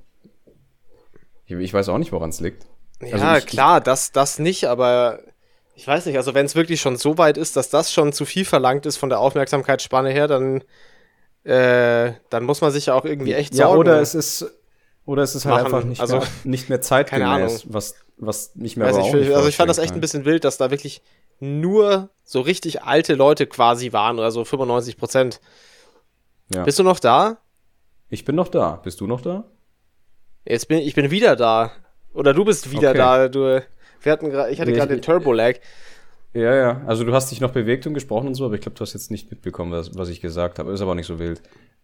Ich, 1.45 1.55
ich 1.55 1.73
weiß 1.73 1.89
auch 1.89 1.99
nicht, 1.99 2.11
woran 2.11 2.31
es 2.31 2.39
liegt. 2.39 2.65
Ja, 3.01 3.13
also 3.13 3.37
ich, 3.37 3.45
klar, 3.45 3.79
das, 3.79 4.11
das 4.11 4.39
nicht, 4.39 4.65
aber 4.65 5.19
ich 5.75 5.87
weiß 5.87 6.05
nicht, 6.05 6.17
also 6.17 6.33
wenn 6.33 6.45
es 6.45 6.55
wirklich 6.55 6.81
schon 6.81 6.97
so 6.97 7.17
weit 7.17 7.37
ist, 7.37 7.55
dass 7.55 7.69
das 7.69 7.91
schon 7.91 8.13
zu 8.13 8.25
viel 8.25 8.45
verlangt 8.45 8.85
ist 8.85 8.97
von 8.97 9.09
der 9.09 9.19
Aufmerksamkeitsspanne 9.19 10.09
her, 10.11 10.27
dann, 10.27 10.63
äh, 11.43 12.13
dann 12.29 12.43
muss 12.43 12.61
man 12.61 12.71
sich 12.71 12.87
ja 12.87 12.93
auch 12.93 13.05
irgendwie 13.05 13.33
echt 13.33 13.55
ja, 13.55 13.65
sorgen. 13.65 13.87
Ja, 13.87 13.93
oder 13.93 14.01
es 14.01 14.13
ist, 14.13 14.45
oder 15.05 15.23
es 15.23 15.35
ist 15.35 15.45
halt 15.45 15.63
machen. 15.63 15.65
einfach 15.65 15.87
nicht, 15.87 16.01
also, 16.01 16.17
mehr, 16.17 16.27
nicht 16.43 16.69
mehr 16.69 16.81
zeitgemäß, 16.81 17.65
was, 17.67 17.95
was 18.17 18.55
nicht 18.55 18.77
mehr 18.77 18.87
also 18.87 19.01
ich, 19.01 19.13
nicht 19.13 19.33
Also 19.33 19.49
ich 19.49 19.55
fand 19.55 19.69
das 19.69 19.79
echt 19.79 19.93
ein 19.93 20.01
bisschen 20.01 20.25
wild, 20.25 20.43
dass 20.43 20.57
da 20.57 20.69
wirklich 20.69 21.01
nur 21.39 22.09
so 22.23 22.41
richtig 22.41 22.83
alte 22.83 23.15
Leute 23.15 23.47
quasi 23.47 23.91
waren 23.91 24.19
oder 24.19 24.31
so 24.31 24.45
95 24.45 24.97
Prozent. 24.97 25.41
Ja. 26.53 26.63
Bist 26.63 26.79
du 26.79 26.83
noch 26.83 26.99
da? 26.99 27.37
Ich 28.09 28.25
bin 28.25 28.35
noch 28.35 28.47
da. 28.47 28.79
Bist 28.83 29.01
du 29.01 29.07
noch 29.07 29.21
da? 29.21 29.45
Jetzt 30.45 30.67
bin 30.67 30.79
ich 30.79 30.93
bin 30.93 31.09
wieder 31.09 31.35
da. 31.35 31.71
Oder 32.13 32.33
du 32.33 32.45
bist 32.45 32.71
wieder 32.71 32.91
okay. 32.91 32.97
da. 32.97 33.27
Du, 33.27 33.63
wir 34.03 34.11
hatten 34.11 34.29
grad, 34.29 34.51
ich 34.51 34.59
hatte 34.59 34.71
nee, 34.71 34.77
gerade 34.77 34.93
den 34.95 35.01
Turbo-Lag. 35.01 35.55
Ja, 36.33 36.55
ja. 36.55 36.81
Also 36.85 37.03
du 37.03 37.13
hast 37.13 37.31
dich 37.31 37.41
noch 37.41 37.51
bewegt 37.51 37.85
und 37.87 37.93
gesprochen 37.93 38.27
und 38.27 38.35
so, 38.35 38.45
aber 38.45 38.55
ich 38.55 38.61
glaube, 38.61 38.75
du 38.75 38.81
hast 38.81 38.93
jetzt 38.93 39.11
nicht 39.11 39.29
mitbekommen, 39.29 39.71
was, 39.71 39.95
was 39.97 40.09
ich 40.09 40.21
gesagt 40.21 40.59
habe. 40.59 40.71
Ist 40.71 40.81
aber 40.81 40.91
auch 40.91 40.95
nicht 40.95 41.07
so 41.07 41.19
wild. 41.19 41.41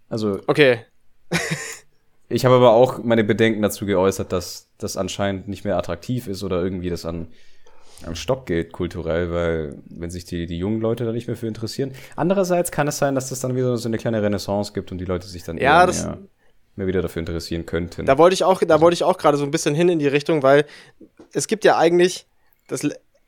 Also. 0.09 0.39
Okay. 0.47 0.79
ich 2.29 2.45
habe 2.45 2.55
aber 2.55 2.71
auch 2.71 3.03
meine 3.03 3.23
Bedenken 3.23 3.61
dazu 3.61 3.85
geäußert, 3.85 4.31
dass 4.31 4.69
das 4.77 4.97
anscheinend 4.97 5.47
nicht 5.47 5.65
mehr 5.65 5.77
attraktiv 5.77 6.27
ist 6.27 6.43
oder 6.43 6.61
irgendwie 6.61 6.89
das 6.89 7.05
an 7.05 7.27
am 8.05 8.15
Stock 8.15 8.45
geht 8.45 8.71
kulturell, 8.71 9.31
weil 9.31 9.77
wenn 9.89 10.09
sich 10.09 10.25
die, 10.25 10.45
die 10.45 10.57
jungen 10.57 10.81
Leute 10.81 11.05
da 11.05 11.11
nicht 11.11 11.27
mehr 11.27 11.35
für 11.35 11.47
interessieren. 11.47 11.91
Andererseits 12.15 12.71
kann 12.71 12.87
es 12.87 12.97
sein, 12.97 13.15
dass 13.15 13.29
das 13.29 13.39
dann 13.39 13.55
wieder 13.55 13.75
so 13.77 13.89
eine 13.89 13.97
kleine 13.97 14.21
Renaissance 14.21 14.73
gibt 14.73 14.91
und 14.91 14.99
die 14.99 15.05
Leute 15.05 15.27
sich 15.27 15.43
dann 15.43 15.57
ja, 15.57 15.85
das, 15.85 16.05
mehr, 16.05 16.17
mehr 16.75 16.87
wieder 16.87 17.01
dafür 17.01 17.19
interessieren 17.19 17.65
könnten. 17.65 18.05
Da 18.05 18.17
wollte 18.17 18.33
ich 18.33 18.43
auch, 18.43 18.61
da 18.65 18.81
wollte 18.81 18.93
ich 18.93 19.03
auch 19.03 19.17
gerade 19.17 19.37
so 19.37 19.43
ein 19.43 19.51
bisschen 19.51 19.75
hin 19.75 19.89
in 19.89 19.99
die 19.99 20.07
Richtung, 20.07 20.43
weil 20.43 20.65
es 21.33 21.47
gibt 21.47 21.65
ja 21.65 21.77
eigentlich, 21.77 22.27
das 22.67 22.87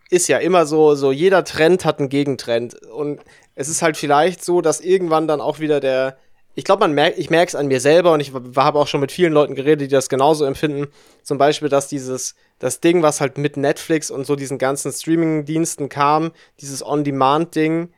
ist 0.09 0.27
ja 0.27 0.37
immer 0.37 0.65
so, 0.65 0.95
so 0.95 1.11
jeder 1.11 1.43
Trend 1.43 1.85
hat 1.85 1.99
einen 1.99 2.09
Gegentrend. 2.09 2.75
Und 2.85 3.21
es 3.55 3.69
ist 3.69 3.81
halt 3.81 3.97
vielleicht 3.97 4.43
so, 4.43 4.61
dass 4.61 4.81
irgendwann 4.81 5.27
dann 5.27 5.41
auch 5.41 5.59
wieder 5.59 5.79
der, 5.79 6.17
ich 6.53 6.65
glaube, 6.65 6.81
man 6.81 6.91
merkt, 6.91 7.17
ich 7.17 7.29
merke 7.29 7.49
es 7.49 7.55
an 7.55 7.67
mir 7.67 7.79
selber 7.79 8.11
und 8.11 8.19
ich 8.19 8.33
habe 8.33 8.79
auch 8.79 8.87
schon 8.87 8.99
mit 8.99 9.11
vielen 9.11 9.31
Leuten 9.31 9.55
geredet, 9.55 9.81
die 9.81 9.87
das 9.87 10.09
genauso 10.09 10.43
empfinden. 10.43 10.87
Zum 11.23 11.37
Beispiel, 11.37 11.69
dass 11.69 11.87
dieses, 11.87 12.35
das 12.59 12.81
Ding, 12.81 13.01
was 13.01 13.21
halt 13.21 13.37
mit 13.37 13.55
Netflix 13.55 14.11
und 14.11 14.25
so 14.25 14.35
diesen 14.35 14.57
ganzen 14.57 14.91
Streaming-Diensten 14.91 15.87
kam, 15.87 16.31
dieses 16.59 16.85
On-Demand-Ding, 16.85 17.93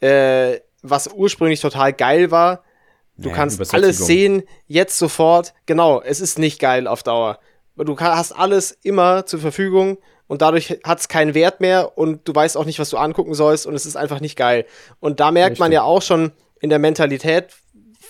äh, 0.00 0.60
was 0.82 1.08
ursprünglich 1.08 1.60
total 1.60 1.92
geil 1.92 2.30
war. 2.30 2.62
Du 3.16 3.28
ja, 3.28 3.34
kannst 3.34 3.74
alles 3.74 3.98
sehen, 3.98 4.44
jetzt 4.66 4.96
sofort. 4.96 5.52
Genau, 5.66 6.00
es 6.00 6.20
ist 6.20 6.38
nicht 6.38 6.58
geil 6.58 6.86
auf 6.86 7.02
Dauer. 7.02 7.38
Du 7.84 7.98
hast 7.98 8.32
alles 8.32 8.72
immer 8.82 9.26
zur 9.26 9.40
Verfügung 9.40 9.98
und 10.26 10.42
dadurch 10.42 10.80
hat 10.84 11.00
es 11.00 11.08
keinen 11.08 11.34
Wert 11.34 11.60
mehr 11.60 11.96
und 11.98 12.26
du 12.28 12.34
weißt 12.34 12.56
auch 12.56 12.64
nicht, 12.64 12.78
was 12.78 12.90
du 12.90 12.96
angucken 12.96 13.34
sollst 13.34 13.66
und 13.66 13.74
es 13.74 13.86
ist 13.86 13.96
einfach 13.96 14.20
nicht 14.20 14.36
geil. 14.36 14.66
Und 15.00 15.20
da 15.20 15.30
merkt 15.30 15.52
Richtig. 15.52 15.60
man 15.60 15.72
ja 15.72 15.82
auch 15.82 16.02
schon 16.02 16.32
in 16.60 16.70
der 16.70 16.78
Mentalität 16.78 17.48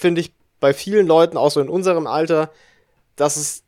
finde 0.00 0.22
ich, 0.22 0.34
bei 0.58 0.74
vielen 0.74 1.06
Leuten, 1.06 1.36
auch 1.36 1.50
so 1.50 1.60
in 1.60 1.68
unserem 1.68 2.06
Alter, 2.06 2.50
dass 3.16 3.36
es 3.36 3.62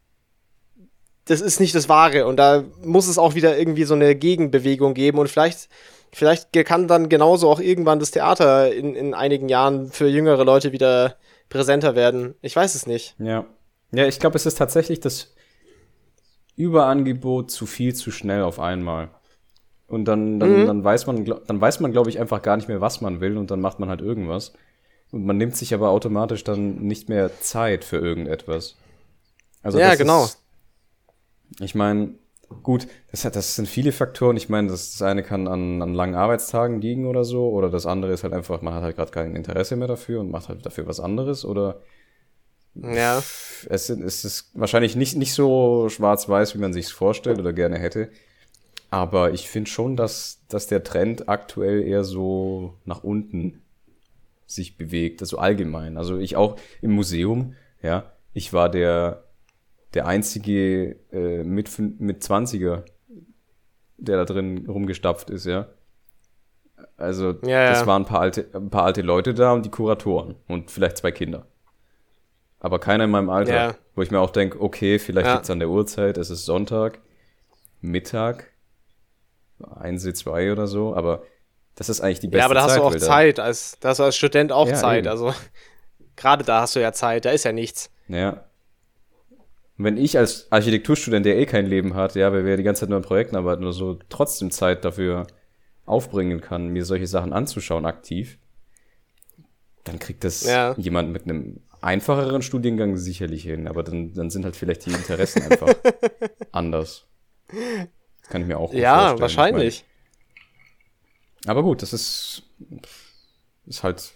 das 1.26 1.40
ist 1.40 1.60
nicht 1.60 1.74
das 1.74 1.88
Wahre 1.88 2.26
und 2.26 2.36
da 2.36 2.64
muss 2.82 3.06
es 3.06 3.16
auch 3.16 3.36
wieder 3.36 3.56
irgendwie 3.56 3.84
so 3.84 3.94
eine 3.94 4.16
Gegenbewegung 4.16 4.92
geben 4.92 5.18
und 5.18 5.28
vielleicht, 5.28 5.68
vielleicht 6.12 6.52
kann 6.66 6.88
dann 6.88 7.08
genauso 7.08 7.48
auch 7.48 7.60
irgendwann 7.60 8.00
das 8.00 8.10
Theater 8.10 8.74
in, 8.74 8.96
in 8.96 9.14
einigen 9.14 9.48
Jahren 9.48 9.92
für 9.92 10.08
jüngere 10.08 10.44
Leute 10.44 10.72
wieder 10.72 11.16
präsenter 11.48 11.94
werden. 11.94 12.34
Ich 12.42 12.56
weiß 12.56 12.74
es 12.74 12.86
nicht. 12.86 13.14
Ja. 13.20 13.46
Ja, 13.92 14.06
ich 14.06 14.18
glaube, 14.18 14.36
es 14.36 14.46
ist 14.46 14.58
tatsächlich 14.58 14.98
das 14.98 15.32
Überangebot 16.56 17.50
zu 17.50 17.66
viel 17.66 17.94
zu 17.94 18.10
schnell 18.10 18.42
auf 18.42 18.60
einmal. 18.60 19.10
Und 19.86 20.06
dann, 20.06 20.40
dann, 20.40 20.62
mhm. 20.62 20.66
dann 20.66 20.84
weiß 20.84 21.06
man, 21.06 21.24
dann 21.24 21.60
weiß 21.60 21.80
man, 21.80 21.92
glaube 21.92 22.08
ich, 22.08 22.18
einfach 22.18 22.40
gar 22.40 22.56
nicht 22.56 22.68
mehr, 22.68 22.80
was 22.80 23.00
man 23.00 23.20
will 23.20 23.36
und 23.36 23.50
dann 23.50 23.60
macht 23.60 23.78
man 23.78 23.88
halt 23.88 24.00
irgendwas. 24.00 24.52
Und 25.10 25.26
man 25.26 25.36
nimmt 25.36 25.54
sich 25.56 25.74
aber 25.74 25.90
automatisch 25.90 26.44
dann 26.44 26.76
nicht 26.76 27.10
mehr 27.10 27.40
Zeit 27.40 27.84
für 27.84 27.98
irgendetwas. 27.98 28.76
Also 29.62 29.78
ja, 29.78 29.94
genau. 29.94 30.24
Ist, 30.24 30.42
ich 31.60 31.74
meine, 31.74 32.14
gut, 32.62 32.86
das, 33.10 33.24
hat, 33.24 33.36
das 33.36 33.54
sind 33.54 33.68
viele 33.68 33.92
Faktoren. 33.92 34.36
Ich 34.36 34.48
meine, 34.48 34.68
das, 34.68 34.92
das 34.92 35.02
eine 35.02 35.22
kann 35.22 35.46
an, 35.48 35.82
an 35.82 35.94
langen 35.94 36.14
Arbeitstagen 36.14 36.80
liegen 36.80 37.06
oder 37.06 37.24
so, 37.24 37.50
oder 37.50 37.70
das 37.70 37.86
andere 37.86 38.12
ist 38.12 38.24
halt 38.24 38.32
einfach, 38.32 38.62
man 38.62 38.74
hat 38.74 38.82
halt 38.82 38.96
gerade 38.96 39.10
kein 39.10 39.36
Interesse 39.36 39.76
mehr 39.76 39.88
dafür 39.88 40.20
und 40.20 40.30
macht 40.30 40.48
halt 40.48 40.64
dafür 40.64 40.86
was 40.86 41.00
anderes, 41.00 41.44
oder 41.44 41.80
ja. 42.74 43.18
Es, 43.68 43.88
es 43.88 44.24
ist 44.24 44.50
wahrscheinlich 44.54 44.96
nicht, 44.96 45.16
nicht 45.16 45.34
so 45.34 45.88
schwarz-weiß, 45.88 46.54
wie 46.54 46.58
man 46.58 46.72
sich 46.72 46.92
vorstellt 46.92 47.38
oder 47.38 47.52
gerne 47.52 47.78
hätte. 47.78 48.10
Aber 48.90 49.32
ich 49.32 49.48
finde 49.48 49.70
schon, 49.70 49.96
dass, 49.96 50.40
dass 50.48 50.66
der 50.66 50.82
Trend 50.82 51.28
aktuell 51.28 51.82
eher 51.82 52.04
so 52.04 52.78
nach 52.84 53.04
unten 53.04 53.62
sich 54.46 54.76
bewegt, 54.76 55.22
also 55.22 55.38
allgemein. 55.38 55.96
Also 55.96 56.18
ich 56.18 56.36
auch 56.36 56.56
im 56.82 56.92
Museum, 56.92 57.54
ja, 57.82 58.12
ich 58.34 58.52
war 58.52 58.70
der 58.70 59.24
der 59.94 60.06
einzige 60.06 60.96
äh, 61.12 61.42
mit, 61.44 61.70
mit 61.78 62.22
20er, 62.22 62.82
der 63.98 64.16
da 64.16 64.24
drin 64.24 64.66
rumgestapft 64.66 65.30
ist, 65.30 65.46
ja. 65.46 65.68
Also, 66.96 67.34
ja, 67.44 67.70
das 67.70 67.86
waren 67.86 68.02
ein 68.02 68.06
paar, 68.06 68.20
alte, 68.20 68.48
ein 68.54 68.70
paar 68.70 68.84
alte 68.84 69.02
Leute 69.02 69.34
da 69.34 69.52
und 69.52 69.64
die 69.64 69.70
Kuratoren 69.70 70.36
und 70.48 70.70
vielleicht 70.70 70.98
zwei 70.98 71.12
Kinder. 71.12 71.46
Aber 72.62 72.78
keiner 72.78 73.04
in 73.04 73.10
meinem 73.10 73.28
Alter, 73.28 73.54
ja. 73.54 73.74
wo 73.96 74.02
ich 74.02 74.12
mir 74.12 74.20
auch 74.20 74.30
denke, 74.30 74.60
okay, 74.60 75.00
vielleicht 75.00 75.26
ja. 75.26 75.32
liegt 75.32 75.44
es 75.44 75.50
an 75.50 75.58
der 75.58 75.68
Uhrzeit, 75.68 76.16
es 76.16 76.30
ist 76.30 76.44
Sonntag, 76.44 77.00
Mittag, 77.80 78.52
eins, 79.74 80.04
zwei 80.14 80.52
oder 80.52 80.68
so, 80.68 80.94
aber 80.94 81.24
das 81.74 81.88
ist 81.88 82.00
eigentlich 82.00 82.20
die 82.20 82.28
beste 82.28 82.38
Zeit. 82.38 82.40
Ja, 82.40 82.44
aber 82.44 82.54
da 82.54 82.62
hast 82.62 82.74
Zeit, 82.74 82.78
du 82.78 82.84
auch 82.84 82.94
Zeit, 82.94 83.40
als, 83.40 83.78
da 83.80 83.88
hast 83.88 83.98
du 83.98 84.04
als 84.04 84.16
Student 84.16 84.52
auch 84.52 84.68
ja, 84.68 84.74
Zeit, 84.74 85.00
eben. 85.00 85.08
also 85.08 85.34
gerade 86.16 86.44
da 86.44 86.60
hast 86.60 86.76
du 86.76 86.80
ja 86.80 86.92
Zeit, 86.92 87.24
da 87.24 87.30
ist 87.32 87.42
ja 87.42 87.50
nichts. 87.50 87.90
Ja. 88.06 88.44
Und 89.76 89.84
wenn 89.84 89.96
ich 89.96 90.16
als 90.16 90.46
Architekturstudent, 90.52 91.26
der 91.26 91.38
eh 91.38 91.46
kein 91.46 91.66
Leben 91.66 91.94
hat, 91.96 92.14
ja, 92.14 92.32
weil 92.32 92.44
wir 92.44 92.56
die 92.56 92.62
ganze 92.62 92.82
Zeit 92.82 92.90
nur 92.90 92.98
an 92.98 93.02
Projekten 93.02 93.34
arbeiten 93.34 93.64
oder 93.64 93.72
so, 93.72 93.98
trotzdem 94.08 94.52
Zeit 94.52 94.84
dafür 94.84 95.26
aufbringen 95.84 96.40
kann, 96.40 96.68
mir 96.68 96.84
solche 96.84 97.08
Sachen 97.08 97.32
anzuschauen 97.32 97.86
aktiv, 97.86 98.38
dann 99.82 99.98
kriegt 99.98 100.22
das 100.22 100.44
ja. 100.44 100.76
jemand 100.78 101.12
mit 101.12 101.24
einem 101.24 101.60
einfacheren 101.82 102.42
Studiengang 102.42 102.96
sicherlich 102.96 103.42
hin, 103.42 103.68
aber 103.68 103.82
dann, 103.82 104.14
dann 104.14 104.30
sind 104.30 104.44
halt 104.44 104.56
vielleicht 104.56 104.86
die 104.86 104.90
Interessen 104.90 105.42
einfach 105.42 105.74
anders. 106.52 107.06
Das 107.48 108.30
kann 108.30 108.42
ich 108.42 108.48
mir 108.48 108.58
auch 108.58 108.72
ja, 108.72 108.94
vorstellen. 108.94 109.16
Ja, 109.16 109.20
wahrscheinlich. 109.20 109.74
Ich 109.76 109.84
mein, 111.44 111.50
aber 111.50 111.62
gut, 111.62 111.82
das 111.82 111.92
ist 111.92 112.44
ist 113.66 113.84
halt, 113.84 114.12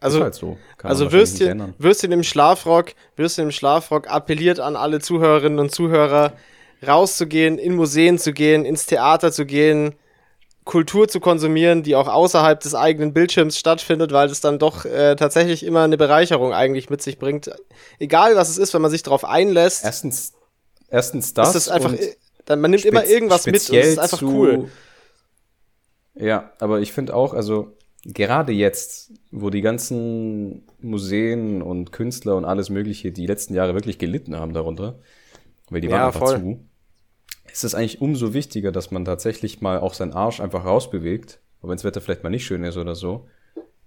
also, 0.00 0.18
ist 0.18 0.24
halt 0.24 0.34
so. 0.34 0.58
Kann 0.78 0.90
also 0.90 1.12
Würstchen, 1.12 1.74
Würstchen 1.78 2.12
im 2.12 2.22
Schlafrock, 2.22 2.92
Würstchen 3.16 3.44
im 3.44 3.50
Schlafrock 3.50 4.08
appelliert 4.08 4.58
an 4.58 4.74
alle 4.74 5.00
Zuhörerinnen 5.00 5.58
und 5.58 5.70
Zuhörer, 5.70 6.32
rauszugehen, 6.86 7.58
in 7.58 7.76
Museen 7.76 8.18
zu 8.18 8.32
gehen, 8.32 8.64
ins 8.64 8.86
Theater 8.86 9.32
zu 9.32 9.44
gehen, 9.44 9.94
Kultur 10.66 11.06
zu 11.08 11.20
konsumieren, 11.20 11.84
die 11.84 11.94
auch 11.94 12.08
außerhalb 12.08 12.58
des 12.58 12.74
eigenen 12.74 13.12
Bildschirms 13.12 13.56
stattfindet, 13.56 14.12
weil 14.12 14.28
es 14.28 14.40
dann 14.40 14.58
doch 14.58 14.84
äh, 14.84 15.14
tatsächlich 15.14 15.64
immer 15.64 15.84
eine 15.84 15.96
Bereicherung 15.96 16.52
eigentlich 16.52 16.90
mit 16.90 17.00
sich 17.00 17.18
bringt. 17.18 17.50
Egal 18.00 18.34
was 18.34 18.50
es 18.50 18.58
ist, 18.58 18.74
wenn 18.74 18.82
man 18.82 18.90
sich 18.90 19.04
darauf 19.04 19.24
einlässt. 19.24 19.84
Erstens, 19.84 20.32
erstens 20.88 21.32
das. 21.34 21.54
Ist 21.54 21.54
das 21.54 21.68
einfach, 21.68 21.94
dann, 22.44 22.60
man 22.60 22.72
nimmt 22.72 22.84
immer 22.84 23.06
irgendwas 23.06 23.46
mit 23.46 23.70
und 23.70 23.76
es 23.76 23.86
ist 23.86 23.98
einfach 24.00 24.18
zu, 24.18 24.26
cool. 24.26 24.70
Ja, 26.16 26.50
aber 26.58 26.80
ich 26.80 26.92
finde 26.92 27.14
auch, 27.14 27.32
also 27.32 27.76
gerade 28.04 28.50
jetzt, 28.50 29.12
wo 29.30 29.50
die 29.50 29.60
ganzen 29.60 30.66
Museen 30.80 31.62
und 31.62 31.92
Künstler 31.92 32.34
und 32.34 32.44
alles 32.44 32.70
Mögliche 32.70 33.12
die 33.12 33.26
letzten 33.26 33.54
Jahre 33.54 33.74
wirklich 33.74 33.98
gelitten 33.98 34.34
haben 34.34 34.52
darunter, 34.52 34.98
weil 35.70 35.80
die 35.80 35.86
ja, 35.86 35.94
waren 35.94 36.06
einfach 36.06 36.20
voll. 36.20 36.40
zu, 36.40 36.60
ist 37.56 37.64
es 37.64 37.74
eigentlich 37.74 38.02
umso 38.02 38.34
wichtiger, 38.34 38.70
dass 38.70 38.90
man 38.90 39.06
tatsächlich 39.06 39.62
mal 39.62 39.80
auch 39.80 39.94
seinen 39.94 40.12
Arsch 40.12 40.40
einfach 40.40 40.66
rausbewegt, 40.66 41.40
auch 41.62 41.68
wenn 41.68 41.76
das 41.76 41.84
Wetter 41.84 42.02
vielleicht 42.02 42.22
mal 42.22 42.28
nicht 42.28 42.44
schön 42.44 42.62
ist 42.64 42.76
oder 42.76 42.94
so, 42.94 43.28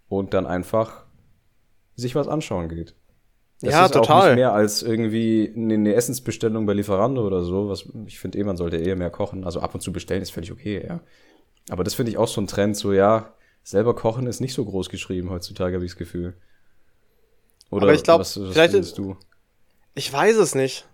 und 0.08 0.34
dann 0.34 0.48
einfach 0.48 1.06
sich 1.96 2.16
was 2.16 2.28
anschauen 2.28 2.68
geht. 2.68 2.96
Das 3.62 3.74
ja, 3.74 3.86
ist 3.86 3.94
total. 3.94 4.22
auch 4.22 4.26
nicht 4.26 4.36
mehr 4.38 4.54
als 4.54 4.82
irgendwie 4.82 5.54
eine 5.56 5.94
Essensbestellung 5.94 6.66
bei 6.66 6.74
Lieferando 6.74 7.24
oder 7.28 7.44
so. 7.44 7.70
Was 7.70 7.88
ich 8.08 8.18
finde 8.18 8.40
eh, 8.40 8.44
man 8.44 8.58
sollte 8.58 8.78
eher 8.78 8.96
mehr 8.96 9.12
kochen. 9.12 9.44
Also 9.44 9.60
ab 9.60 9.76
und 9.76 9.82
zu 9.82 9.94
bestellen 9.94 10.24
ist 10.24 10.32
völlig 10.32 10.52
okay, 10.52 10.84
ja. 10.88 11.02
Aber 11.70 11.84
das 11.84 11.94
finde 11.94 12.12
ich 12.12 12.18
auch 12.18 12.28
so 12.28 12.42
ein 12.42 12.48
Trend, 12.48 12.76
so 12.76 12.92
ja, 12.92 13.36
selber 13.62 13.94
kochen 13.94 14.26
ist 14.26 14.40
nicht 14.40 14.56
so 14.56 14.66
groß 14.66 14.90
geschrieben 14.90 15.30
heutzutage, 15.30 15.76
habe 15.76 15.86
ich 15.86 15.92
das 15.92 15.98
Gefühl. 15.98 16.34
Oder 17.70 17.84
Aber 17.84 17.94
ich 17.94 18.02
glaube, 18.02 18.26
vielleicht 18.26 18.74
ist 18.74 18.98
du? 18.98 19.16
Ich 19.94 20.12
weiß 20.12 20.38
es 20.38 20.56
nicht. 20.56 20.89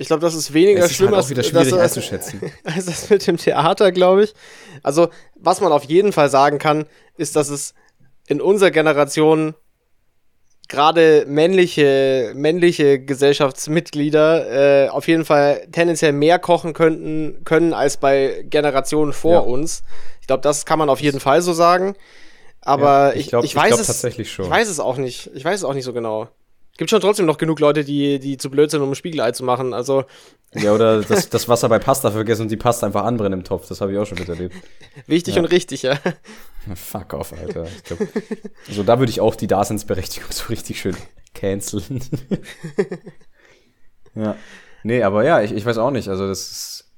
Ich 0.00 0.06
glaube, 0.06 0.22
das 0.22 0.34
ist 0.34 0.54
weniger 0.54 0.80
es 0.80 0.92
ist 0.92 0.96
schlimm, 0.96 1.10
halt 1.14 1.26
auch 1.26 1.28
wieder 1.28 1.42
schwierig 1.42 1.74
als, 1.74 1.98
einzuschätzen. 1.98 2.40
als 2.64 2.86
das 2.86 3.10
mit 3.10 3.26
dem 3.26 3.36
Theater, 3.36 3.92
glaube 3.92 4.24
ich. 4.24 4.34
Also, 4.82 5.10
was 5.34 5.60
man 5.60 5.72
auf 5.72 5.84
jeden 5.84 6.14
Fall 6.14 6.30
sagen 6.30 6.56
kann, 6.56 6.86
ist, 7.18 7.36
dass 7.36 7.50
es 7.50 7.74
in 8.26 8.40
unserer 8.40 8.70
Generation 8.70 9.54
gerade 10.68 11.26
männliche, 11.28 12.32
männliche 12.34 12.98
Gesellschaftsmitglieder 12.98 14.86
äh, 14.86 14.88
auf 14.88 15.06
jeden 15.06 15.26
Fall 15.26 15.68
tendenziell 15.70 16.12
mehr 16.12 16.38
kochen 16.38 16.72
könnten, 16.72 17.44
können 17.44 17.74
als 17.74 17.98
bei 17.98 18.46
Generationen 18.48 19.12
vor 19.12 19.32
ja. 19.32 19.38
uns. 19.40 19.82
Ich 20.22 20.26
glaube, 20.28 20.40
das 20.40 20.64
kann 20.64 20.78
man 20.78 20.88
auf 20.88 21.02
jeden 21.02 21.20
Fall 21.20 21.42
so 21.42 21.52
sagen. 21.52 21.94
Aber 22.62 23.08
ja, 23.08 23.12
ich, 23.12 23.20
ich, 23.20 23.28
glaub, 23.28 23.44
ich, 23.44 23.54
weiß 23.54 23.64
ich 23.64 23.68
glaub 23.68 23.80
es 23.80 23.86
tatsächlich 23.86 24.32
schon. 24.32 24.46
Ich 24.46 24.50
weiß 24.50 24.70
es 24.70 24.80
auch 24.80 24.96
nicht. 24.96 25.30
Ich 25.34 25.44
weiß 25.44 25.56
es 25.56 25.64
auch 25.64 25.74
nicht 25.74 25.84
so 25.84 25.92
genau. 25.92 26.28
Gibt 26.80 26.88
schon 26.88 27.02
trotzdem 27.02 27.26
noch 27.26 27.36
genug 27.36 27.60
Leute, 27.60 27.84
die, 27.84 28.18
die 28.18 28.38
zu 28.38 28.50
blöd 28.50 28.70
sind, 28.70 28.80
um 28.80 28.88
ein 28.88 28.94
Spiegelei 28.94 29.32
zu 29.32 29.44
machen. 29.44 29.74
Also. 29.74 30.04
Ja, 30.54 30.72
oder 30.72 31.02
das, 31.02 31.28
das 31.28 31.46
Wasser 31.46 31.68
bei 31.68 31.78
Pasta 31.78 32.10
vergessen 32.10 32.40
und 32.44 32.50
die 32.50 32.56
Pasta 32.56 32.86
einfach 32.86 33.04
anbrennen 33.04 33.40
im 33.40 33.44
Topf. 33.44 33.68
Das 33.68 33.82
habe 33.82 33.92
ich 33.92 33.98
auch 33.98 34.06
schon 34.06 34.18
miterlebt. 34.18 34.54
Wichtig 35.06 35.34
ja. 35.34 35.42
und 35.42 35.48
richtig, 35.48 35.82
ja. 35.82 35.98
Fuck 36.74 37.12
off, 37.12 37.34
Alter. 37.34 37.66
Glaub, 37.84 37.98
also 38.66 38.82
da 38.82 38.98
würde 38.98 39.10
ich 39.10 39.20
auch 39.20 39.34
die 39.34 39.46
Daseinsberechtigung 39.46 40.30
so 40.32 40.44
richtig 40.44 40.80
schön 40.80 40.96
canceln. 41.34 42.00
ja. 44.14 44.36
Nee, 44.82 45.02
aber 45.02 45.22
ja, 45.22 45.42
ich, 45.42 45.52
ich 45.52 45.66
weiß 45.66 45.76
auch 45.76 45.90
nicht. 45.90 46.08
Also 46.08 46.28
das 46.28 46.50
ist. 46.50 46.90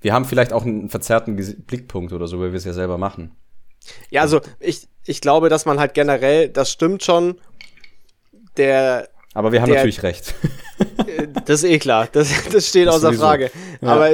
Wir 0.00 0.12
haben 0.14 0.24
vielleicht 0.24 0.52
auch 0.52 0.62
einen 0.62 0.88
verzerrten 0.88 1.34
Blickpunkt 1.34 2.12
oder 2.12 2.28
so, 2.28 2.38
weil 2.38 2.52
wir 2.52 2.58
es 2.58 2.64
ja 2.64 2.72
selber 2.72 2.96
machen. 2.96 3.34
Ja, 4.08 4.20
also 4.20 4.40
ich, 4.60 4.86
ich 5.04 5.20
glaube, 5.20 5.48
dass 5.48 5.66
man 5.66 5.80
halt 5.80 5.94
generell, 5.94 6.48
das 6.48 6.70
stimmt 6.70 7.02
schon, 7.02 7.40
der 8.56 9.08
aber 9.36 9.52
wir 9.52 9.60
haben 9.60 9.68
der, 9.68 9.76
natürlich 9.76 10.02
recht. 10.02 10.34
das 11.44 11.62
ist 11.62 11.70
eh 11.70 11.78
klar, 11.78 12.08
das, 12.10 12.30
das 12.52 12.68
steht 12.68 12.86
das 12.86 12.94
außer 12.96 13.08
sowieso. 13.08 13.22
Frage. 13.22 13.50
Ja. 13.82 13.88
Aber 13.88 14.10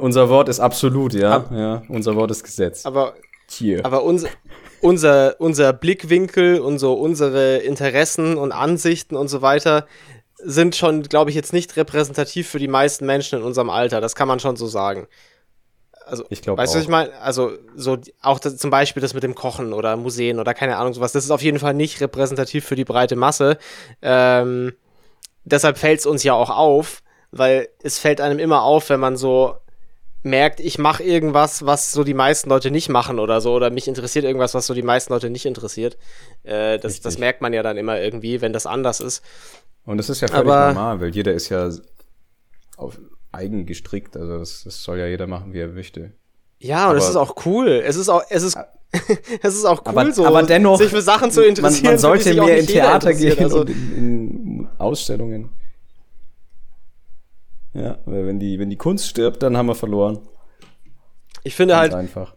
unser 0.00 0.28
Wort 0.28 0.50
ist 0.50 0.60
absolut, 0.60 1.14
ja. 1.14 1.36
Ab, 1.36 1.50
ja. 1.50 1.82
Unser 1.88 2.14
Wort 2.14 2.30
ist 2.30 2.44
Gesetz. 2.44 2.84
Aber, 2.84 3.14
Hier. 3.48 3.86
aber 3.86 4.02
unser, 4.02 4.28
unser, 4.82 5.40
unser 5.40 5.72
Blickwinkel 5.72 6.60
und 6.60 6.78
so 6.78 6.92
unsere 6.92 7.56
Interessen 7.58 8.36
und 8.36 8.52
Ansichten 8.52 9.16
und 9.16 9.28
so 9.28 9.40
weiter 9.40 9.86
sind 10.36 10.76
schon, 10.76 11.04
glaube 11.04 11.30
ich, 11.30 11.36
jetzt 11.36 11.54
nicht 11.54 11.74
repräsentativ 11.78 12.46
für 12.46 12.58
die 12.58 12.68
meisten 12.68 13.06
Menschen 13.06 13.38
in 13.38 13.44
unserem 13.44 13.70
Alter. 13.70 14.02
Das 14.02 14.14
kann 14.14 14.28
man 14.28 14.40
schon 14.40 14.56
so 14.56 14.66
sagen. 14.66 15.06
Also, 16.10 16.24
ich 16.28 16.42
glaube 16.42 16.60
Weißt 16.60 16.74
du, 16.74 16.78
was 16.78 16.84
ich 16.84 16.90
meine? 16.90 17.12
Also, 17.20 17.52
so 17.76 17.98
auch 18.20 18.38
das, 18.38 18.56
zum 18.56 18.70
Beispiel 18.70 19.00
das 19.00 19.14
mit 19.14 19.22
dem 19.22 19.34
Kochen 19.34 19.72
oder 19.72 19.96
Museen 19.96 20.38
oder 20.38 20.54
keine 20.54 20.76
Ahnung, 20.76 20.92
sowas. 20.92 21.12
Das 21.12 21.24
ist 21.24 21.30
auf 21.30 21.42
jeden 21.42 21.58
Fall 21.58 21.74
nicht 21.74 22.00
repräsentativ 22.00 22.64
für 22.64 22.76
die 22.76 22.84
breite 22.84 23.16
Masse. 23.16 23.58
Ähm, 24.02 24.72
deshalb 25.44 25.78
fällt 25.78 26.00
es 26.00 26.06
uns 26.06 26.22
ja 26.24 26.34
auch 26.34 26.50
auf, 26.50 27.02
weil 27.30 27.68
es 27.82 27.98
fällt 27.98 28.20
einem 28.20 28.38
immer 28.38 28.62
auf, 28.62 28.90
wenn 28.90 29.00
man 29.00 29.16
so 29.16 29.54
merkt, 30.22 30.60
ich 30.60 30.78
mache 30.78 31.02
irgendwas, 31.02 31.64
was 31.64 31.92
so 31.92 32.04
die 32.04 32.14
meisten 32.14 32.50
Leute 32.50 32.70
nicht 32.70 32.88
machen 32.88 33.18
oder 33.18 33.40
so, 33.40 33.54
oder 33.54 33.70
mich 33.70 33.88
interessiert 33.88 34.24
irgendwas, 34.24 34.52
was 34.54 34.66
so 34.66 34.74
die 34.74 34.82
meisten 34.82 35.12
Leute 35.12 35.30
nicht 35.30 35.46
interessiert. 35.46 35.96
Äh, 36.42 36.78
das, 36.78 37.00
das 37.00 37.18
merkt 37.18 37.40
man 37.40 37.52
ja 37.52 37.62
dann 37.62 37.76
immer 37.76 37.98
irgendwie, 38.00 38.40
wenn 38.40 38.52
das 38.52 38.66
anders 38.66 39.00
ist. 39.00 39.24
Und 39.86 39.96
das 39.96 40.10
ist 40.10 40.20
ja 40.20 40.28
völlig 40.28 40.52
Aber, 40.52 40.68
normal, 40.68 41.00
weil 41.00 41.14
jeder 41.14 41.32
ist 41.32 41.48
ja 41.48 41.70
auf, 42.76 42.98
eigen 43.32 43.66
gestrickt. 43.66 44.16
Also 44.16 44.38
das, 44.38 44.64
das 44.64 44.82
soll 44.82 44.98
ja 44.98 45.06
jeder 45.06 45.26
machen, 45.26 45.52
wie 45.52 45.60
er 45.60 45.68
möchte. 45.68 46.12
Ja, 46.58 46.90
und 46.90 46.96
es 46.96 47.08
ist 47.08 47.16
auch 47.16 47.46
cool. 47.46 47.82
Es 47.84 47.96
ist 47.96 48.08
auch, 48.08 48.22
es 48.28 48.42
ist, 48.42 48.58
es 49.42 49.54
ist 49.54 49.64
auch 49.64 49.82
cool, 49.86 49.98
aber, 49.98 50.12
so, 50.12 50.26
aber 50.26 50.42
dennoch, 50.42 50.78
sich 50.78 50.90
für 50.90 51.02
Sachen 51.02 51.30
zu 51.30 51.42
interessieren. 51.42 51.84
Man, 51.84 51.92
man 51.94 51.98
sollte 51.98 52.34
mehr 52.34 52.58
in 52.58 52.66
Theater 52.66 53.14
gehen 53.14 53.38
also. 53.38 53.60
und 53.60 53.70
in, 53.70 53.96
in, 53.96 54.68
Ausstellungen. 54.78 55.50
Ja, 57.72 57.98
weil 58.04 58.26
wenn 58.26 58.38
die, 58.38 58.58
wenn 58.58 58.68
die 58.68 58.76
Kunst 58.76 59.06
stirbt, 59.06 59.42
dann 59.42 59.56
haben 59.56 59.66
wir 59.66 59.74
verloren. 59.74 60.18
Ich 61.44 61.54
finde 61.54 61.74
Ganz 61.74 61.82
halt. 61.82 61.94
Einfach. 61.94 62.34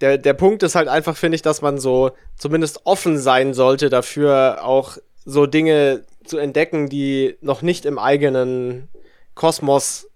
Der, 0.00 0.18
der 0.18 0.34
Punkt 0.34 0.62
ist 0.62 0.74
halt 0.74 0.88
einfach, 0.88 1.16
finde 1.16 1.36
ich, 1.36 1.42
dass 1.42 1.62
man 1.62 1.78
so 1.78 2.10
zumindest 2.36 2.80
offen 2.84 3.16
sein 3.16 3.54
sollte 3.54 3.88
dafür, 3.88 4.64
auch 4.64 4.98
so 5.24 5.46
Dinge 5.46 6.02
zu 6.24 6.36
entdecken, 6.36 6.88
die 6.88 7.36
noch 7.40 7.62
nicht 7.62 7.86
im 7.86 7.98
eigenen 7.98 8.88
Kosmos 9.34 10.08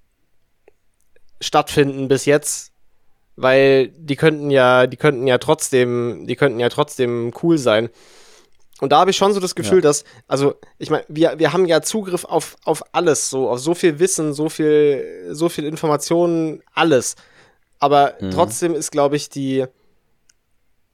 stattfinden 1.40 2.08
bis 2.08 2.24
jetzt, 2.24 2.72
weil 3.36 3.88
die 3.88 4.16
könnten 4.16 4.50
ja, 4.50 4.86
die 4.86 4.96
könnten 4.96 5.26
ja 5.26 5.38
trotzdem, 5.38 6.26
die 6.26 6.36
könnten 6.36 6.60
ja 6.60 6.68
trotzdem 6.68 7.32
cool 7.42 7.58
sein. 7.58 7.90
Und 8.80 8.92
da 8.92 9.00
habe 9.00 9.10
ich 9.10 9.16
schon 9.16 9.32
so 9.32 9.40
das 9.40 9.54
Gefühl, 9.54 9.78
ja. 9.78 9.82
dass, 9.82 10.04
also, 10.28 10.54
ich 10.78 10.90
meine, 10.90 11.04
wir, 11.08 11.38
wir 11.38 11.52
haben 11.52 11.66
ja 11.66 11.82
Zugriff 11.82 12.24
auf, 12.24 12.56
auf 12.64 12.82
alles, 12.92 13.28
so, 13.28 13.50
auf 13.50 13.58
so 13.58 13.74
viel 13.74 13.98
Wissen, 13.98 14.32
so 14.32 14.48
viel, 14.48 15.26
so 15.30 15.48
viel 15.48 15.64
Informationen, 15.64 16.62
alles. 16.74 17.16
Aber 17.80 18.14
mhm. 18.20 18.30
trotzdem 18.30 18.74
ist, 18.74 18.92
glaube 18.92 19.16
ich, 19.16 19.30
die, 19.30 19.66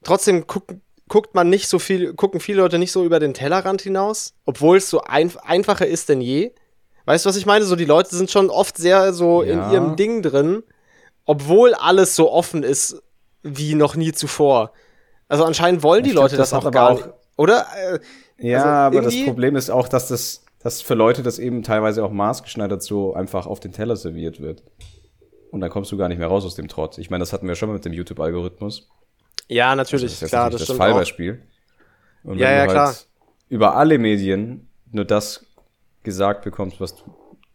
trotzdem 0.02 0.46
gucken, 0.46 0.80
guckt 1.08 1.34
man 1.34 1.50
nicht 1.50 1.68
so 1.68 1.78
viel, 1.78 2.14
gucken 2.14 2.40
viele 2.40 2.62
Leute 2.62 2.78
nicht 2.78 2.92
so 2.92 3.04
über 3.04 3.20
den 3.20 3.34
Tellerrand 3.34 3.82
hinaus, 3.82 4.32
obwohl 4.46 4.78
es 4.78 4.88
so 4.88 5.02
ein, 5.02 5.30
einfacher 5.42 5.86
ist 5.86 6.08
denn 6.08 6.20
je. 6.20 6.52
Weißt 7.04 7.24
du, 7.24 7.28
was 7.28 7.36
ich 7.36 7.46
meine? 7.46 7.64
So, 7.64 7.76
die 7.76 7.84
Leute 7.84 8.14
sind 8.14 8.30
schon 8.30 8.50
oft 8.50 8.78
sehr 8.78 9.12
so 9.12 9.42
ja. 9.42 9.52
in 9.52 9.72
ihrem 9.72 9.96
Ding 9.96 10.22
drin, 10.22 10.62
obwohl 11.24 11.74
alles 11.74 12.16
so 12.16 12.30
offen 12.32 12.62
ist 12.62 13.02
wie 13.42 13.74
noch 13.74 13.94
nie 13.94 14.12
zuvor. 14.12 14.72
Also 15.28 15.44
anscheinend 15.44 15.82
wollen 15.82 16.02
die 16.02 16.10
ich 16.10 16.16
Leute 16.16 16.36
glaub, 16.36 16.42
das, 16.42 16.50
das 16.50 16.64
auch 16.64 16.70
gar 16.70 16.94
nicht. 16.94 17.08
Oder? 17.36 17.66
Äh, 17.76 17.98
ja, 18.38 18.86
also 18.86 18.98
aber 18.98 19.02
das 19.02 19.24
Problem 19.24 19.56
ist 19.56 19.70
auch, 19.70 19.88
dass 19.88 20.08
das, 20.08 20.44
dass 20.60 20.80
für 20.80 20.94
Leute 20.94 21.22
das 21.22 21.38
eben 21.38 21.62
teilweise 21.62 22.04
auch 22.04 22.10
maßgeschneidert 22.10 22.82
so 22.82 23.14
einfach 23.14 23.46
auf 23.46 23.60
den 23.60 23.72
Teller 23.72 23.96
serviert 23.96 24.40
wird. 24.40 24.62
Und 25.50 25.60
dann 25.60 25.70
kommst 25.70 25.92
du 25.92 25.96
gar 25.96 26.08
nicht 26.08 26.18
mehr 26.18 26.28
raus 26.28 26.44
aus 26.44 26.54
dem 26.56 26.68
Trott. 26.68 26.98
Ich 26.98 27.10
meine, 27.10 27.22
das 27.22 27.32
hatten 27.32 27.46
wir 27.46 27.54
schon 27.54 27.68
mal 27.68 27.74
mit 27.74 27.84
dem 27.84 27.92
YouTube-Algorithmus. 27.92 28.88
Ja, 29.46 29.76
natürlich, 29.76 30.12
das 30.12 30.22
ist 30.22 30.28
klar, 30.30 30.50
das, 30.50 30.64
das 30.64 30.76
Fallbeispiel. 30.76 31.42
Und 32.24 32.38
ja, 32.38 32.50
ja, 32.50 32.60
halt 32.60 32.70
klar. 32.70 32.94
Über 33.48 33.76
alle 33.76 33.98
Medien 33.98 34.68
nur 34.90 35.04
das 35.04 35.44
gesagt 36.04 36.44
bekommst, 36.44 36.80
was 36.80 36.96
du 36.96 37.04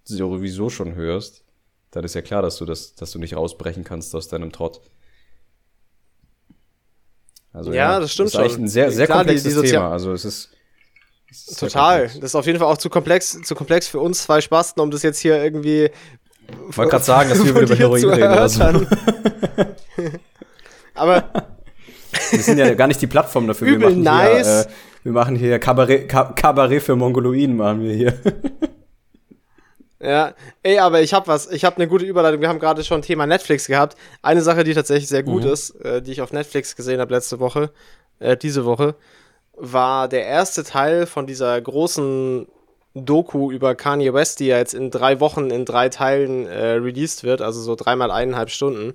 sowieso 0.04 0.70
schon 0.70 0.96
hörst, 0.96 1.44
dann 1.92 2.04
ist 2.04 2.16
ja 2.16 2.22
klar, 2.22 2.42
dass 2.42 2.58
du 2.58 2.66
das, 2.66 2.96
dass 2.96 3.12
du 3.12 3.20
nicht 3.20 3.36
rausbrechen 3.36 3.84
kannst 3.84 4.14
aus 4.16 4.28
deinem 4.28 4.52
Trott. 4.52 4.82
Also, 7.54 7.72
ja, 7.72 7.94
ja 7.94 8.00
das 8.00 8.12
stimmt 8.12 8.34
das 8.34 8.46
ist 8.46 8.54
schon. 8.54 8.64
ein 8.66 8.68
sehr, 8.68 8.92
sehr 8.92 9.06
klar, 9.06 9.20
komplexes 9.20 9.56
die, 9.56 9.62
die 9.62 9.70
Thema. 9.70 9.92
Also 9.92 10.12
es 10.12 10.26
ist, 10.26 10.50
total. 11.58 12.08
Das 12.08 12.16
ist 12.16 12.36
auf 12.36 12.46
jeden 12.46 12.60
Fall 12.60 12.68
auch 12.68 12.78
zu 12.78 12.90
komplex, 12.90 13.42
zu 13.42 13.56
komplex 13.56 13.88
für 13.88 14.00
uns 14.00 14.24
zwei 14.24 14.42
Spasten, 14.42 14.82
um 14.82 14.92
das 14.92 15.04
jetzt 15.04 15.20
hier 15.20 15.42
irgendwie. 15.42 15.90
Ich 16.70 16.78
wollte 16.78 16.92
gerade 16.92 17.04
sagen, 17.04 17.30
dass 17.30 17.44
wir 17.44 17.56
über 17.60 17.76
Heroin 17.76 18.06
reden. 18.06 18.24
Also. 18.24 18.64
Aber 20.96 21.32
wir 22.32 22.40
sind 22.40 22.58
ja 22.58 22.74
gar 22.74 22.88
nicht 22.88 23.02
die 23.02 23.08
Plattform 23.08 23.48
dafür. 23.48 23.68
Übel 23.68 23.82
wir 23.82 23.90
machen 23.90 24.04
nice. 24.04 24.48
Hier, 24.48 24.62
äh, 24.62 24.89
wir 25.04 25.12
machen 25.12 25.36
hier 25.36 25.60
Kabarett, 25.60 26.10
Kabarett 26.10 26.84
für 26.84 26.96
Mongoloiden, 26.96 27.58
machen 27.58 27.84
wir 27.84 27.94
hier. 27.94 28.14
Ja, 30.02 30.34
ey, 30.64 30.80
aber 30.80 31.02
ich 31.02 31.14
habe 31.14 31.28
was, 31.28 31.52
ich 31.52 31.66
habe 31.66 31.76
eine 31.76 31.88
gute 31.88 32.06
Überleitung. 32.06 32.40
Wir 32.40 32.48
haben 32.48 32.60
gerade 32.60 32.86
schon 32.86 33.02
Thema 33.02 33.28
Netflix 33.28 33.68
gehabt. 33.68 33.98
Eine 34.22 34.42
Sache, 34.42 34.64
die 34.64 34.74
tatsächlich 34.74 35.10
sehr 35.10 35.24
gut 35.24 35.44
mhm. 35.44 35.52
ist, 35.52 35.72
äh, 35.82 36.02
die 36.02 36.12
ich 36.12 36.22
auf 36.22 36.32
Netflix 36.32 36.78
gesehen 36.78 37.02
habe 37.02 37.14
letzte 37.14 37.40
Woche, 37.42 37.72
äh, 38.20 38.38
diese 38.38 38.64
Woche, 38.64 38.96
war 39.54 40.08
der 40.08 40.26
erste 40.26 40.64
Teil 40.64 41.06
von 41.06 41.28
dieser 41.28 41.60
großen 41.60 42.48
Doku 42.96 43.52
über 43.52 43.76
Kanye 43.76 44.14
West, 44.14 44.40
die 44.40 44.48
ja 44.48 44.58
jetzt 44.58 44.74
in 44.74 44.90
drei 44.90 45.20
Wochen 45.20 45.52
in 45.52 45.66
drei 45.66 45.90
Teilen 45.90 46.48
äh, 46.48 46.76
released 46.76 47.26
wird, 47.26 47.42
also 47.42 47.62
so 47.62 47.76
dreimal 47.76 48.10
eineinhalb 48.10 48.50
Stunden. 48.52 48.94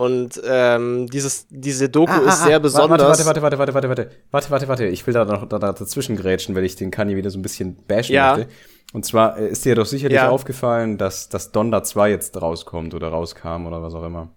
Und 0.00 0.40
ähm, 0.46 1.08
dieses, 1.08 1.46
diese 1.50 1.90
Doku 1.90 2.10
ah, 2.10 2.20
ist 2.20 2.40
ah, 2.40 2.46
sehr 2.46 2.56
ah, 2.56 2.58
besonders. 2.58 3.26
Warte, 3.26 3.42
warte, 3.42 3.42
warte, 3.42 3.58
warte, 3.58 3.74
warte, 3.74 3.88
warte, 3.90 4.10
warte, 4.30 4.50
warte, 4.50 4.68
warte. 4.68 4.86
Ich 4.86 5.06
will 5.06 5.12
da 5.12 5.26
noch 5.26 5.46
da, 5.46 5.58
da 5.58 5.74
dazwischen 5.74 6.16
grätschen, 6.16 6.54
weil 6.54 6.64
ich 6.64 6.74
den 6.74 6.90
Kanye 6.90 7.16
wieder 7.16 7.28
so 7.28 7.38
ein 7.38 7.42
bisschen 7.42 7.76
bashen 7.86 8.14
ja. 8.14 8.34
möchte. 8.34 8.50
Und 8.94 9.04
zwar 9.04 9.36
äh, 9.36 9.50
ist 9.50 9.62
dir 9.66 9.74
doch 9.74 9.84
sicherlich 9.84 10.16
ja. 10.16 10.30
aufgefallen, 10.30 10.96
dass 10.96 11.28
das 11.28 11.52
Donda 11.52 11.82
2 11.82 12.08
jetzt 12.08 12.40
rauskommt 12.40 12.94
oder 12.94 13.08
rauskam 13.08 13.66
oder 13.66 13.82
was 13.82 13.92
auch 13.92 14.02
immer. 14.02 14.30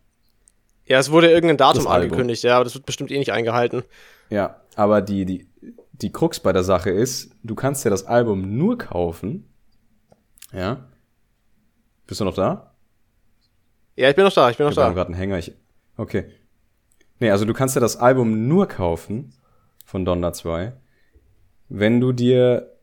Ja, 0.85 0.99
es 0.99 1.11
wurde 1.11 1.31
irgendein 1.31 1.55
Datum 1.55 1.87
angekündigt, 1.87 2.43
ja, 2.43 2.55
aber 2.57 2.65
das 2.65 2.75
wird 2.75 2.85
bestimmt 2.85 3.11
eh 3.11 3.17
nicht 3.17 3.31
eingehalten. 3.31 3.83
Ja, 4.29 4.57
aber 4.75 5.01
die, 5.01 5.23
die, 5.23 5.47
die 5.93 6.11
Krux 6.11 6.41
bei 6.41 6.51
der 6.51 6.65
Sache 6.65 6.89
ist, 6.89 7.37
du 7.41 7.55
kannst 7.55 7.85
ja 7.85 7.89
das 7.89 8.05
Album 8.05 8.57
nur 8.57 8.77
kaufen. 8.77 9.49
Ja. 10.51 10.89
Bist 12.05 12.19
du 12.19 12.25
noch 12.25 12.35
da? 12.35 12.72
Ja, 13.95 14.09
ich 14.09 14.15
bin 14.15 14.25
noch 14.25 14.33
da, 14.33 14.49
ich 14.49 14.57
bin 14.57 14.65
noch 14.65 14.71
ich 14.71 14.75
da. 14.75 14.89
Ich 14.89 14.95
gerade 14.95 15.07
einen 15.07 15.17
Hänger. 15.17 15.37
Ich, 15.37 15.53
okay. 15.97 16.25
Nee, 17.19 17.31
also 17.31 17.45
du 17.45 17.53
kannst 17.53 17.75
ja 17.75 17.81
das 17.81 17.97
Album 17.97 18.47
nur 18.47 18.67
kaufen 18.67 19.33
von 19.85 20.05
Donda 20.05 20.33
2, 20.33 20.73
wenn 21.69 21.99
du 21.99 22.11
dir 22.11 22.73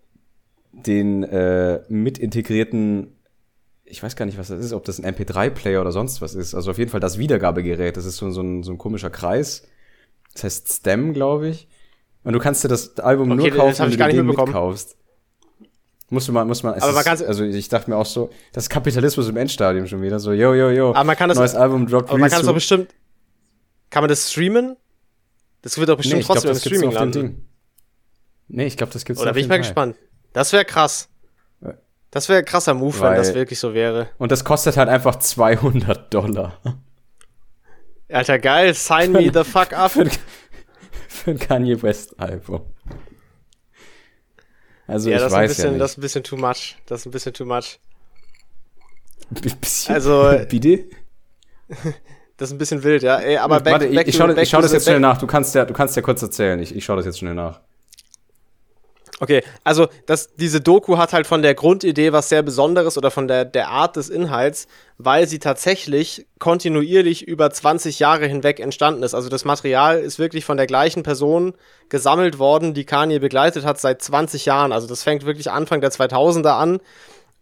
den 0.73 1.25
äh, 1.25 1.83
mit 1.89 2.19
integrierten, 2.19 3.17
ich 3.85 4.03
weiß 4.03 4.15
gar 4.17 4.27
nicht, 4.27 4.39
was 4.39 4.49
das 4.49 4.65
ist, 4.65 4.73
ob 4.73 4.85
das 4.85 5.01
ein 5.01 5.15
MP3-Player 5.15 5.81
oder 5.81 5.93
sonst 5.93 6.23
was 6.23 6.35
ist. 6.35 6.55
Also 6.55 6.71
auf 6.71 6.79
jeden 6.79 6.91
Fall 6.91 7.01
das 7.01 7.19
Wiedergabegerät. 7.19 7.97
Das 7.97 8.05
ist 8.05 8.17
so, 8.17 8.31
so, 8.31 8.41
ein, 8.41 8.63
so 8.63 8.73
ein 8.73 8.79
komischer 8.79 9.11
Kreis. 9.11 9.67
Das 10.33 10.45
heißt 10.45 10.73
Stem, 10.73 11.13
glaube 11.13 11.49
ich. 11.49 11.69
Und 12.23 12.35
du 12.35 12.39
kannst 12.39 12.63
dir 12.63 12.69
das 12.69 12.99
Album 13.01 13.33
okay, 13.33 13.51
nur 13.51 13.59
kaufen, 13.59 13.91
wenn 13.91 13.99
du 13.99 14.17
den 14.17 14.27
mitkaufst. 14.27 14.97
Musst 16.13 16.27
du 16.27 16.33
mal, 16.33 16.45
muss 16.45 16.65
man, 16.65 16.75
aber 16.75 16.93
man 16.93 17.15
ist, 17.15 17.23
also 17.23 17.45
ich 17.45 17.69
dachte 17.69 17.89
mir 17.89 17.97
auch 17.97 18.07
so, 18.07 18.31
das 18.53 18.65
ist 18.65 18.71
Kapitalismus 18.71 19.29
im 19.29 19.37
Endstadium 19.37 19.87
schon 19.87 20.03
wieder, 20.03 20.19
so, 20.19 20.33
yo, 20.33 20.55
yo, 20.55 20.71
yo. 20.71 20.91
Aber 20.91 21.05
man 21.05 21.17
kann 21.17 21.29
das, 21.29 21.39
neues 21.39 21.55
Album 21.55 21.87
droppt 21.87 22.11
Aber 22.11 22.19
man 22.19 22.29
kann 22.29 22.41
das 22.41 22.47
doch 22.47 22.55
bestimmt, 22.55 22.93
kann 23.91 24.03
man 24.03 24.09
das 24.09 24.31
streamen? 24.31 24.77
Das 25.63 25.79
wird 25.79 25.89
doch 25.89 25.97
bestimmt 25.97 26.21
nee, 26.21 26.27
trotzdem 26.27 26.51
glaub, 26.51 26.57
im 26.57 26.61
Streaming 26.61 26.93
landen. 26.93 27.49
Nee, 28.49 28.67
ich 28.67 28.77
glaube, 28.77 28.93
das 28.93 29.05
gibt's 29.05 29.23
Oder 29.23 29.33
bin 29.33 29.43
ich 29.43 29.49
mal 29.49 29.55
Teil. 29.55 29.63
gespannt. 29.63 29.97
Das 30.33 30.53
wäre 30.53 30.65
krass. 30.65 31.09
Das 32.11 32.29
wäre 32.29 32.43
krasser 32.43 32.75
Move, 32.75 32.99
Weil, 32.99 33.13
wenn 33.13 33.19
das 33.19 33.35
wirklich 33.35 33.61
so 33.61 33.73
wäre. 33.73 34.09
Und 34.19 34.33
das 34.33 34.45
kostet 34.45 34.77
halt 34.77 34.89
einfach 34.89 35.17
200 35.17 36.13
Dollar. 36.13 36.59
Alter, 38.09 38.41
geil. 38.41 38.75
Sign 38.75 39.13
me 39.13 39.31
the 39.33 39.45
fuck 39.45 39.73
up. 39.77 39.93
Für, 39.93 40.11
für 41.09 41.31
ein 41.31 41.39
Kanye 41.39 41.81
West 41.83 42.19
Album. 42.19 42.63
Also 44.91 45.09
ja, 45.09 45.16
ich 45.16 45.22
das 45.22 45.32
weiß 45.32 45.51
bisschen, 45.51 45.64
ja 45.64 45.70
nicht. 45.72 45.80
Das 45.82 45.91
ist 45.93 45.99
ein 45.99 46.01
bisschen 46.01 46.24
too 46.24 46.36
much. 46.36 46.76
Das 46.86 47.01
ist 47.01 47.07
ein 47.07 47.11
bisschen 47.12 47.32
too 47.32 47.45
much. 47.45 47.78
bisschen, 49.61 49.95
also, 49.95 50.32
bitte? 50.49 50.84
Das 52.36 52.49
ist 52.49 52.55
ein 52.55 52.59
bisschen 52.59 52.82
wild, 52.82 53.03
ja. 53.03 53.18
Ey, 53.18 53.36
aber 53.36 53.61
back, 53.61 53.74
Warte, 53.74 53.84
ich, 53.84 53.95
back 53.95 54.09
ich, 54.09 54.14
ich 54.14 54.49
schau 54.49 54.62
das 54.62 54.72
jetzt 54.72 54.84
schnell 54.84 54.99
nach. 54.99 55.18
Du 55.18 55.26
kannst 55.26 55.55
ja, 55.55 55.66
du 55.66 55.74
kannst 55.74 55.95
ja 55.95 56.01
kurz 56.01 56.22
erzählen. 56.22 56.59
Ich, 56.59 56.74
ich 56.74 56.82
schau 56.82 56.97
das 56.97 57.05
jetzt 57.05 57.18
schnell 57.18 57.34
nach. 57.34 57.61
Okay, 59.23 59.43
also 59.64 59.89
das, 60.07 60.35
diese 60.37 60.62
Doku 60.62 60.97
hat 60.97 61.12
halt 61.12 61.27
von 61.27 61.43
der 61.43 61.55
Grundidee 61.55 62.11
was 62.11 62.31
sehr 62.31 62.43
Besonderes 62.43 62.97
oder 62.97 63.11
von 63.11 63.29
der, 63.29 63.45
der 63.45 63.68
Art 63.68 63.97
des 63.97 64.09
Inhalts, 64.09 64.66
weil 64.97 65.29
sie 65.29 65.39
tatsächlich 65.39 66.27
kontinuierlich 66.39 67.29
über 67.29 67.51
20 67.51 67.99
Jahre 67.99 68.27
hinweg 68.27 68.61
entstanden 68.61 69.03
ist. 69.03 69.12
Also 69.12 69.29
das 69.29 69.45
Material 69.45 69.99
ist 69.99 70.18
wirklich 70.18 70.47
von 70.47 70.57
der 70.57 70.66
gleichen 70.66 71.03
Person 71.03 71.53
gesammelt 71.91 72.39
worden, 72.39 72.73
die 72.73 72.87
Kanye 72.87 73.18
begleitet 73.18 73.66
hat 73.66 73.79
seit 73.79 74.01
20 74.01 74.47
Jahren. 74.47 74.73
Also 74.73 74.87
das 74.87 75.03
fängt 75.03 75.27
wirklich 75.27 75.51
Anfang 75.51 75.83
der 75.83 75.93
2000er 75.93 76.53
an 76.53 76.81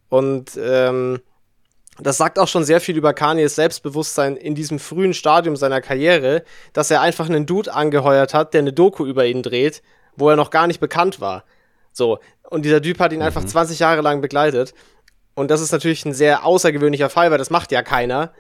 und 0.09 0.59
ähm, 0.61 1.21
das 2.01 2.17
sagt 2.17 2.41
auch 2.41 2.49
schon 2.49 2.65
sehr 2.65 2.81
viel 2.81 2.97
über 2.97 3.13
Kanyes 3.15 3.55
Selbstbewusstsein 3.55 4.37
in 4.37 4.57
diesem 4.57 4.81
frühen 4.81 5.15
Stadium 5.15 5.55
seiner 5.55 5.81
Karriere, 5.81 6.43
dass 6.73 6.91
er 6.91 7.03
einfach 7.03 7.29
einen 7.29 7.47
Dude 7.47 7.73
angeheuert 7.73 8.35
hat, 8.35 8.53
der 8.53 8.63
eine 8.63 8.73
Doku 8.73 9.07
über 9.07 9.27
ihn 9.27 9.45
dreht, 9.45 9.83
wo 10.17 10.29
er 10.29 10.37
noch 10.37 10.51
gar 10.51 10.67
nicht 10.67 10.81
bekannt 10.81 11.21
war. 11.21 11.45
So. 11.99 12.21
Und 12.49 12.65
dieser 12.65 12.81
Typ 12.81 12.99
hat 13.01 13.13
ihn 13.13 13.19
mhm. 13.19 13.27
einfach 13.27 13.45
20 13.45 13.81
Jahre 13.81 14.01
lang 14.01 14.23
begleitet. 14.23 14.73
Und 15.35 15.51
das 15.51 15.61
ist 15.61 15.73
natürlich 15.73 16.07
ein 16.07 16.15
sehr 16.15 16.47
außergewöhnlicher 16.47 17.11
Fall, 17.11 17.31
weil 17.31 17.39
das 17.39 17.51
macht 17.51 17.71
ja 17.73 17.83
keiner. 17.83 18.33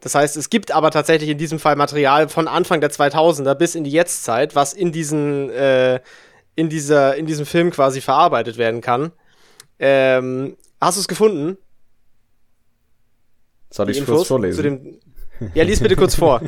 Das 0.00 0.14
heißt, 0.14 0.36
es 0.36 0.50
gibt 0.50 0.72
aber 0.72 0.90
tatsächlich 0.90 1.30
in 1.30 1.38
diesem 1.38 1.58
Fall 1.58 1.76
Material 1.76 2.28
von 2.28 2.48
Anfang 2.48 2.80
der 2.80 2.90
2000er 2.90 3.54
bis 3.54 3.74
in 3.74 3.84
die 3.84 3.90
Jetztzeit, 3.90 4.54
was 4.54 4.72
in 4.72 4.90
diesen, 4.90 5.50
äh, 5.50 6.00
in 6.56 6.68
dieser, 6.68 7.14
in 7.16 7.26
diesem 7.26 7.46
Film 7.46 7.70
quasi 7.70 8.00
verarbeitet 8.00 8.58
werden 8.58 8.80
kann. 8.80 9.12
Ähm, 9.78 10.56
hast 10.80 10.96
du 10.96 11.00
es 11.00 11.08
gefunden? 11.08 11.56
Soll 13.70 13.90
ich 13.90 14.04
kurz 14.04 14.28
vorlesen? 14.28 14.62
Dem, 14.62 15.00
ja, 15.54 15.64
lies 15.64 15.80
bitte 15.80 15.96
kurz 15.96 16.14
vor. 16.14 16.42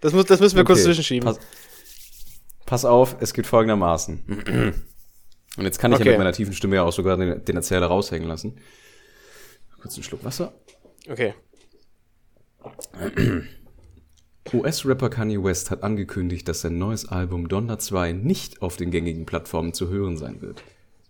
Das, 0.00 0.12
muss, 0.12 0.26
das 0.26 0.40
müssen 0.40 0.56
wir 0.56 0.62
okay. 0.62 0.72
kurz 0.72 0.84
zwischenschieben. 0.84 1.26
Pass, 1.26 1.38
pass 2.66 2.84
auf, 2.84 3.16
es 3.20 3.32
geht 3.32 3.46
folgendermaßen. 3.46 4.84
Und 5.56 5.64
jetzt 5.64 5.78
kann 5.78 5.92
ich 5.92 5.96
okay. 5.96 6.06
ja 6.06 6.12
mit 6.12 6.18
meiner 6.18 6.32
tiefen 6.32 6.52
Stimme 6.52 6.76
ja 6.76 6.82
auch 6.82 6.92
sogar 6.92 7.16
den, 7.16 7.44
den 7.44 7.56
Erzähler 7.56 7.86
raushängen 7.86 8.28
lassen. 8.28 8.56
Kurz 9.80 9.94
einen 9.94 10.04
Schluck 10.04 10.24
Wasser. 10.24 10.52
Okay. 11.08 11.34
US-Rapper 14.52 15.10
Kanye 15.10 15.42
West 15.42 15.70
hat 15.70 15.82
angekündigt, 15.82 16.48
dass 16.48 16.60
sein 16.60 16.78
neues 16.78 17.08
Album 17.08 17.48
Donda 17.48 17.78
2 17.78 18.12
nicht 18.12 18.62
auf 18.62 18.76
den 18.76 18.90
gängigen 18.90 19.26
Plattformen 19.26 19.72
zu 19.72 19.88
hören 19.88 20.16
sein 20.16 20.40
wird. 20.40 20.62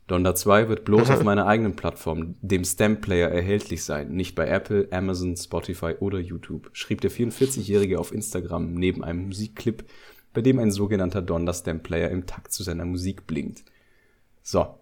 Donda 0.06 0.34
2 0.34 0.68
wird 0.68 0.84
bloß 0.84 1.10
auf 1.10 1.24
meiner 1.24 1.46
eigenen 1.46 1.74
Plattform, 1.74 2.36
dem 2.40 2.64
Stamp 2.64 3.00
Player, 3.00 3.28
erhältlich 3.28 3.82
sein, 3.82 4.12
nicht 4.12 4.36
bei 4.36 4.46
Apple, 4.46 4.88
Amazon, 4.92 5.36
Spotify 5.36 5.94
oder 5.98 6.20
YouTube, 6.20 6.70
schrieb 6.72 7.00
der 7.00 7.10
44-Jährige 7.10 7.98
auf 7.98 8.12
Instagram 8.12 8.74
neben 8.74 9.02
einem 9.02 9.26
Musikclip, 9.26 9.84
bei 10.32 10.42
dem 10.42 10.60
ein 10.60 10.70
sogenannter 10.70 11.22
Donda 11.22 11.52
Stamp 11.52 11.82
Player 11.82 12.10
im 12.10 12.26
Takt 12.26 12.52
zu 12.52 12.62
seiner 12.62 12.84
Musik 12.84 13.26
blinkt. 13.26 13.64
So. 14.46 14.78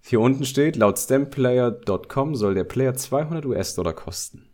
Hier 0.00 0.20
unten 0.20 0.46
steht, 0.46 0.76
laut 0.76 0.98
stemplayer.com 0.98 2.34
soll 2.34 2.54
der 2.54 2.64
Player 2.64 2.94
200 2.94 3.44
US-Dollar 3.44 3.92
kosten. 3.92 4.48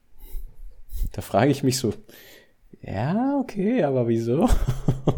Da 1.13 1.23
frage 1.23 1.53
ich 1.53 1.63
mich 1.63 1.79
so, 1.79 1.95
ja, 2.81 3.39
okay, 3.41 3.85
aber 3.85 4.09
wieso? 4.09 4.51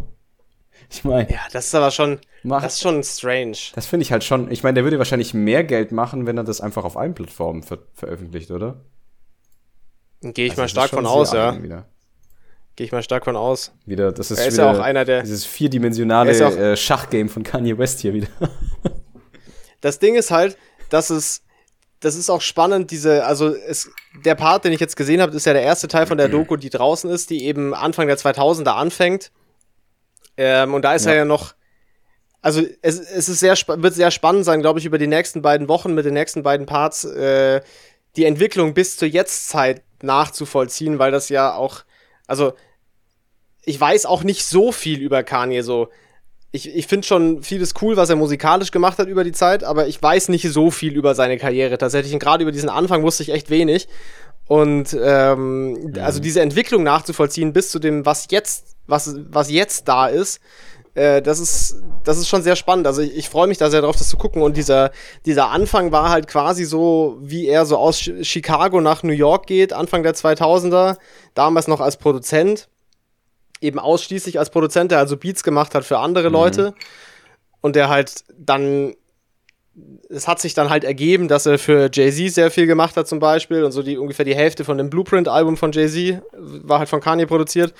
ich 0.90 1.04
meine. 1.04 1.30
Ja, 1.30 1.40
das 1.52 1.68
ist 1.68 1.74
aber 1.74 1.90
schon, 1.90 2.20
mach, 2.42 2.60
das 2.62 2.74
ist 2.74 2.82
schon 2.82 3.02
strange. 3.02 3.56
Das 3.74 3.86
finde 3.86 4.02
ich 4.02 4.12
halt 4.12 4.24
schon, 4.24 4.50
ich 4.50 4.62
meine, 4.62 4.74
der 4.74 4.84
würde 4.84 4.98
wahrscheinlich 4.98 5.32
mehr 5.32 5.64
Geld 5.64 5.90
machen, 5.90 6.26
wenn 6.26 6.36
er 6.36 6.44
das 6.44 6.60
einfach 6.60 6.84
auf 6.84 6.98
allen 6.98 7.14
Plattformen 7.14 7.62
ver 7.62 7.78
veröffentlicht, 7.94 8.50
oder? 8.50 8.84
Gehe 10.20 10.44
ich 10.44 10.50
also 10.50 10.62
mal 10.62 10.68
stark 10.68 10.90
von 10.90 11.06
aus, 11.06 11.32
ja. 11.32 11.56
Gehe 12.76 12.84
ich 12.84 12.92
mal 12.92 13.02
stark 13.02 13.24
von 13.24 13.36
aus. 13.36 13.72
Wieder, 13.86 14.12
das 14.12 14.30
ist, 14.30 14.38
er 14.38 14.48
ist 14.48 14.54
wieder 14.54 14.70
ja 14.70 14.78
auch 14.78 14.84
einer 14.84 15.06
der. 15.06 15.22
Dieses 15.22 15.46
vierdimensionale 15.46 16.32
äh, 16.32 16.76
Schachgame 16.76 17.30
von 17.30 17.42
Kanye 17.42 17.78
West 17.78 18.00
hier 18.00 18.12
wieder. 18.12 18.28
Das 19.80 19.98
Ding 19.98 20.14
ist 20.14 20.30
halt, 20.30 20.56
dass 20.90 21.10
es. 21.10 21.42
Das 22.00 22.14
ist 22.14 22.30
auch 22.30 22.42
spannend, 22.42 22.92
diese, 22.92 23.26
also 23.26 23.52
es, 23.52 23.90
der 24.24 24.36
Part, 24.36 24.64
den 24.64 24.72
ich 24.72 24.78
jetzt 24.78 24.94
gesehen 24.94 25.20
habe, 25.20 25.34
ist 25.34 25.46
ja 25.46 25.52
der 25.52 25.62
erste 25.62 25.88
Teil 25.88 26.06
von 26.06 26.16
der 26.16 26.28
Doku, 26.28 26.54
die 26.54 26.70
draußen 26.70 27.10
ist, 27.10 27.28
die 27.28 27.44
eben 27.44 27.74
Anfang 27.74 28.06
der 28.06 28.16
2000er 28.16 28.68
anfängt. 28.68 29.32
Ähm, 30.36 30.74
und 30.74 30.82
da 30.82 30.94
ist 30.94 31.06
ja. 31.06 31.10
er 31.10 31.16
ja 31.18 31.24
noch, 31.24 31.54
also 32.40 32.62
es, 32.82 33.00
es 33.00 33.28
ist 33.28 33.40
sehr, 33.40 33.56
wird 33.66 33.94
sehr 33.94 34.12
spannend 34.12 34.44
sein, 34.44 34.60
glaube 34.60 34.78
ich, 34.78 34.86
über 34.86 34.98
die 34.98 35.08
nächsten 35.08 35.42
beiden 35.42 35.66
Wochen 35.66 35.92
mit 35.92 36.06
den 36.06 36.14
nächsten 36.14 36.44
beiden 36.44 36.66
Parts 36.66 37.04
äh, 37.04 37.62
die 38.14 38.26
Entwicklung 38.26 38.74
bis 38.74 38.96
zur 38.96 39.08
Jetztzeit 39.08 39.82
nachzuvollziehen, 40.00 41.00
weil 41.00 41.10
das 41.10 41.28
ja 41.28 41.54
auch, 41.54 41.82
also 42.28 42.52
ich 43.64 43.80
weiß 43.80 44.06
auch 44.06 44.22
nicht 44.22 44.44
so 44.44 44.72
viel 44.72 45.00
über 45.00 45.22
Kanye 45.22 45.62
so. 45.62 45.88
Ich, 46.58 46.74
ich 46.74 46.86
finde 46.88 47.06
schon 47.06 47.42
vieles 47.42 47.74
cool, 47.80 47.96
was 47.96 48.10
er 48.10 48.16
musikalisch 48.16 48.72
gemacht 48.72 48.98
hat 48.98 49.06
über 49.06 49.22
die 49.22 49.32
Zeit, 49.32 49.62
aber 49.62 49.86
ich 49.86 50.02
weiß 50.02 50.28
nicht 50.28 50.50
so 50.50 50.72
viel 50.72 50.96
über 50.96 51.14
seine 51.14 51.38
Karriere 51.38 51.78
tatsächlich. 51.78 52.12
Und 52.12 52.18
gerade 52.18 52.42
über 52.42 52.50
diesen 52.50 52.68
Anfang 52.68 53.04
wusste 53.04 53.22
ich 53.22 53.30
echt 53.30 53.48
wenig. 53.48 53.86
Und 54.48 54.96
ähm, 55.00 55.72
mhm. 55.72 55.94
also 56.00 56.20
diese 56.20 56.40
Entwicklung 56.40 56.82
nachzuvollziehen 56.82 57.52
bis 57.52 57.70
zu 57.70 57.78
dem, 57.78 58.04
was 58.04 58.26
jetzt, 58.30 58.76
was, 58.86 59.14
was 59.30 59.50
jetzt 59.50 59.86
da 59.86 60.08
ist, 60.08 60.40
äh, 60.94 61.22
das 61.22 61.38
ist, 61.38 61.76
das 62.02 62.18
ist 62.18 62.28
schon 62.28 62.42
sehr 62.42 62.56
spannend. 62.56 62.88
Also 62.88 63.02
ich, 63.02 63.16
ich 63.16 63.28
freue 63.28 63.46
mich 63.46 63.58
da 63.58 63.70
sehr 63.70 63.82
drauf, 63.82 63.96
das 63.96 64.08
zu 64.08 64.16
gucken. 64.16 64.42
Und 64.42 64.56
dieser, 64.56 64.90
dieser 65.26 65.50
Anfang 65.50 65.92
war 65.92 66.08
halt 66.08 66.26
quasi 66.26 66.64
so, 66.64 67.18
wie 67.20 67.46
er 67.46 67.66
so 67.66 67.76
aus 67.76 68.00
Chicago 68.22 68.80
nach 68.80 69.04
New 69.04 69.12
York 69.12 69.46
geht, 69.46 69.72
Anfang 69.72 70.02
der 70.02 70.14
2000er, 70.14 70.96
damals 71.34 71.68
noch 71.68 71.80
als 71.80 71.98
Produzent, 71.98 72.68
eben 73.60 73.78
ausschließlich 73.78 74.38
als 74.38 74.50
Produzent, 74.50 74.90
der 74.90 74.98
also 74.98 75.16
Beats 75.16 75.42
gemacht 75.42 75.74
hat 75.74 75.84
für 75.84 75.98
andere 75.98 76.28
mhm. 76.28 76.34
Leute. 76.34 76.74
Und 77.60 77.76
der 77.76 77.88
halt 77.88 78.24
dann 78.36 78.94
es 80.08 80.26
hat 80.26 80.40
sich 80.40 80.54
dann 80.54 80.70
halt 80.70 80.84
ergeben, 80.84 81.28
dass 81.28 81.46
er 81.46 81.58
für 81.58 81.88
Jay-Z 81.92 82.34
sehr 82.34 82.50
viel 82.50 82.66
gemacht 82.66 82.96
hat 82.96 83.06
zum 83.08 83.18
Beispiel 83.18 83.64
und 83.64 83.72
so 83.72 83.82
die 83.82 83.98
ungefähr 83.98 84.24
die 84.24 84.34
Hälfte 84.34 84.64
von 84.64 84.78
dem 84.78 84.90
Blueprint-Album 84.90 85.56
von 85.56 85.72
Jay-Z 85.72 86.22
war 86.32 86.80
halt 86.80 86.88
von 86.88 87.00
Kanye 87.00 87.26
produziert 87.26 87.74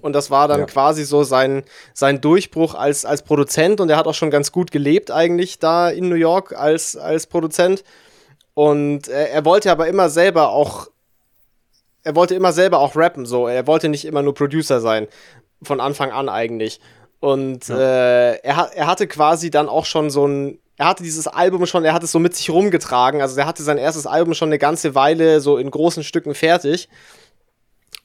und 0.00 0.12
das 0.12 0.30
war 0.30 0.48
dann 0.48 0.60
ja. 0.60 0.66
quasi 0.66 1.04
so 1.04 1.24
sein, 1.24 1.64
sein 1.92 2.20
Durchbruch 2.20 2.74
als, 2.74 3.04
als 3.04 3.22
Produzent 3.22 3.80
und 3.80 3.90
er 3.90 3.96
hat 3.96 4.06
auch 4.06 4.14
schon 4.14 4.30
ganz 4.30 4.52
gut 4.52 4.70
gelebt 4.70 5.10
eigentlich 5.10 5.58
da 5.58 5.90
in 5.90 6.08
New 6.08 6.14
York 6.14 6.52
als, 6.56 6.96
als 6.96 7.26
Produzent 7.26 7.84
und 8.54 9.08
er, 9.08 9.30
er 9.30 9.44
wollte 9.44 9.70
aber 9.70 9.88
immer 9.88 10.08
selber 10.08 10.50
auch 10.50 10.88
er 12.04 12.14
wollte 12.14 12.34
immer 12.34 12.52
selber 12.52 12.78
auch 12.78 12.96
rappen 12.96 13.26
so, 13.26 13.48
er 13.48 13.66
wollte 13.66 13.88
nicht 13.88 14.04
immer 14.04 14.22
nur 14.22 14.34
Producer 14.34 14.80
sein 14.80 15.08
von 15.62 15.80
Anfang 15.80 16.12
an 16.12 16.28
eigentlich 16.28 16.80
und 17.20 17.68
ja. 17.68 17.76
äh, 17.76 18.38
er, 18.42 18.70
er 18.74 18.86
hatte 18.86 19.06
quasi 19.06 19.50
dann 19.50 19.68
auch 19.68 19.86
schon 19.86 20.10
so 20.10 20.26
ein 20.26 20.58
er 20.76 20.86
hatte 20.86 21.04
dieses 21.04 21.26
Album 21.28 21.66
schon, 21.66 21.84
er 21.84 21.94
hat 21.94 22.02
es 22.02 22.12
so 22.12 22.18
mit 22.18 22.34
sich 22.34 22.50
rumgetragen. 22.50 23.22
Also 23.22 23.38
er 23.38 23.46
hatte 23.46 23.62
sein 23.62 23.78
erstes 23.78 24.06
Album 24.06 24.34
schon 24.34 24.48
eine 24.48 24.58
ganze 24.58 24.94
Weile 24.94 25.40
so 25.40 25.56
in 25.56 25.70
großen 25.70 26.02
Stücken 26.02 26.34
fertig. 26.34 26.88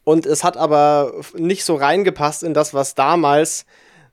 Und 0.04 0.26
es 0.26 0.44
hat 0.44 0.56
aber 0.56 1.14
nicht 1.34 1.64
so 1.64 1.76
reingepasst 1.76 2.44
in 2.44 2.54
das, 2.54 2.74
was 2.74 2.96
damals 2.96 3.66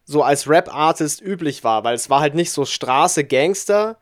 so 0.05 0.23
als 0.23 0.49
Rap-Artist 0.49 1.21
üblich 1.21 1.65
war, 1.65 1.85
weil 1.85 1.95
es 1.95 2.09
war 2.09 2.21
halt 2.21 2.35
nicht 2.35 2.53
so 2.53 2.65
Straße 2.65 3.25
Gangster 3.25 3.99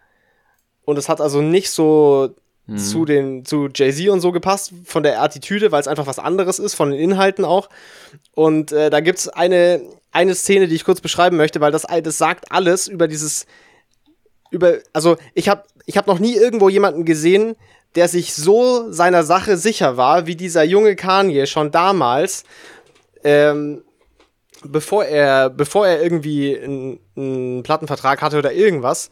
und 0.85 0.99
es 0.99 1.09
hat 1.09 1.21
also 1.21 1.41
nicht 1.41 1.71
so 1.71 2.35
mhm. 2.67 2.79
zu 2.79 3.05
den 3.05 3.45
zu 3.45 3.69
Jay-Z 3.75 4.09
und 4.09 4.21
so 4.21 4.33
gepasst 4.33 4.73
von 4.85 5.03
der 5.03 5.23
Attitüde, 5.23 5.73
weil 5.73 5.81
es 5.81 5.89
einfach 5.89 6.07
was 6.07 6.19
anderes 6.19 6.59
ist, 6.59 6.75
von 6.75 6.91
den 6.91 6.99
Inhalten 6.99 7.45
auch. 7.45 7.69
Und 8.33 8.73
äh, 8.73 8.91
da 8.91 9.01
gibt 9.01 9.19
es 9.19 9.29
eine, 9.29 9.83
eine 10.13 10.35
Szene, 10.35 10.69
die 10.69 10.75
ich 10.75 10.85
kurz 10.85 11.01
beschreiben 11.01 11.37
möchte, 11.37 11.61
weil 11.61 11.73
das, 11.73 11.87
das 12.03 12.19
sagt 12.19 12.51
alles 12.53 12.89
über 12.89 13.09
dieses 13.09 13.47
über, 14.51 14.79
also 14.93 15.17
ich 15.35 15.49
habe 15.49 15.65
ich 15.85 15.97
hab 15.97 16.07
noch 16.07 16.19
nie 16.19 16.35
irgendwo 16.35 16.69
jemanden 16.69 17.05
gesehen, 17.05 17.57
der 17.95 18.09
sich 18.09 18.35
so 18.35 18.91
seiner 18.91 19.25
Sache 19.25 19.57
sicher 19.57 19.97
war, 19.97 20.27
wie 20.27 20.37
dieser 20.37 20.65
junge 20.65 20.97
Kanye 20.97 21.47
schon 21.47 21.71
damals, 21.71 22.45
ähm, 23.23 23.83
bevor 24.65 25.05
er, 25.05 25.51
bevor 25.51 25.87
er 25.87 26.03
irgendwie 26.03 26.59
einen, 26.59 26.99
einen 27.17 27.63
Plattenvertrag 27.63 28.23
hatte 28.23 28.39
oder 28.39 28.53
irgendwas. 28.53 29.11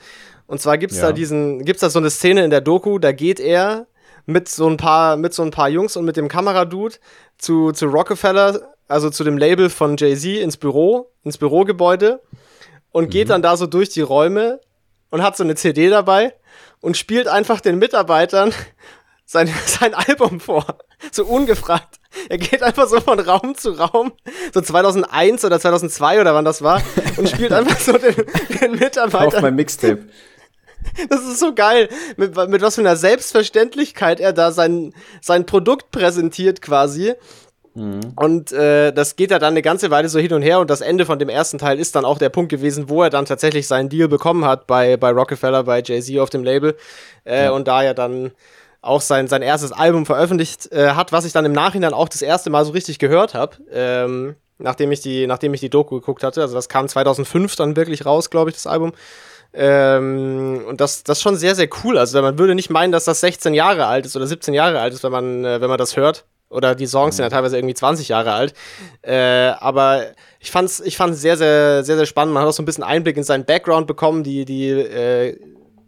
Und 0.53 0.61
zwar 0.61 0.77
gibt's 0.77 0.99
ja. 0.99 1.05
da 1.05 1.13
diesen, 1.13 1.65
gibt's 1.65 1.81
da 1.81 1.89
so 1.89 1.99
eine 1.99 2.11
Szene 2.11 2.45
in 2.45 2.51
der 2.51 2.61
Doku, 2.61 2.99
da 2.99 3.13
geht 3.13 3.41
er 3.41 3.87
mit 4.27 4.51
so 4.51 4.69
ein 4.69 4.77
paar, 4.77 5.17
mit 5.17 5.33
so 5.33 5.43
ein 5.43 5.51
paar 5.51 5.71
Jungs 5.71 5.97
und 5.97 6.05
mit 6.05 6.19
dem 6.19 6.29
Kameradude 6.29 6.97
zu, 7.39 7.73
zu 7.73 7.87
Rockefeller, 7.87 8.61
also 8.87 9.09
zu 9.09 9.25
dem 9.25 9.39
Label 9.39 9.71
von 9.71 9.97
Jay-Z 9.97 10.43
ins 10.43 10.59
Büro, 10.59 11.11
ins 11.25 11.39
Bürogebäude 11.39 12.21
und 12.91 13.05
mhm. 13.05 13.09
geht 13.09 13.31
dann 13.31 13.41
da 13.41 13.57
so 13.57 13.67
durch 13.67 13.89
die 13.89 14.03
Räume 14.03 14.61
und 15.09 15.23
hat 15.23 15.39
so 15.39 15.43
eine 15.43 15.55
CD 15.55 15.89
dabei 15.89 16.35
und 16.83 16.99
spielt 16.99 17.29
einfach 17.29 17.63
den 17.63 17.79
Mitarbeitern 17.79 18.53
sein, 19.25 19.49
sein 19.65 19.95
Album 19.95 20.39
vor. 20.39 20.67
So 21.13 21.25
ungefragt. 21.25 21.99
Er 22.29 22.37
geht 22.37 22.63
einfach 22.63 22.89
so 22.89 23.01
von 23.01 23.19
Raum 23.19 23.55
zu 23.55 23.71
Raum, 23.71 24.13
so 24.53 24.61
2001 24.61 25.47
oder 25.47 25.59
2002 25.59 26.21
oder 26.21 26.35
wann 26.35 26.45
das 26.45 26.61
war, 26.61 26.83
und 27.17 27.27
spielt 27.27 27.53
einfach 27.55 27.81
so 27.81 27.97
den, 27.97 28.17
den 28.61 28.73
Mitarbeitern. 28.73 29.37
Auf 29.37 29.41
mein 29.41 29.55
Mixtape. 29.55 30.09
Das 31.09 31.21
ist 31.21 31.41
so 31.41 31.55
geil, 31.55 31.89
mit, 32.17 32.37
mit 32.49 32.63
was 32.63 32.75
für 32.75 32.81
einer 32.81 32.97
Selbstverständlichkeit 32.97 34.21
er 34.21 34.33
da 34.33 34.53
sein, 34.53 34.95
sein 35.21 35.47
Produkt 35.47 35.91
präsentiert 35.91 36.63
quasi. 36.63 37.15
Mhm. 37.75 38.01
Und 38.17 38.53
äh, 38.53 38.93
das 38.93 39.17
geht 39.17 39.31
ja 39.31 39.39
dann 39.39 39.55
eine 39.55 39.63
ganze 39.63 39.91
Weile 39.91 40.09
so 40.09 40.19
hin 40.19 40.33
und 40.33 40.43
her 40.43 40.61
und 40.61 40.69
das 40.69 40.83
Ende 40.83 41.07
von 41.07 41.19
dem 41.19 41.29
ersten 41.29 41.59
Teil 41.59 41.79
ist 41.79 41.97
dann 41.97 42.05
auch 42.05 42.19
der 42.19 42.29
Punkt 42.29 42.51
gewesen, 42.51 42.89
wo 42.89 43.03
er 43.03 43.11
dann 43.11 43.25
tatsächlich 43.25 43.67
seinen 43.67 43.89
Deal 43.89 44.09
bekommen 44.09 44.45
hat 44.45 44.67
bei, 44.67 44.97
bei 44.97 45.11
Rockefeller, 45.11 45.65
bei 45.65 45.83
Jay-Z 45.83 46.19
auf 46.19 46.31
dem 46.31 46.45
Label 46.45 46.77
äh, 47.25 47.45
ja. 47.45 47.51
und 47.53 47.69
da 47.69 47.83
ja 47.83 47.95
dann 47.95 48.33
auch 48.83 49.01
sein, 49.01 49.29
sein 49.29 49.43
erstes 49.43 49.73
Album 49.73 50.05
veröffentlicht 50.05 50.71
äh, 50.73 50.91
hat, 50.91 51.13
was 51.13 51.25
ich 51.25 51.33
dann 51.33 51.45
im 51.45 51.53
Nachhinein 51.53 51.95
auch 51.95 52.09
das 52.09 52.21
erste 52.21 52.51
Mal 52.51 52.65
so 52.65 52.73
richtig 52.73 52.99
gehört 52.99 53.33
habe, 53.33 53.57
ähm, 53.73 54.35
nachdem, 54.59 54.91
ich 54.93 55.01
die, 55.01 55.27
nachdem 55.27 55.55
ich 55.55 55.61
die 55.61 55.71
Doku 55.71 56.01
geguckt 56.01 56.25
hatte. 56.25 56.43
Also 56.43 56.55
das 56.55 56.69
kam 56.69 56.89
2005 56.89 57.57
dann 57.57 57.77
wirklich 57.77 58.05
raus, 58.05 58.29
glaube 58.29 58.51
ich, 58.51 58.57
das 58.57 58.67
Album. 58.67 58.93
Ähm, 59.55 60.65
und 60.67 60.81
das, 60.81 61.05
das 61.05 61.19
ist 61.19 61.23
schon 61.23 61.37
sehr, 61.37 61.55
sehr 61.55 61.69
cool. 61.85 61.99
Also 61.99 62.21
man 62.23 62.39
würde 62.39 62.55
nicht 62.55 62.71
meinen, 62.71 62.93
dass 62.93 63.05
das 63.05 63.21
16 63.21 63.55
Jahre 63.55 63.87
alt 63.87 64.07
ist 64.07 64.17
oder 64.17 64.27
17 64.27 64.55
Jahre 64.55 64.81
alt 64.81 64.95
ist, 64.95 65.03
wenn 65.05 65.13
man, 65.13 65.45
äh, 65.45 65.61
wenn 65.61 65.69
man 65.69 65.79
das 65.79 65.97
hört. 65.97 66.25
Oder 66.49 66.75
die 66.75 66.87
Songs 66.87 67.17
sind 67.17 67.25
ja 67.25 67.29
mhm. 67.29 67.33
teilweise 67.33 67.57
irgendwie 67.57 67.75
20 67.75 68.09
Jahre 68.09 68.33
alt. 68.33 68.55
Äh, 69.01 69.53
aber 69.59 70.05
ich 70.39 70.51
fand's, 70.51 70.81
ich 70.81 70.97
fand's 70.97 71.21
sehr, 71.21 71.37
sehr, 71.37 71.83
sehr, 71.83 71.97
sehr 71.97 72.07
spannend. 72.07 72.35
Man 72.35 72.43
hat 72.43 72.49
auch 72.49 72.55
so 72.55 72.63
ein 72.63 72.67
bisschen 72.67 72.85
Einblick 72.85 73.17
in 73.17 73.25
seinen 73.25 73.45
Background 73.45 73.87
bekommen. 73.87 74.23
Die, 74.23 74.45
die 74.45 74.69
äh, 74.69 75.39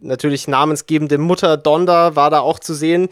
natürlich 0.01 0.47
namensgebende 0.47 1.17
Mutter 1.17 1.57
Donda 1.57 2.15
war 2.15 2.29
da 2.29 2.39
auch 2.39 2.59
zu 2.59 2.73
sehen. 2.73 3.09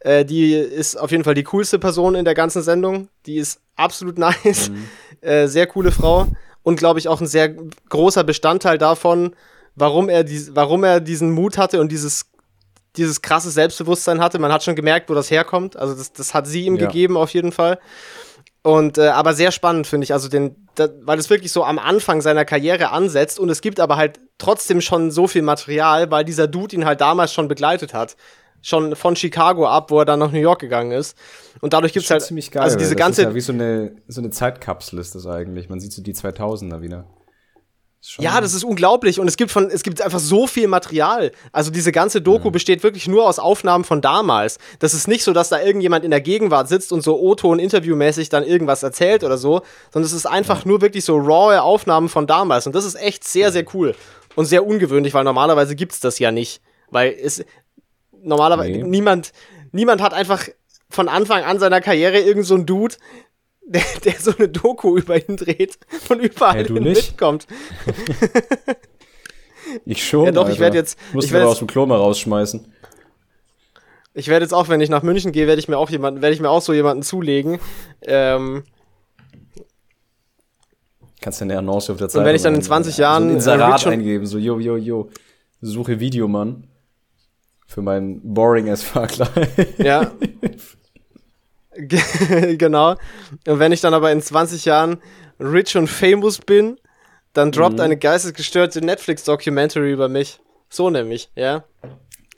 Äh, 0.00 0.24
die 0.24 0.54
ist 0.54 0.96
auf 0.96 1.10
jeden 1.10 1.24
Fall 1.24 1.34
die 1.34 1.44
coolste 1.44 1.78
Person 1.78 2.14
in 2.16 2.24
der 2.24 2.34
ganzen 2.34 2.62
Sendung. 2.62 3.08
Die 3.26 3.36
ist 3.36 3.60
absolut 3.76 4.18
nice. 4.18 4.70
Mhm. 4.70 4.88
Äh, 5.20 5.46
sehr 5.46 5.66
coole 5.66 5.92
Frau. 5.92 6.26
Und 6.62 6.76
glaube 6.76 6.98
ich 6.98 7.06
auch 7.06 7.20
ein 7.20 7.28
sehr 7.28 7.50
großer 7.88 8.24
Bestandteil 8.24 8.78
davon, 8.78 9.36
warum 9.76 10.08
er, 10.08 10.24
die, 10.24 10.54
warum 10.54 10.82
er 10.84 11.00
diesen 11.00 11.30
Mut 11.30 11.56
hatte 11.58 11.80
und 11.80 11.92
dieses 11.92 12.26
dieses 12.96 13.22
krasse 13.22 13.50
Selbstbewusstsein 13.50 14.20
hatte. 14.20 14.38
Man 14.38 14.52
hat 14.52 14.64
schon 14.64 14.74
gemerkt, 14.74 15.10
wo 15.10 15.14
das 15.14 15.30
herkommt. 15.30 15.76
Also 15.76 15.94
das, 15.94 16.12
das 16.12 16.34
hat 16.34 16.46
sie 16.46 16.64
ihm 16.64 16.76
ja. 16.76 16.86
gegeben 16.86 17.16
auf 17.16 17.30
jeden 17.34 17.52
Fall. 17.52 17.78
Und 18.62 18.98
äh, 18.98 19.08
aber 19.08 19.32
sehr 19.32 19.52
spannend 19.52 19.86
finde 19.86 20.04
ich, 20.04 20.12
also 20.12 20.28
den, 20.28 20.66
da, 20.74 20.88
weil 21.02 21.20
es 21.20 21.30
wirklich 21.30 21.52
so 21.52 21.62
am 21.62 21.78
Anfang 21.78 22.20
seiner 22.20 22.44
Karriere 22.44 22.90
ansetzt 22.90 23.38
und 23.38 23.48
es 23.48 23.60
gibt 23.60 23.78
aber 23.78 23.96
halt 23.96 24.18
trotzdem 24.38 24.80
schon 24.80 25.12
so 25.12 25.28
viel 25.28 25.42
Material, 25.42 26.10
weil 26.10 26.24
dieser 26.24 26.48
Dude 26.48 26.74
ihn 26.74 26.84
halt 26.84 27.00
damals 27.00 27.32
schon 27.32 27.46
begleitet 27.46 27.94
hat, 27.94 28.16
schon 28.62 28.96
von 28.96 29.14
Chicago 29.14 29.68
ab, 29.68 29.92
wo 29.92 30.00
er 30.00 30.04
dann 30.04 30.18
nach 30.18 30.32
New 30.32 30.40
York 30.40 30.58
gegangen 30.60 30.90
ist. 30.90 31.16
Und 31.60 31.74
dadurch 31.74 31.92
gibt 31.92 32.06
es 32.06 32.10
halt 32.10 32.22
ziemlich 32.22 32.50
geil, 32.50 32.64
also 32.64 32.76
diese 32.76 32.96
ganze 32.96 33.22
ist 33.22 33.28
ja 33.28 33.34
wie 33.36 33.40
so 33.40 33.52
eine 33.52 33.92
so 34.08 34.20
eine 34.20 34.30
Zeitkapsel 34.30 34.98
ist 34.98 35.14
das 35.14 35.28
eigentlich. 35.28 35.68
Man 35.68 35.78
sieht 35.78 35.92
so 35.92 36.02
die 36.02 36.14
2000er 36.14 36.82
wieder. 36.82 37.04
Ja, 38.18 38.40
das 38.40 38.54
ist 38.54 38.64
unglaublich 38.64 39.18
und 39.20 39.28
es 39.28 39.36
gibt 39.36 39.50
von 39.50 39.70
es 39.70 39.82
gibt 39.82 40.00
einfach 40.00 40.18
so 40.18 40.46
viel 40.46 40.68
Material. 40.68 41.32
Also 41.52 41.70
diese 41.70 41.92
ganze 41.92 42.20
Doku 42.20 42.48
mhm. 42.48 42.52
besteht 42.52 42.82
wirklich 42.82 43.08
nur 43.08 43.26
aus 43.26 43.38
Aufnahmen 43.38 43.84
von 43.84 44.00
damals. 44.00 44.58
Das 44.78 44.94
ist 44.94 45.08
nicht 45.08 45.24
so, 45.24 45.32
dass 45.32 45.48
da 45.48 45.60
irgendjemand 45.60 46.04
in 46.04 46.10
der 46.10 46.20
Gegenwart 46.20 46.68
sitzt 46.68 46.92
und 46.92 47.02
so 47.02 47.18
O-Ton 47.20 47.58
interviewmäßig 47.58 48.28
dann 48.28 48.44
irgendwas 48.44 48.82
erzählt 48.82 49.24
oder 49.24 49.38
so, 49.38 49.62
sondern 49.92 50.06
es 50.06 50.12
ist 50.12 50.26
einfach 50.26 50.60
ja. 50.60 50.68
nur 50.68 50.80
wirklich 50.80 51.04
so 51.04 51.16
raw 51.16 51.56
Aufnahmen 51.58 52.08
von 52.08 52.26
damals 52.26 52.66
und 52.66 52.74
das 52.74 52.84
ist 52.84 52.94
echt 52.94 53.24
sehr 53.24 53.52
sehr 53.52 53.64
cool 53.74 53.94
und 54.34 54.46
sehr 54.46 54.66
ungewöhnlich, 54.66 55.14
weil 55.14 55.24
normalerweise 55.24 55.74
gibt's 55.74 56.00
das 56.00 56.18
ja 56.18 56.30
nicht, 56.30 56.60
weil 56.90 57.12
es 57.12 57.44
normalerweise 58.22 58.70
nee. 58.70 58.82
niemand 58.82 59.32
niemand 59.72 60.02
hat 60.02 60.14
einfach 60.14 60.48
von 60.88 61.08
Anfang 61.08 61.42
an 61.42 61.58
seiner 61.58 61.80
Karriere 61.80 62.18
irgend 62.20 62.46
so 62.46 62.54
ein 62.54 62.66
Dude, 62.66 62.94
der, 63.66 63.82
der 64.04 64.14
so 64.14 64.32
eine 64.36 64.48
Doku 64.48 64.96
über 64.96 65.16
ihn 65.16 65.36
dreht 65.36 65.78
und 66.08 66.20
überall 66.20 66.64
hey, 66.64 66.80
mitkommt. 66.80 67.46
ich 69.84 70.06
schon. 70.06 70.26
Ja, 70.26 70.32
doch, 70.32 70.42
Alter. 70.42 70.54
ich 70.54 70.60
werde 70.60 70.76
jetzt. 70.76 70.98
Musst 71.12 71.26
ich 71.26 71.32
werd 71.32 71.46
aus 71.46 71.58
dem 71.58 71.66
Klo 71.66 71.84
mal 71.86 71.96
rausschmeißen. 71.96 72.72
Ich 74.14 74.28
werde 74.28 74.44
jetzt 74.44 74.52
auch, 74.52 74.68
wenn 74.68 74.80
ich 74.80 74.88
nach 74.88 75.02
München 75.02 75.32
gehe, 75.32 75.46
werde 75.46 75.60
ich 75.60 75.68
mir 75.68 75.76
auch 75.76 75.90
jemanden, 75.90 76.22
werde 76.22 76.34
ich 76.34 76.40
mir 76.40 76.48
auch 76.48 76.62
so 76.62 76.72
jemanden 76.72 77.02
zulegen. 77.02 77.58
Ähm, 78.02 78.64
Kannst 81.20 81.40
du 81.40 81.44
eine 81.44 81.58
Annonce 81.58 81.90
auf 81.90 81.98
der 81.98 82.08
Zeit. 82.08 82.20
Und 82.20 82.24
wenn 82.24 82.36
ich 82.36 82.42
dann 82.42 82.54
in 82.54 82.62
20 82.62 82.96
Jahren 82.96 83.24
so 83.24 83.28
ein 83.28 83.34
Inserat 83.34 83.84
äh, 83.84 83.90
eingeben, 83.90 84.26
so 84.26 84.38
yo 84.38 84.58
yo 84.58 84.76
yo, 84.76 85.10
suche 85.60 86.00
Videomann 86.00 86.68
für 87.66 87.82
meinen 87.82 88.20
boring 88.22 88.70
as 88.70 88.82
fuck 88.82 89.10
Ja. 89.78 90.12
genau. 92.58 92.96
Und 93.46 93.58
wenn 93.58 93.72
ich 93.72 93.80
dann 93.80 93.94
aber 93.94 94.12
in 94.12 94.20
20 94.20 94.64
Jahren 94.64 95.02
rich 95.38 95.76
und 95.76 95.88
famous 95.88 96.38
bin, 96.38 96.78
dann 97.32 97.52
droppt 97.52 97.74
mhm. 97.74 97.80
eine 97.80 97.96
geistesgestörte 97.96 98.84
Netflix-Documentary 98.84 99.92
über 99.92 100.08
mich. 100.08 100.40
So 100.68 100.90
nämlich, 100.90 101.30
ja. 101.36 101.64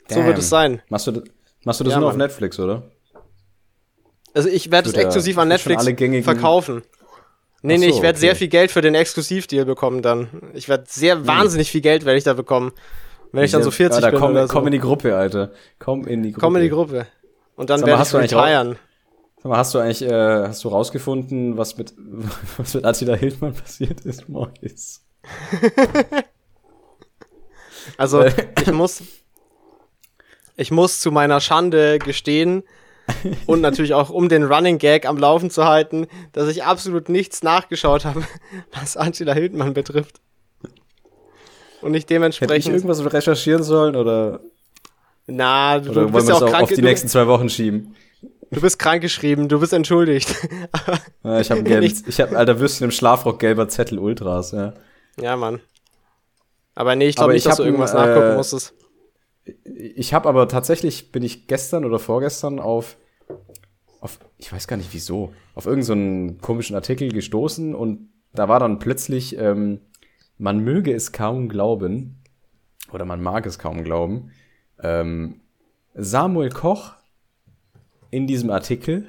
Damn. 0.07 0.17
So 0.17 0.25
wird 0.25 0.37
es 0.37 0.49
sein. 0.49 0.81
Machst 0.89 1.07
du, 1.07 1.23
machst 1.63 1.79
du 1.79 1.83
das 1.85 1.93
ja, 1.93 1.99
nur 1.99 2.09
Mann. 2.09 2.15
auf 2.15 2.17
Netflix, 2.17 2.59
oder? 2.59 2.83
Also 4.33 4.49
ich 4.49 4.71
werde 4.71 4.89
es 4.89 4.95
exklusiv 4.95 5.37
an 5.37 5.47
Netflix 5.47 5.83
verkaufen. 6.23 6.83
Nee, 7.61 7.75
so, 7.75 7.79
nee, 7.81 7.89
ich 7.89 8.01
werde 8.01 8.17
okay. 8.17 8.19
sehr 8.19 8.35
viel 8.35 8.47
Geld 8.47 8.71
für 8.71 8.81
den 8.81 8.95
Exklusivdeal 8.95 9.65
bekommen 9.65 10.01
dann. 10.01 10.29
Ich 10.53 10.69
werde 10.69 10.85
sehr 10.87 11.15
hm. 11.15 11.27
wahnsinnig 11.27 11.71
viel 11.71 11.81
Geld 11.81 12.05
werde 12.05 12.17
ich 12.17 12.23
da 12.23 12.33
bekommen. 12.33 12.71
Wenn 13.31 13.43
ich 13.43 13.51
dann 13.51 13.63
so 13.63 13.71
40 13.71 14.01
ja, 14.01 14.09
bin 14.09 14.19
komm, 14.19 14.31
oder 14.31 14.47
so. 14.47 14.53
komm 14.53 14.65
in 14.67 14.71
die 14.71 14.79
Gruppe, 14.79 15.15
Alter. 15.15 15.51
Komm 15.77 16.07
in 16.07 16.23
die 16.23 16.31
Gruppe. 16.31 16.41
Komm 16.41 16.55
in 16.55 16.61
die 16.63 16.69
Gruppe. 16.69 17.05
Und 17.55 17.69
dann 17.69 17.85
werde 17.85 18.01
ich 18.01 18.13
retiren. 18.13 18.69
Mal, 18.69 18.77
hast 19.43 19.73
du 19.73 19.79
eigentlich, 19.79 20.01
äh, 20.01 20.47
hast 20.47 20.63
du 20.63 20.69
rausgefunden, 20.69 21.57
was 21.57 21.77
mit, 21.77 21.93
was 22.57 22.73
mit 22.73 22.85
Attila 22.85 23.15
Hildmann 23.15 23.53
passiert 23.53 24.01
ist, 24.01 24.29
Morris? 24.29 25.03
also, 27.97 28.25
ich 28.25 28.71
muss, 28.71 29.03
ich 30.55 30.71
muss 30.71 30.99
zu 30.99 31.11
meiner 31.11 31.41
Schande 31.41 31.99
gestehen, 31.99 32.63
und 33.45 33.61
natürlich 33.61 33.93
auch 33.93 34.09
um 34.09 34.29
den 34.29 34.43
Running 34.43 34.77
Gag 34.77 35.05
am 35.05 35.17
Laufen 35.17 35.49
zu 35.49 35.65
halten, 35.65 36.07
dass 36.33 36.49
ich 36.49 36.63
absolut 36.63 37.09
nichts 37.09 37.43
nachgeschaut 37.43 38.05
habe, 38.05 38.23
was 38.71 38.97
Angela 38.97 39.33
Hildmann 39.33 39.73
betrifft. 39.73 40.21
Und 41.81 41.93
ich 41.93 42.05
dementsprechend. 42.05 42.51
Hätte 42.51 42.59
ich 42.59 42.73
irgendwas 42.73 43.13
recherchieren 43.13 43.63
sollen 43.63 43.95
oder? 43.95 44.41
Na, 45.27 45.79
du, 45.79 45.91
oder 45.91 46.05
du 46.05 46.11
bist 46.11 46.27
ja 46.27 46.35
auch 46.35 46.45
krank. 46.45 46.63
auf 46.63 46.69
die 46.69 46.81
nächsten 46.81 47.07
zwei 47.07 47.27
Wochen 47.27 47.49
schieben. 47.49 47.95
Du 48.51 48.61
bist 48.61 48.79
krankgeschrieben, 48.79 49.47
du 49.47 49.59
bist 49.59 49.73
entschuldigt. 49.73 50.35
ja, 51.23 51.39
ich 51.39 51.51
habe 51.51 51.63
gelb, 51.63 51.83
ich 51.83 52.19
habe 52.19 52.37
alter 52.37 52.59
Würstchen 52.59 52.85
im 52.85 52.91
Schlafrock 52.91 53.39
gelber 53.39 53.67
Zettel 53.67 53.99
Ultras, 53.99 54.51
ja. 54.51 54.73
Ja, 55.19 55.35
Mann. 55.35 55.59
Aber 56.73 56.95
nee, 56.95 57.07
ich 57.07 57.15
glaube 57.15 57.33
nicht, 57.33 57.45
dass 57.45 57.57
du 57.57 57.63
irgendwas 57.63 57.93
äh, 57.93 57.97
nachgucken 57.97 58.35
musstest. 58.35 58.73
Ich 59.65 60.13
habe 60.13 60.29
aber 60.29 60.47
tatsächlich 60.47 61.11
bin 61.11 61.23
ich 61.23 61.47
gestern 61.47 61.85
oder 61.85 61.99
vorgestern 61.99 62.59
auf 62.59 62.97
auf 63.99 64.19
ich 64.37 64.51
weiß 64.51 64.67
gar 64.67 64.77
nicht 64.77 64.93
wieso 64.93 65.33
auf 65.55 65.65
irgendeinen 65.65 66.29
so 66.29 66.35
komischen 66.41 66.75
Artikel 66.75 67.11
gestoßen 67.11 67.75
und 67.75 68.09
da 68.33 68.47
war 68.47 68.59
dann 68.59 68.79
plötzlich 68.79 69.37
ähm, 69.37 69.81
man 70.37 70.59
möge 70.59 70.93
es 70.93 71.11
kaum 71.11 71.49
glauben 71.49 72.23
oder 72.93 73.05
man 73.05 73.21
mag 73.21 73.45
es 73.45 73.59
kaum 73.59 73.83
glauben 73.83 74.31
ähm, 74.81 75.41
Samuel 75.95 76.49
Koch 76.49 76.93
in 78.11 78.27
diesem 78.27 78.49
Artikel, 78.49 79.07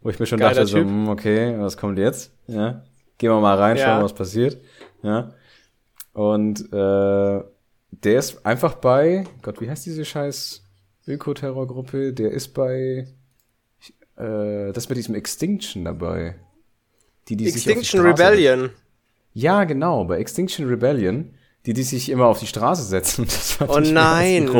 wo 0.00 0.10
ich 0.10 0.18
mir 0.18 0.26
schon 0.26 0.38
Geiler 0.38 0.54
dachte, 0.54 0.66
so, 0.66 0.78
hm, 0.78 1.08
okay, 1.08 1.58
was 1.58 1.76
kommt 1.76 1.98
jetzt? 1.98 2.32
Ja, 2.46 2.82
gehen 3.18 3.30
wir 3.30 3.40
mal 3.40 3.56
rein, 3.56 3.76
ja. 3.76 3.84
schauen, 3.84 4.04
was 4.04 4.14
passiert. 4.14 4.58
Ja. 5.02 5.32
Und 6.12 6.72
äh, 6.72 7.42
der 7.90 8.18
ist 8.18 8.44
einfach 8.44 8.74
bei, 8.74 9.24
Gott, 9.42 9.60
wie 9.60 9.70
heißt 9.70 9.86
diese 9.86 10.04
scheiß 10.04 10.64
Öko-Terrorgruppe? 11.06 12.12
Der 12.12 12.30
ist 12.30 12.48
bei, 12.48 13.08
äh, 14.16 14.72
das 14.72 14.88
mit 14.88 14.98
diesem 14.98 15.14
Extinction 15.14 15.84
dabei. 15.84 16.36
Die, 17.28 17.36
die 17.36 17.48
Extinction 17.48 18.00
Rebellion. 18.00 18.70
Ja, 19.34 19.64
genau, 19.64 20.04
bei 20.04 20.18
Extinction 20.18 20.66
Rebellion 20.68 21.34
die, 21.66 21.74
die 21.74 21.82
sich 21.82 22.08
immer 22.08 22.26
auf 22.26 22.38
die 22.40 22.46
Straße 22.46 22.82
setzen. 22.82 23.24
Das 23.24 23.52
fand 23.52 23.70
oh 23.70 23.78
ich 23.78 23.92
nein. 23.92 24.50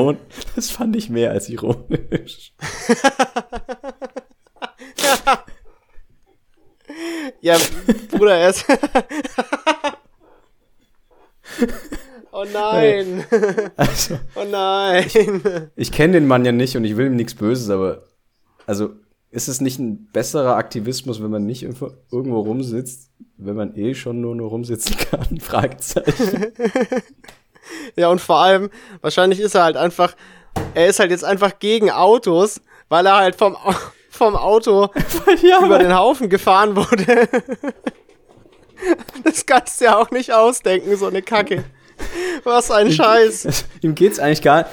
Das 0.54 0.70
fand 0.70 0.94
ich 0.96 1.10
mehr 1.10 1.32
als 1.32 1.48
ironisch. 1.48 2.54
ja, 7.40 7.56
Bruder, 8.10 8.36
er 8.36 8.50
ist. 8.50 8.64
oh 12.32 12.44
nein. 12.52 13.24
Also, 13.76 14.18
oh 14.36 14.44
nein. 14.48 15.06
Ich, 15.06 15.18
ich 15.76 15.92
kenne 15.92 16.14
den 16.14 16.26
Mann 16.26 16.44
ja 16.44 16.50
nicht 16.52 16.76
und 16.76 16.84
ich 16.84 16.96
will 16.96 17.06
ihm 17.06 17.16
nichts 17.16 17.34
Böses, 17.34 17.70
aber 17.70 18.08
also 18.66 18.90
ist 19.30 19.48
es 19.48 19.60
nicht 19.60 19.78
ein 19.78 20.08
besserer 20.12 20.56
Aktivismus, 20.56 21.22
wenn 21.22 21.30
man 21.30 21.46
nicht 21.46 21.62
irgendwo 21.62 22.40
rumsitzt, 22.40 23.10
wenn 23.44 23.56
man 23.56 23.76
eh 23.76 23.94
schon 23.94 24.20
nur 24.20 24.34
nur 24.34 24.50
rumsitzen 24.50 24.96
kann? 25.10 25.40
Fragezeichen. 25.40 26.52
ja, 27.96 28.08
und 28.08 28.20
vor 28.20 28.38
allem, 28.38 28.70
wahrscheinlich 29.00 29.40
ist 29.40 29.54
er 29.54 29.64
halt 29.64 29.76
einfach, 29.76 30.14
er 30.74 30.86
ist 30.86 31.00
halt 31.00 31.10
jetzt 31.10 31.24
einfach 31.24 31.58
gegen 31.58 31.90
Autos, 31.90 32.60
weil 32.88 33.06
er 33.06 33.16
halt 33.16 33.36
vom, 33.36 33.56
vom 34.10 34.36
Auto 34.36 34.90
ja. 35.42 35.64
über 35.64 35.78
den 35.78 35.96
Haufen 35.96 36.28
gefahren 36.28 36.76
wurde. 36.76 37.28
das 39.24 39.46
kannst 39.46 39.80
du 39.80 39.86
ja 39.86 39.98
auch 39.98 40.10
nicht 40.10 40.32
ausdenken, 40.32 40.96
so 40.96 41.06
eine 41.06 41.22
Kacke. 41.22 41.64
Was 42.44 42.70
ein 42.70 42.90
Scheiß. 42.90 43.64
Ihm 43.80 43.94
geht's 43.94 44.18
eigentlich 44.18 44.42
gar, 44.42 44.66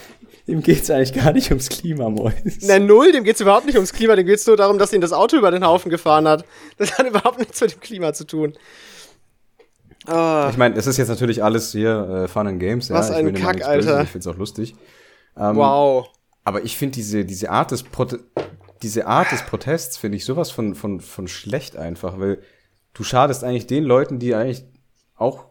dem 0.49 0.61
geht 0.61 0.83
es 0.83 0.89
eigentlich 0.89 1.13
gar 1.13 1.31
nicht 1.31 1.49
ums 1.49 1.69
Klima, 1.69 2.09
Mois. 2.09 2.33
Na, 2.61 2.79
null, 2.79 3.11
dem 3.11 3.23
geht 3.23 3.35
es 3.35 3.41
überhaupt 3.41 3.65
nicht 3.65 3.75
ums 3.75 3.93
Klima. 3.93 4.15
Dem 4.15 4.25
geht 4.25 4.39
es 4.39 4.47
nur 4.47 4.57
darum, 4.57 4.77
dass 4.77 4.91
ihn 4.93 5.01
das 5.01 5.13
Auto 5.13 5.37
über 5.37 5.51
den 5.51 5.65
Haufen 5.65 5.89
gefahren 5.89 6.27
hat. 6.27 6.45
Das 6.77 6.97
hat 6.97 7.07
überhaupt 7.07 7.39
nichts 7.39 7.59
mit 7.61 7.73
dem 7.73 7.79
Klima 7.79 8.13
zu 8.13 8.25
tun. 8.25 8.53
Oh. 10.07 10.47
Ich 10.49 10.57
meine, 10.57 10.75
es 10.75 10.87
ist 10.87 10.97
jetzt 10.97 11.09
natürlich 11.09 11.43
alles 11.43 11.71
hier 11.71 12.23
äh, 12.23 12.27
Fun 12.27 12.47
and 12.47 12.59
Games. 12.59 12.89
Was 12.89 13.09
ja. 13.09 13.15
ein 13.15 13.33
Kack, 13.33 13.63
Alter. 13.65 14.01
Ich 14.01 14.09
finde 14.09 14.27
es 14.29 14.33
auch 14.33 14.37
lustig. 14.37 14.75
Ähm, 15.37 15.55
wow. 15.55 16.07
Aber 16.43 16.63
ich 16.63 16.77
finde 16.77 16.95
diese, 16.95 17.25
diese 17.25 17.51
Art 17.51 17.71
des 17.71 17.83
Prote 17.83 18.19
diese 18.81 19.07
Art 19.07 19.31
des 19.31 19.43
Protests 19.43 19.97
finde 19.97 20.17
ich 20.17 20.25
sowas 20.25 20.51
von, 20.51 20.75
von, 20.75 21.01
von 21.01 21.27
schlecht 21.27 21.75
einfach, 21.75 22.19
weil 22.19 22.41
du 22.93 23.03
schadest 23.03 23.43
eigentlich 23.43 23.67
den 23.67 23.83
Leuten, 23.83 24.19
die 24.19 24.33
eigentlich 24.35 24.63
auch 25.15 25.48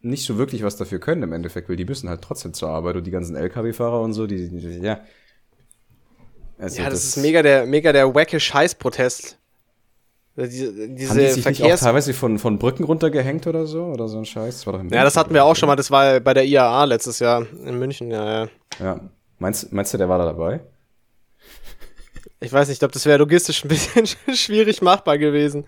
nicht 0.00 0.24
so 0.24 0.38
wirklich 0.38 0.62
was 0.62 0.76
dafür 0.76 0.98
können 0.98 1.22
im 1.22 1.32
Endeffekt, 1.32 1.68
weil 1.68 1.76
die 1.76 1.84
müssen 1.84 2.08
halt 2.08 2.22
trotzdem 2.22 2.54
zur 2.54 2.68
Arbeit 2.68 2.96
und 2.96 3.06
die 3.06 3.10
ganzen 3.10 3.36
LKW-Fahrer 3.36 4.00
und 4.00 4.12
so, 4.12 4.26
die, 4.26 4.48
die 4.48 4.78
ja. 4.78 5.00
Also 6.58 6.78
ja, 6.82 6.90
das, 6.90 7.00
das, 7.00 7.04
ist 7.04 7.16
mega 7.18 7.42
der, 7.42 7.66
mega 7.66 7.92
der 7.92 8.14
wacke 8.14 8.40
Scheiß-Protest. 8.40 9.38
Diese, 10.36 10.88
diese 10.88 11.10
Haben 11.10 11.18
die 11.18 11.26
sich 11.26 11.42
Verkehrs 11.42 11.60
nicht 11.60 11.74
auch 11.74 11.78
teilweise 11.78 12.14
von, 12.14 12.38
von 12.38 12.58
Brücken 12.58 12.84
runtergehängt 12.84 13.46
oder 13.48 13.66
so? 13.66 13.86
Oder 13.86 14.06
so 14.06 14.18
ein 14.18 14.24
Scheiß? 14.24 14.56
Das 14.56 14.66
war 14.66 14.74
doch 14.74 14.90
ja, 14.90 15.02
das 15.02 15.16
hatten 15.16 15.34
wir 15.34 15.44
auch 15.44 15.56
schon 15.56 15.66
mal. 15.66 15.74
Das 15.74 15.90
war 15.90 16.20
bei 16.20 16.32
der 16.32 16.44
IAA 16.44 16.84
letztes 16.84 17.18
Jahr 17.18 17.44
in 17.64 17.78
München, 17.78 18.10
ja, 18.10 18.44
ja. 18.44 18.48
Ja. 18.78 19.00
Meinst, 19.40 19.72
meinst 19.72 19.94
du, 19.94 19.98
der 19.98 20.08
war 20.08 20.18
da 20.18 20.26
dabei? 20.26 20.60
Ich 22.40 22.52
weiß 22.52 22.68
nicht, 22.68 22.76
ich 22.76 22.78
glaube, 22.78 22.92
das 22.92 23.04
wäre 23.04 23.18
logistisch 23.18 23.64
ein 23.64 23.68
bisschen 23.68 24.06
schwierig 24.34 24.80
machbar 24.80 25.18
gewesen. 25.18 25.64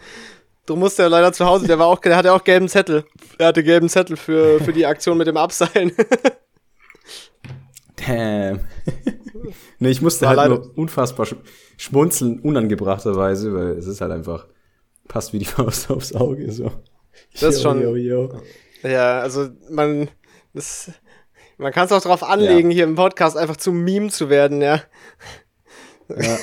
Du 0.71 0.77
musst 0.77 1.01
ja 1.01 1.09
leider 1.09 1.33
zu 1.33 1.45
Hause, 1.47 1.67
der 1.67 1.81
war 1.81 1.89
auch, 1.89 1.99
der 1.99 2.17
hatte 2.17 2.33
auch 2.33 2.45
gelben 2.45 2.69
Zettel. 2.69 3.05
Er 3.39 3.49
hatte 3.49 3.65
gelben 3.65 3.89
Zettel 3.89 4.17
für, 4.17 4.61
für 4.61 4.73
die 4.73 4.87
Aktion 4.87 5.19
mit 5.19 5.27
dem 5.27 5.37
Abseilen. 5.37 5.91
Damn. 7.97 8.61
nee, 9.81 9.91
ich 9.91 10.01
musste 10.01 10.27
war 10.27 10.29
halt 10.29 10.37
leider. 10.37 10.55
nur 10.61 10.79
unfassbar 10.79 11.27
schmunzeln, 11.77 12.39
unangebrachterweise, 12.39 13.53
weil 13.53 13.71
es 13.71 13.89
ist 13.89 14.01
halt 14.01 14.13
einfach, 14.13 14.47
passt 15.09 15.33
wie 15.33 15.41
die 15.41 15.45
Faust 15.45 15.91
aufs 15.91 16.15
Auge, 16.15 16.53
so. 16.53 16.71
Das 17.33 17.57
ist 17.57 17.63
schon. 17.63 17.83
Yo, 17.83 17.97
yo. 17.97 18.41
Ja, 18.85 19.19
also 19.19 19.49
man, 19.69 20.09
das, 20.55 20.93
man 21.59 21.73
kann 21.73 21.87
es 21.87 21.93
auch 21.93 22.01
darauf 22.01 22.23
anlegen, 22.23 22.71
ja. 22.71 22.75
hier 22.77 22.85
im 22.85 22.95
Podcast 22.95 23.37
einfach 23.37 23.57
zum 23.57 23.83
Meme 23.83 24.11
zu 24.11 24.31
werden, 24.31 24.63
ja. 24.63 24.81
ja. 26.11 26.39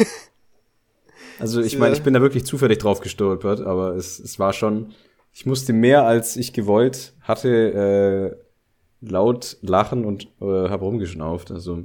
Also 1.40 1.62
ich 1.62 1.78
meine, 1.78 1.96
ich 1.96 2.04
bin 2.04 2.14
da 2.14 2.22
wirklich 2.22 2.46
zufällig 2.46 2.80
drauf 2.80 3.00
gestolpert, 3.00 3.62
aber 3.62 3.96
es, 3.96 4.20
es 4.20 4.40
war 4.40 4.54
schon, 4.54 4.94
ich 5.34 5.46
musste 5.46 5.74
mehr 5.74 6.04
als 6.04 6.36
ich 6.36 6.54
gewollt 6.54 7.14
hatte 7.22 8.38
äh, 8.42 9.08
laut 9.08 9.58
lachen 9.62 10.06
und 10.06 10.26
äh, 10.42 10.70
habe 10.70 10.86
rumgeschnauft. 10.86 11.52
Also 11.52 11.84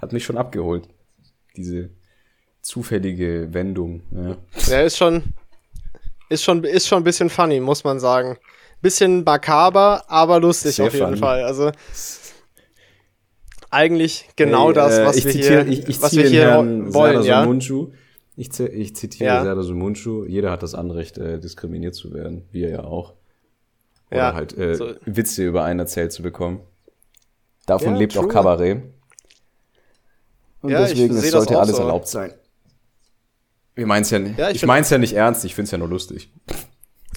hat 0.00 0.12
mich 0.12 0.24
schon 0.24 0.36
abgeholt, 0.36 0.88
diese 1.56 1.90
zufällige 2.60 3.48
Wendung. 3.52 4.02
Ja, 4.10 4.36
ja 4.66 4.82
ist 4.82 4.96
schon, 4.96 5.22
ist 6.28 6.42
schon, 6.42 6.64
ist 6.64 6.88
schon 6.88 7.02
ein 7.02 7.04
bisschen 7.04 7.30
funny, 7.30 7.60
muss 7.60 7.84
man 7.84 8.00
sagen. 8.00 8.38
Bisschen 8.80 9.22
makaber, 9.22 10.04
aber 10.08 10.40
lustig 10.40 10.76
Sehr 10.76 10.86
auf 10.86 10.92
jeden 10.92 11.06
funny. 11.06 11.18
Fall. 11.18 11.44
Also 11.44 11.70
eigentlich 13.70 14.28
genau 14.36 14.68
hey, 14.68 14.74
das, 14.74 15.00
was 15.04 15.16
äh, 15.16 15.24
wir 15.24 15.32
zitiere, 15.32 15.64
hier, 15.64 15.72
ich, 15.72 15.88
ich 15.88 16.02
was 16.02 16.14
wir 16.14 16.28
hier 16.28 16.42
Herrn 16.42 16.92
wollen, 16.92 17.22
ja. 17.22 17.44
Mundschuh. 17.44 17.92
Ich, 18.36 18.58
ich 18.58 18.96
zitiere 18.96 19.34
ja. 19.34 19.42
Serdar 19.42 19.62
Sumunchu, 19.62 20.24
jeder 20.24 20.50
hat 20.50 20.62
das 20.62 20.74
Anrecht, 20.74 21.18
äh, 21.18 21.38
diskriminiert 21.38 21.94
zu 21.94 22.14
werden, 22.14 22.46
wir 22.50 22.70
ja 22.70 22.84
auch. 22.84 23.14
Oder 24.10 24.18
ja, 24.18 24.34
halt 24.34 24.56
äh, 24.56 24.74
so. 24.74 24.94
Witze 25.04 25.44
über 25.44 25.64
einen 25.64 25.80
erzählt 25.80 26.12
zu 26.12 26.22
bekommen. 26.22 26.60
Davon 27.66 27.92
ja, 27.94 27.98
lebt 27.98 28.14
true. 28.14 28.24
auch 28.24 28.28
Kabarett. 28.28 28.82
Und 30.62 30.70
ja, 30.70 30.80
deswegen 30.80 31.14
es 31.16 31.30
sollte 31.30 31.58
alles 31.58 31.76
so. 31.76 31.82
erlaubt 31.82 32.08
sein. 32.08 32.32
Wir 33.74 33.86
meinen's 33.86 34.10
ja 34.10 34.18
nicht. 34.18 34.38
Ja, 34.38 34.50
ich 34.50 34.56
ich 34.56 34.66
mein's 34.66 34.90
ja 34.90 34.98
nicht 34.98 35.14
ernst, 35.14 35.44
ich 35.44 35.54
find's 35.54 35.70
ja 35.70 35.78
nur 35.78 35.88
lustig. 35.88 36.30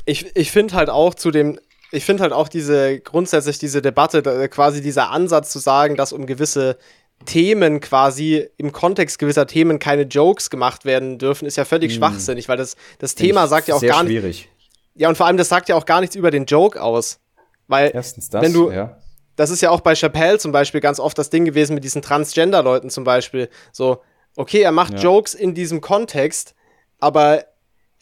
Ich, 0.05 0.36
ich 0.36 0.51
finde 0.51 0.74
halt 0.76 0.89
auch 0.89 1.13
zu 1.13 1.32
dem, 1.32 1.59
ich 1.91 2.05
finde 2.05 2.24
halt 2.24 2.34
auch 2.34 2.47
diese, 2.47 2.99
grundsätzlich 2.99 3.59
diese 3.59 3.82
Debatte, 3.82 4.22
quasi 4.49 4.82
dieser 4.82 5.11
Ansatz 5.11 5.51
zu 5.51 5.59
sagen, 5.59 5.95
dass 5.95 6.13
um 6.13 6.26
gewisse 6.26 6.78
Themen 7.26 7.80
quasi 7.80 8.47
im 8.57 8.72
Kontext 8.72 9.20
gewisser 9.20 9.47
Themen 9.47 9.80
keine 9.80 10.03
Jokes 10.03 10.49
gemacht 10.49 10.86
werden 10.86 11.18
dürfen, 11.18 11.45
ist 11.45 11.55
ja 11.55 11.66
völlig 11.66 11.93
hm. 11.93 11.97
schwachsinnig, 11.97 12.49
weil 12.49 12.57
das, 12.57 12.76
das 12.99 13.16
Thema 13.16 13.47
sagt 13.47 13.68
ja 13.68 13.76
auch 13.76 13.82
gar 13.82 14.03
nicht. 14.03 14.49
Ja, 14.95 15.09
und 15.09 15.16
vor 15.16 15.26
allem, 15.26 15.38
das 15.38 15.49
sagt 15.49 15.70
ja 15.70 15.76
auch 15.76 15.86
gar 15.86 16.01
nichts 16.01 16.16
über 16.16 16.32
den 16.32 16.45
Joke 16.45 16.82
aus. 16.82 17.20
Weil, 17.68 17.91
Erstens 17.93 18.30
das, 18.30 18.41
wenn 18.41 18.53
du, 18.53 18.72
ja. 18.72 18.97
Das 19.36 19.49
ist 19.49 19.61
ja 19.61 19.70
auch 19.70 19.82
bei 19.82 19.95
Chappelle 19.95 20.38
zum 20.39 20.51
Beispiel 20.51 20.82
ganz 20.82 20.99
oft 20.99 21.18
das 21.18 21.30
Ding 21.30 21.45
gewesen 21.45 21.74
mit 21.74 21.84
diesen 21.84 22.01
Transgender-Leuten 22.01 22.89
zum 22.89 23.03
Beispiel. 23.03 23.49
So, 23.72 24.01
okay, 24.36 24.61
er 24.61 24.72
macht 24.72 24.93
ja. 24.93 24.99
Jokes 24.99 25.34
in 25.34 25.53
diesem 25.53 25.82
Kontext, 25.82 26.55
aber 26.99 27.45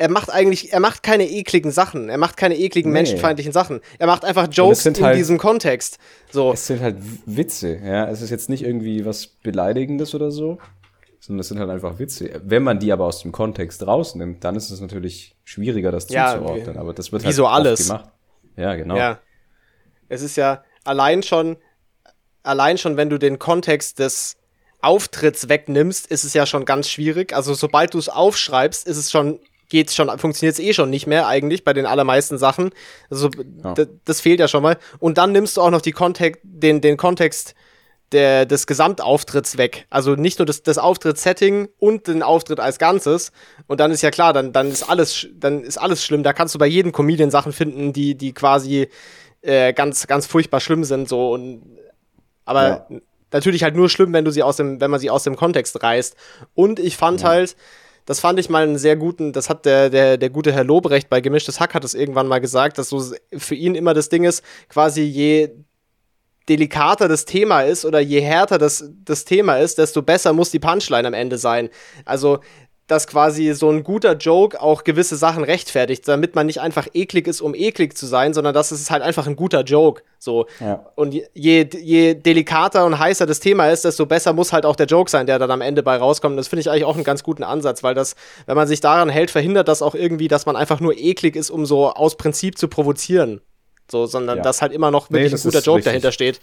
er 0.03 0.09
macht 0.09 0.29
eigentlich, 0.29 0.73
er 0.73 0.81
macht 0.81 1.01
keine 1.01 1.25
ekligen 1.29 1.71
Sachen. 1.71 2.09
Er 2.09 2.17
macht 2.17 2.35
keine 2.35 2.57
ekligen 2.57 2.91
nee. 2.91 2.99
menschenfeindlichen 2.99 3.53
Sachen. 3.53 3.79
Er 3.99 4.07
macht 4.07 4.25
einfach 4.25 4.49
Jokes 4.51 4.85
in 4.85 5.01
halt, 5.01 5.17
diesem 5.17 5.37
Kontext. 5.37 5.97
So. 6.29 6.51
Es 6.51 6.67
sind 6.67 6.81
halt 6.81 6.97
Witze, 7.25 7.77
ja. 7.81 8.09
Es 8.09 8.21
ist 8.21 8.29
jetzt 8.29 8.49
nicht 8.49 8.65
irgendwie 8.65 9.05
was 9.05 9.27
Beleidigendes 9.27 10.13
oder 10.13 10.29
so, 10.29 10.57
sondern 11.21 11.39
es 11.39 11.47
sind 11.47 11.59
halt 11.59 11.69
einfach 11.69 11.99
Witze. 11.99 12.41
Wenn 12.43 12.63
man 12.63 12.79
die 12.79 12.91
aber 12.91 13.05
aus 13.05 13.21
dem 13.21 13.31
Kontext 13.31 13.87
rausnimmt, 13.87 14.43
dann 14.43 14.57
ist 14.57 14.71
es 14.71 14.81
natürlich 14.81 15.37
schwieriger, 15.45 15.89
das 15.89 16.09
ja, 16.09 16.33
zuzuordnen. 16.33 16.75
Aber 16.75 16.93
das 16.93 17.13
wird 17.13 17.23
halt 17.23 17.33
so 17.33 17.47
alles. 17.47 17.87
gemacht. 17.87 18.09
Ja, 18.57 18.75
genau. 18.75 18.97
Ja. 18.97 19.19
Es 20.09 20.21
ist 20.21 20.35
ja 20.35 20.65
allein 20.83 21.23
schon, 21.23 21.55
allein 22.43 22.77
schon, 22.77 22.97
wenn 22.97 23.09
du 23.09 23.17
den 23.17 23.39
Kontext 23.39 23.99
des 23.99 24.35
Auftritts 24.81 25.47
wegnimmst, 25.47 26.07
ist 26.07 26.25
es 26.25 26.33
ja 26.33 26.45
schon 26.45 26.65
ganz 26.65 26.89
schwierig. 26.89 27.33
Also 27.33 27.53
sobald 27.53 27.93
du 27.93 27.99
es 27.99 28.09
aufschreibst, 28.09 28.85
ist 28.85 28.97
es 28.97 29.09
schon 29.09 29.39
geht's 29.73 29.95
schon, 29.95 30.07
funktioniert 30.19 30.53
es 30.53 30.59
eh 30.59 30.71
schon 30.71 30.91
nicht 30.91 31.07
mehr 31.07 31.25
eigentlich 31.27 31.63
bei 31.63 31.73
den 31.73 31.87
allermeisten 31.87 32.37
Sachen. 32.37 32.69
Also 33.09 33.31
ja. 33.63 33.73
das 34.05 34.21
fehlt 34.21 34.39
ja 34.39 34.47
schon 34.47 34.61
mal. 34.61 34.77
Und 34.99 35.17
dann 35.17 35.31
nimmst 35.31 35.57
du 35.57 35.61
auch 35.61 35.71
noch 35.71 35.81
die 35.81 35.93
Kontext, 35.93 36.39
den, 36.43 36.79
den 36.79 36.95
Kontext 36.95 37.55
der, 38.11 38.45
des 38.45 38.67
Gesamtauftritts 38.67 39.57
weg. 39.57 39.87
Also 39.89 40.13
nicht 40.13 40.37
nur 40.37 40.45
das, 40.45 40.61
das 40.61 40.77
Auftrittssetting 40.77 41.69
und 41.79 42.05
den 42.07 42.21
Auftritt 42.21 42.59
als 42.59 42.77
Ganzes. 42.77 43.31
Und 43.65 43.79
dann 43.79 43.89
ist 43.89 44.03
ja 44.03 44.11
klar, 44.11 44.31
dann, 44.31 44.53
dann 44.53 44.69
ist 44.69 44.87
alles, 44.87 45.27
dann 45.33 45.63
ist 45.63 45.79
alles 45.79 46.05
schlimm. 46.05 46.21
Da 46.21 46.33
kannst 46.33 46.53
du 46.53 46.59
bei 46.59 46.67
jedem 46.67 46.91
Comedian 46.91 47.31
Sachen 47.31 47.51
finden, 47.51 47.93
die, 47.93 48.13
die 48.13 48.31
quasi 48.31 48.89
äh, 49.41 49.73
ganz, 49.73 50.05
ganz 50.05 50.27
furchtbar 50.27 50.59
schlimm 50.59 50.83
sind. 50.83 51.09
So 51.09 51.31
und 51.31 51.63
aber 52.45 52.85
ja. 52.91 52.99
natürlich 53.31 53.63
halt 53.63 53.75
nur 53.75 53.89
schlimm, 53.89 54.13
wenn 54.13 54.23
du 54.23 54.29
sie 54.29 54.43
aus 54.43 54.57
dem, 54.57 54.79
wenn 54.79 54.91
man 54.91 54.99
sie 54.99 55.09
aus 55.09 55.23
dem 55.23 55.35
Kontext 55.35 55.81
reißt. 55.81 56.15
Und 56.53 56.77
ich 56.77 56.95
fand 56.95 57.21
ja. 57.21 57.29
halt, 57.29 57.55
das 58.05 58.19
fand 58.19 58.39
ich 58.39 58.49
mal 58.49 58.63
einen 58.63 58.77
sehr 58.77 58.95
guten, 58.95 59.33
das 59.33 59.49
hat 59.49 59.65
der, 59.65 59.89
der, 59.89 60.17
der 60.17 60.29
gute 60.29 60.51
Herr 60.51 60.63
Lobrecht 60.63 61.09
bei 61.09 61.21
Gemischtes 61.21 61.59
Hack 61.59 61.73
hat 61.73 61.83
es 61.83 61.93
irgendwann 61.93 62.27
mal 62.27 62.39
gesagt, 62.39 62.77
dass 62.77 62.89
so 62.89 63.01
für 63.37 63.55
ihn 63.55 63.75
immer 63.75 63.93
das 63.93 64.09
Ding 64.09 64.23
ist, 64.23 64.43
quasi 64.69 65.01
je 65.01 65.51
delikater 66.49 67.07
das 67.07 67.25
Thema 67.25 67.61
ist 67.61 67.85
oder 67.85 67.99
je 67.99 68.19
härter 68.19 68.57
das, 68.57 68.89
das 69.05 69.23
Thema 69.23 69.57
ist, 69.57 69.77
desto 69.77 70.01
besser 70.01 70.33
muss 70.33 70.51
die 70.51 70.59
Punchline 70.59 71.07
am 71.07 71.13
Ende 71.13 71.37
sein. 71.37 71.69
Also 72.03 72.39
dass 72.93 73.07
quasi 73.07 73.53
so 73.53 73.69
ein 73.69 73.83
guter 73.83 74.15
Joke 74.15 74.61
auch 74.61 74.83
gewisse 74.83 75.15
Sachen 75.15 75.43
rechtfertigt, 75.43 76.07
damit 76.07 76.35
man 76.35 76.45
nicht 76.45 76.61
einfach 76.61 76.87
eklig 76.93 77.27
ist, 77.27 77.41
um 77.41 77.55
eklig 77.55 77.97
zu 77.97 78.05
sein, 78.05 78.33
sondern 78.33 78.53
dass 78.53 78.71
es 78.71 78.91
halt 78.91 79.01
einfach 79.01 79.25
ein 79.25 79.35
guter 79.35 79.63
Joke. 79.63 80.03
So. 80.19 80.45
Ja. 80.59 80.85
Und 80.95 81.13
je, 81.13 81.27
je 81.33 82.13
delikater 82.13 82.85
und 82.85 82.99
heißer 82.99 83.25
das 83.25 83.39
Thema 83.39 83.69
ist, 83.69 83.83
desto 83.83 84.05
besser 84.05 84.33
muss 84.33 84.53
halt 84.53 84.65
auch 84.65 84.75
der 84.75 84.85
Joke 84.85 85.09
sein, 85.09 85.25
der 85.25 85.39
dann 85.39 85.49
am 85.49 85.61
Ende 85.61 85.81
bei 85.81 85.97
rauskommt. 85.97 86.33
Und 86.33 86.37
das 86.37 86.47
finde 86.47 86.61
ich 86.61 86.69
eigentlich 86.69 86.85
auch 86.85 86.95
einen 86.95 87.03
ganz 87.03 87.23
guten 87.23 87.43
Ansatz, 87.43 87.81
weil 87.81 87.95
das, 87.95 88.15
wenn 88.45 88.55
man 88.55 88.67
sich 88.67 88.79
daran 88.79 89.09
hält, 89.09 89.31
verhindert 89.31 89.67
das 89.67 89.81
auch 89.81 89.95
irgendwie, 89.95 90.27
dass 90.27 90.45
man 90.45 90.55
einfach 90.55 90.79
nur 90.79 90.95
eklig 90.95 91.35
ist, 91.35 91.49
um 91.49 91.65
so 91.65 91.89
aus 91.89 92.15
Prinzip 92.15 92.57
zu 92.57 92.67
provozieren. 92.67 93.41
So, 93.89 94.05
sondern 94.05 94.37
ja. 94.37 94.43
dass 94.43 94.61
halt 94.61 94.71
immer 94.71 94.91
noch 94.91 95.09
wirklich 95.09 95.33
nee, 95.33 95.37
ein 95.39 95.43
guter 95.43 95.59
Joke 95.59 95.77
richtig. 95.77 95.91
dahinter 95.91 96.11
steht. 96.11 96.39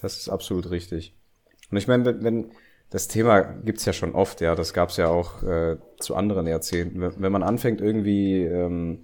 Das 0.00 0.16
ist 0.16 0.28
absolut 0.28 0.70
richtig. 0.70 1.12
Und 1.70 1.76
ich 1.76 1.86
meine, 1.86 2.04
wenn, 2.06 2.24
wenn 2.24 2.52
das 2.90 3.08
Thema 3.08 3.40
gibt's 3.40 3.84
ja 3.84 3.92
schon 3.92 4.14
oft, 4.14 4.40
ja. 4.40 4.54
Das 4.54 4.72
gab's 4.72 4.96
ja 4.96 5.08
auch 5.08 5.42
äh, 5.42 5.76
zu 5.98 6.14
anderen 6.14 6.46
Jahrzehnten. 6.46 7.00
Wenn 7.00 7.32
man 7.32 7.42
anfängt, 7.42 7.80
irgendwie 7.80 8.42
ähm, 8.44 9.02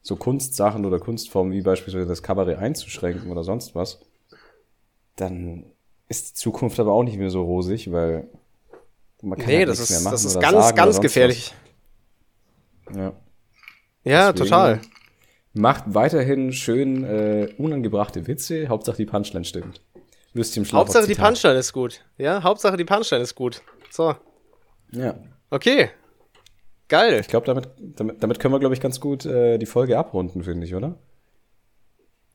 so 0.00 0.16
Kunstsachen 0.16 0.84
oder 0.86 0.98
Kunstformen 0.98 1.52
wie 1.52 1.62
beispielsweise 1.62 2.06
das 2.06 2.22
Kabarett 2.22 2.58
einzuschränken 2.58 3.30
oder 3.30 3.44
sonst 3.44 3.74
was, 3.74 4.00
dann 5.16 5.66
ist 6.08 6.30
die 6.30 6.34
Zukunft 6.34 6.78
aber 6.80 6.92
auch 6.92 7.02
nicht 7.02 7.18
mehr 7.18 7.30
so 7.30 7.42
rosig, 7.42 7.92
weil 7.92 8.28
man 9.22 9.38
kann 9.38 9.48
nee, 9.48 9.58
halt 9.58 9.68
das 9.68 9.80
ist, 9.80 9.90
mehr 9.90 10.00
machen. 10.00 10.12
Das 10.12 10.24
ist 10.24 10.40
ganz, 10.40 10.74
ganz 10.74 11.00
gefährlich. 11.00 11.54
Was. 12.86 12.96
Ja. 12.96 13.12
Ja, 14.02 14.32
Deswegen 14.32 14.50
total. 14.50 14.80
Macht 15.52 15.84
weiterhin 15.88 16.52
schön 16.52 17.04
äh, 17.04 17.52
unangebrachte 17.58 18.26
Witze, 18.26 18.68
Hauptsache 18.68 18.96
die 18.96 19.04
Punchline 19.04 19.44
stimmt. 19.44 19.82
Würstchen 20.32 20.64
im 20.64 20.72
Hauptsache 20.72 21.06
die 21.06 21.14
Punchline 21.14 21.58
ist 21.58 21.72
gut. 21.72 22.00
Ja, 22.16 22.42
Hauptsache 22.42 22.76
die 22.76 22.84
Punchline 22.84 23.22
ist 23.22 23.34
gut. 23.34 23.62
So. 23.90 24.14
Ja. 24.92 25.14
Okay. 25.50 25.90
Geil. 26.88 27.18
Ich 27.20 27.28
glaube, 27.28 27.46
damit, 27.46 27.68
damit, 27.78 28.22
damit, 28.22 28.40
können 28.40 28.54
wir, 28.54 28.60
glaube 28.60 28.74
ich, 28.74 28.80
ganz 28.80 29.00
gut 29.00 29.24
äh, 29.24 29.58
die 29.58 29.66
Folge 29.66 29.98
abrunden, 29.98 30.42
finde 30.42 30.66
ich, 30.66 30.74
oder? 30.74 30.96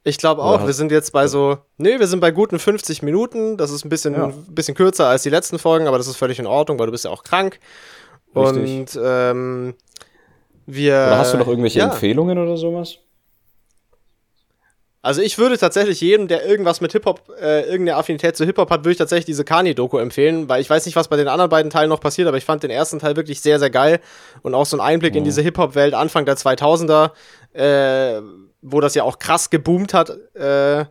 Ich 0.03 0.17
glaube 0.17 0.43
auch. 0.43 0.65
wir 0.65 0.73
sind 0.73 0.91
jetzt 0.91 1.11
bei 1.11 1.27
so, 1.27 1.57
nee, 1.77 1.99
wir 1.99 2.05
sind 2.07 2.19
bei 2.19 2.29
guten 2.29 2.59
50 2.59 3.01
Minuten. 3.01 3.57
Das 3.57 3.71
ist 3.71 3.83
ein 3.85 3.89
bisschen, 3.89 4.13
ja. 4.13 4.27
ein 4.27 4.53
bisschen 4.53 4.75
kürzer 4.75 5.07
als 5.07 5.23
die 5.23 5.31
letzten 5.31 5.57
Folgen, 5.57 5.87
aber 5.87 5.97
das 5.97 6.07
ist 6.07 6.17
völlig 6.17 6.37
in 6.37 6.45
Ordnung, 6.45 6.77
weil 6.77 6.85
du 6.85 6.91
bist 6.91 7.05
ja 7.05 7.11
auch 7.11 7.23
krank. 7.23 7.59
Richtig. 8.35 8.79
Und 8.95 8.99
ähm, 9.03 9.73
wir. 10.67 10.93
Oder 10.93 11.17
hast 11.17 11.33
du 11.33 11.37
noch 11.37 11.47
irgendwelche 11.47 11.79
ja. 11.79 11.85
Empfehlungen 11.85 12.37
oder 12.37 12.55
sowas? 12.55 12.99
Also 15.05 15.21
ich 15.21 15.37
würde 15.37 15.55
tatsächlich 15.55 16.01
jedem, 16.01 16.27
der 16.27 16.47
irgendwas 16.47 16.81
mit 16.81 16.91
Hip-Hop, 16.93 17.31
äh, 17.39 17.61
irgendeine 17.61 17.95
Affinität 17.97 18.35
zu 18.35 18.43
Hip-Hop 18.43 18.71
hat, 18.71 18.79
würde 18.79 18.93
ich 18.93 18.97
tatsächlich 18.97 19.25
diese 19.25 19.43
Kanye-Doku 19.43 19.99
empfehlen, 19.99 20.49
weil 20.49 20.61
ich 20.61 20.69
weiß 20.69 20.83
nicht, 20.87 20.95
was 20.95 21.09
bei 21.09 21.15
den 21.15 21.27
anderen 21.27 21.51
beiden 21.51 21.69
Teilen 21.69 21.89
noch 21.89 21.99
passiert, 21.99 22.27
aber 22.27 22.37
ich 22.37 22.43
fand 22.43 22.63
den 22.63 22.71
ersten 22.71 22.97
Teil 22.97 23.15
wirklich 23.15 23.39
sehr, 23.39 23.59
sehr 23.59 23.69
geil 23.69 23.99
und 24.41 24.55
auch 24.55 24.65
so 24.65 24.75
ein 24.75 24.81
Einblick 24.81 25.13
mhm. 25.13 25.19
in 25.19 25.23
diese 25.25 25.43
Hip-Hop-Welt 25.43 25.93
Anfang 25.93 26.25
der 26.25 26.37
2000er, 26.37 27.11
äh, 27.53 28.19
wo 28.63 28.81
das 28.81 28.95
ja 28.95 29.03
auch 29.03 29.19
krass 29.19 29.51
geboomt 29.51 29.93
hat, 29.93 30.09
äh, 30.33 30.85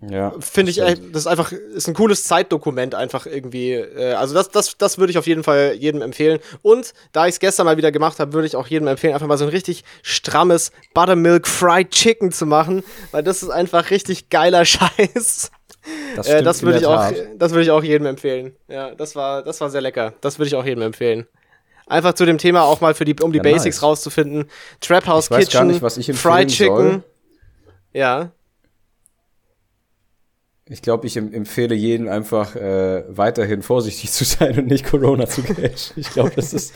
ja. 0.00 0.34
Finde 0.40 0.70
ich, 0.70 0.76
das 0.76 1.22
ist 1.22 1.26
einfach, 1.26 1.52
ist 1.52 1.88
ein 1.88 1.94
cooles 1.94 2.24
Zeitdokument 2.24 2.94
einfach 2.94 3.24
irgendwie. 3.24 3.72
Äh, 3.72 4.12
also 4.12 4.34
das, 4.34 4.50
das, 4.50 4.76
das 4.76 4.98
würde 4.98 5.10
ich 5.10 5.18
auf 5.18 5.26
jeden 5.26 5.42
Fall 5.42 5.72
jedem 5.74 6.02
empfehlen. 6.02 6.38
Und 6.62 6.92
da 7.12 7.26
ich 7.26 7.34
es 7.34 7.40
gestern 7.40 7.64
mal 7.64 7.78
wieder 7.78 7.90
gemacht 7.92 8.20
habe, 8.20 8.34
würde 8.34 8.46
ich 8.46 8.56
auch 8.56 8.66
jedem 8.66 8.88
empfehlen, 8.88 9.14
einfach 9.14 9.26
mal 9.26 9.38
so 9.38 9.46
ein 9.46 9.50
richtig 9.50 9.84
strammes 10.02 10.70
Buttermilk 10.92 11.48
Fried 11.48 11.90
Chicken 11.90 12.30
zu 12.30 12.44
machen, 12.44 12.84
weil 13.10 13.22
das 13.22 13.42
ist 13.42 13.48
einfach 13.48 13.90
richtig 13.90 14.28
geiler 14.28 14.64
Scheiß. 14.66 15.50
Das, 16.14 16.26
äh, 16.26 16.42
das 16.42 16.62
würde 16.62 16.78
ich 16.78 16.86
auch, 16.86 17.12
das 17.36 17.52
würde 17.52 17.62
ich 17.62 17.70
auch 17.70 17.82
jedem 17.82 18.06
empfehlen. 18.06 18.54
Ja, 18.68 18.94
das 18.94 19.16
war, 19.16 19.42
das 19.42 19.60
war 19.60 19.70
sehr 19.70 19.80
lecker. 19.80 20.14
Das 20.20 20.38
würde 20.38 20.48
ich 20.48 20.54
auch 20.56 20.64
jedem 20.64 20.82
empfehlen. 20.82 21.26
Einfach 21.86 22.14
zu 22.14 22.26
dem 22.26 22.38
Thema 22.38 22.64
auch 22.64 22.80
mal 22.80 22.94
für 22.94 23.04
die, 23.04 23.14
um 23.22 23.32
die 23.32 23.38
ja, 23.38 23.42
Basics 23.42 23.76
nice. 23.76 23.82
rauszufinden. 23.82 24.50
Trap 24.80 25.06
House 25.06 25.30
Kitchen, 25.30 25.68
nicht, 25.68 25.80
Fried 26.16 26.48
Chicken. 26.48 26.90
Soll. 26.90 27.02
Ja. 27.92 28.32
Ich 30.68 30.82
glaube, 30.82 31.06
ich 31.06 31.16
empfehle 31.16 31.76
jedem 31.76 32.08
einfach 32.08 32.56
äh, 32.56 33.04
weiterhin 33.08 33.62
vorsichtig 33.62 34.10
zu 34.12 34.24
sein 34.24 34.58
und 34.58 34.66
nicht 34.66 34.84
Corona 34.84 35.26
zu 35.28 35.42
catchen. 35.42 35.94
Ich 35.96 36.10
glaube, 36.10 36.32
das 36.34 36.52
ist 36.52 36.74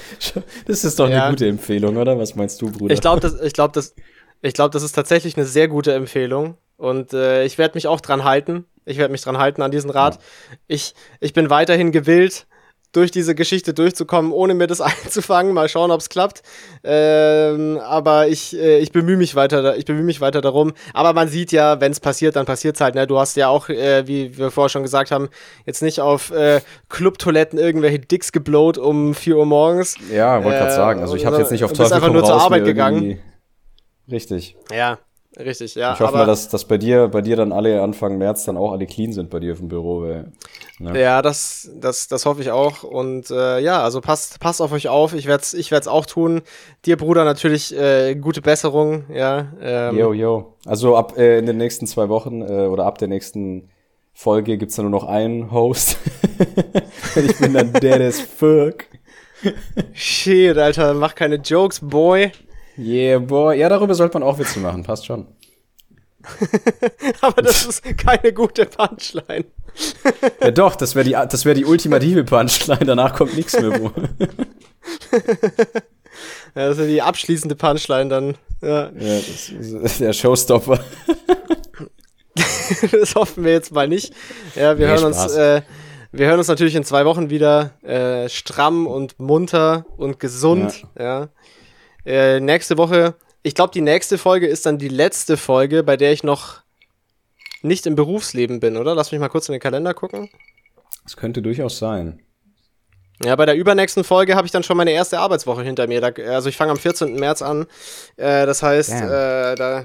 das 0.67 0.85
ist 0.85 0.99
doch 0.99 1.09
ja. 1.09 1.25
eine 1.25 1.33
gute 1.33 1.49
Empfehlung, 1.49 1.97
oder? 1.97 2.19
Was 2.19 2.37
meinst 2.37 2.63
du, 2.63 2.71
Bruder? 2.71 2.95
Ich 2.95 3.01
glaube, 3.01 3.21
das, 3.21 3.41
ich 3.41 3.53
glaube, 3.53 3.73
das, 3.75 3.95
ich 4.43 4.55
glaube, 4.55 4.71
das 4.71 4.83
ist 4.83 4.93
tatsächlich 4.93 5.37
eine 5.37 5.47
sehr 5.47 5.67
gute 5.67 5.93
Empfehlung 5.93 6.57
und 6.77 7.13
äh, 7.13 7.45
ich 7.45 7.59
werde 7.59 7.75
mich 7.75 7.89
auch 7.89 8.01
dran 8.01 8.25
halten. 8.25 8.65
Ich 8.85 8.97
werde 8.97 9.13
mich 9.13 9.23
dran 9.23 9.39
halten 9.39 9.61
an 9.61 9.71
diesen 9.71 9.91
Rat. 9.91 10.15
Ja. 10.15 10.21
Ich, 10.69 10.95
ich 11.19 11.33
bin 11.33 11.51
weiterhin 11.51 11.93
gewillt, 11.93 12.47
durch 12.93 13.11
diese 13.11 13.35
Geschichte 13.35 13.75
durchzukommen, 13.75 14.33
ohne 14.33 14.55
mir 14.55 14.67
das 14.67 14.81
einzufangen. 14.81 15.53
Mal 15.53 15.69
schauen, 15.69 15.91
ob 15.91 16.01
es 16.01 16.09
klappt. 16.09 16.43
Ähm, 16.83 17.79
aber 17.79 18.29
ich, 18.29 18.57
äh, 18.57 18.79
ich 18.79 18.93
bemühe 18.93 19.17
mich 19.17 19.35
weiter, 19.35 19.77
ich 19.77 19.85
bemühe 19.85 20.05
mich 20.05 20.21
weiter 20.21 20.41
darum. 20.41 20.73
Aber 20.95 21.13
man 21.13 21.29
sieht 21.29 21.53
ja, 21.53 21.81
wenn 21.81 21.93
es 21.93 22.01
passiert, 22.01 22.37
dann 22.37 22.47
passiert 22.47 22.77
es 22.77 22.81
halt. 22.81 22.95
Ne? 22.95 23.07
Du 23.07 23.19
hast 23.19 23.37
ja 23.37 23.49
auch, 23.49 23.69
äh, 23.69 24.07
wie 24.07 24.37
wir 24.37 24.51
vorher 24.51 24.69
schon 24.69 24.83
gesagt 24.83 25.11
haben, 25.11 25.29
jetzt 25.67 25.83
nicht 25.83 26.01
auf 26.01 26.31
äh, 26.31 26.61
Clubtoiletten 26.89 27.59
irgendwelche 27.59 27.99
Dicks 27.99 28.33
geblowt 28.33 28.79
um 28.79 29.15
4 29.15 29.37
Uhr 29.37 29.47
morgens. 29.47 29.97
Ja, 30.13 30.43
wollte 30.43 30.59
gerade 30.59 30.75
sagen. 30.75 31.01
Also 31.01 31.17
ich 31.17 31.27
habe 31.27 31.39
jetzt 31.39 31.53
nicht 31.53 31.65
auf 31.65 31.73
Teufel 31.73 31.85
bist 31.85 31.93
einfach 31.93 32.13
nur 32.13 32.25
zur 32.25 32.41
Arbeit 32.41 32.65
gegangen. 32.65 33.21
Richtig. 34.11 34.57
Ja, 34.73 34.99
Richtig, 35.39 35.77
ja. 35.77 35.95
Ich 35.95 36.01
hoffe 36.01 36.15
mal, 36.15 36.27
dass, 36.27 36.49
dass 36.49 36.65
bei 36.65 36.77
dir, 36.77 37.07
bei 37.07 37.21
dir 37.23 37.37
dann 37.37 37.53
alle 37.53 37.81
Anfang 37.83 38.19
März 38.19 38.45
dann 38.47 38.57
auch 38.57 38.73
alle 38.73 38.87
clean 38.87 39.13
sind 39.13 39.31
bei 39.31 39.39
dir 39.39 39.57
im 39.57 39.69
Büro. 39.69 40.03
Weil, 40.03 40.33
ne? 40.81 41.01
Ja, 41.01 41.23
das, 41.23 41.71
das, 41.77 42.09
das 42.09 42.27
hoffe 42.27 42.41
ich 42.41 42.51
auch. 42.51 42.83
Und 42.83 43.31
äh, 43.31 43.61
ja, 43.61 43.81
also 43.81 44.01
passt, 44.01 44.41
passt 44.41 44.61
auf 44.61 44.73
euch 44.73 44.89
auf. 44.89 45.15
Ich 45.15 45.27
werde 45.27 45.43
es 45.43 45.55
ich 45.55 45.71
werd's 45.71 45.87
auch 45.87 46.05
tun. 46.05 46.43
Dir, 46.85 46.97
Bruder, 46.97 47.25
natürlich 47.25 47.77
äh, 47.77 48.17
gute 48.17 48.43
Besserung. 48.43 49.05
Ja, 49.09 49.53
ähm. 49.61 49.97
Yo, 49.97 50.13
yo. 50.13 50.57
Also 50.67 50.97
ab 50.97 51.17
äh, 51.17 51.39
in 51.39 51.47
den 51.47 51.59
nächsten 51.59 51.87
zwei 51.87 52.09
Wochen 52.09 52.43
äh, 52.43 52.67
oder 52.67 52.87
ab 52.87 52.99
der 52.99 53.09
nächsten 53.09 53.71
Folge 54.13 54.59
gibt's 54.59 54.75
dann 54.75 54.91
nur 54.91 55.01
noch 55.01 55.09
einen 55.09 55.53
Host. 55.53 55.97
ich 57.15 57.39
bin 57.39 57.55
dann 57.55 57.73
dead 57.73 58.01
as 58.01 58.21
fuck. 58.21 58.85
Shit, 59.93 60.59
Alter, 60.59 60.93
mach 60.95 61.15
keine 61.15 61.37
Jokes, 61.37 61.79
boy. 61.81 62.33
Yeah, 62.81 63.19
boy. 63.19 63.59
Ja, 63.59 63.69
darüber 63.69 63.95
sollte 63.95 64.19
man 64.19 64.27
auch 64.27 64.39
Witze 64.39 64.59
machen, 64.59 64.83
passt 64.83 65.05
schon. 65.05 65.27
Aber 67.21 67.43
das 67.43 67.67
ist 67.67 67.83
keine 67.99 68.33
gute 68.33 68.65
Punchline. 68.67 69.45
ja 70.41 70.51
doch, 70.51 70.77
das 70.77 70.95
wäre 70.95 71.05
die, 71.05 71.13
das 71.13 71.45
wär 71.45 71.55
die 71.55 71.65
ultimative 71.65 72.25
Punchline, 72.25 72.85
danach 72.85 73.15
kommt 73.15 73.37
nichts 73.37 73.59
mehr. 73.59 73.71
das 76.55 76.79
ist 76.79 76.87
die 76.89 77.03
abschließende 77.03 77.55
Punchline 77.55 78.09
dann. 78.09 78.37
Ja, 78.63 78.91
ja 78.91 79.17
das 79.17 79.51
ist 79.51 80.01
der 80.01 80.13
Showstopper. 80.13 80.81
das 82.93 83.15
hoffen 83.15 83.45
wir 83.45 83.53
jetzt 83.53 83.73
mal 83.73 83.89
nicht. 83.89 84.15
Ja, 84.55 84.79
wir 84.79 84.87
nee, 84.87 84.93
hören 84.93 85.13
Spaß. 85.13 85.25
uns. 85.25 85.35
Äh, 85.35 85.63
wir 86.13 86.27
hören 86.27 86.39
uns 86.39 86.49
natürlich 86.49 86.75
in 86.75 86.83
zwei 86.85 87.05
Wochen 87.05 87.31
wieder 87.31 87.71
äh, 87.83 88.29
stramm 88.29 88.89
und 88.89 89.21
munter 89.21 89.87
und 89.97 90.19
gesund. 90.19 90.85
Ja. 90.99 91.05
ja. 91.05 91.29
Äh, 92.05 92.41
nächste 92.41 92.79
Woche, 92.79 93.15
ich 93.43 93.55
glaube, 93.55 93.73
die 93.73 93.81
nächste 93.81 94.19
Folge 94.19 94.47
ist 94.47 94.67
dann 94.67 94.79
die 94.79 94.89
letzte 94.89 95.37
Folge, 95.37 95.83
bei 95.83 95.97
der 95.97 96.13
ich 96.13 96.23
noch 96.23 96.63
nicht 97.63 97.87
im 97.87 97.95
Berufsleben 97.95 98.61
bin, 98.61 98.77
oder? 98.77 98.95
Lass 98.95 99.13
mich 99.13 99.21
mal 99.21 99.29
kurz 99.29 99.49
in 99.49 99.53
den 99.53 99.61
Kalender 99.61 99.95
gucken. 99.95 100.31
Das 101.05 101.17
könnte 101.17 101.43
durchaus 101.43 101.79
sein. 101.79 102.21
Ja, 103.23 103.37
bei 103.37 103.45
der 103.45 103.55
übernächsten 103.55 104.03
Folge 104.03 104.35
habe 104.35 104.47
ich 104.47 104.53
dann 104.53 104.63
schon 104.63 104.79
meine 104.79 104.93
erste 104.93 105.19
Arbeitswoche 105.19 105.63
hinter 105.63 105.87
mir. 105.87 106.01
Da, 106.01 106.09
also 106.33 106.49
ich 106.49 106.57
fange 106.57 106.71
am 106.71 106.79
14. 106.79 107.17
März 107.17 107.43
an. 107.43 107.67
Äh, 108.17 108.47
das 108.47 108.63
heißt, 108.63 108.93
äh, 108.93 109.55
da, 109.57 109.85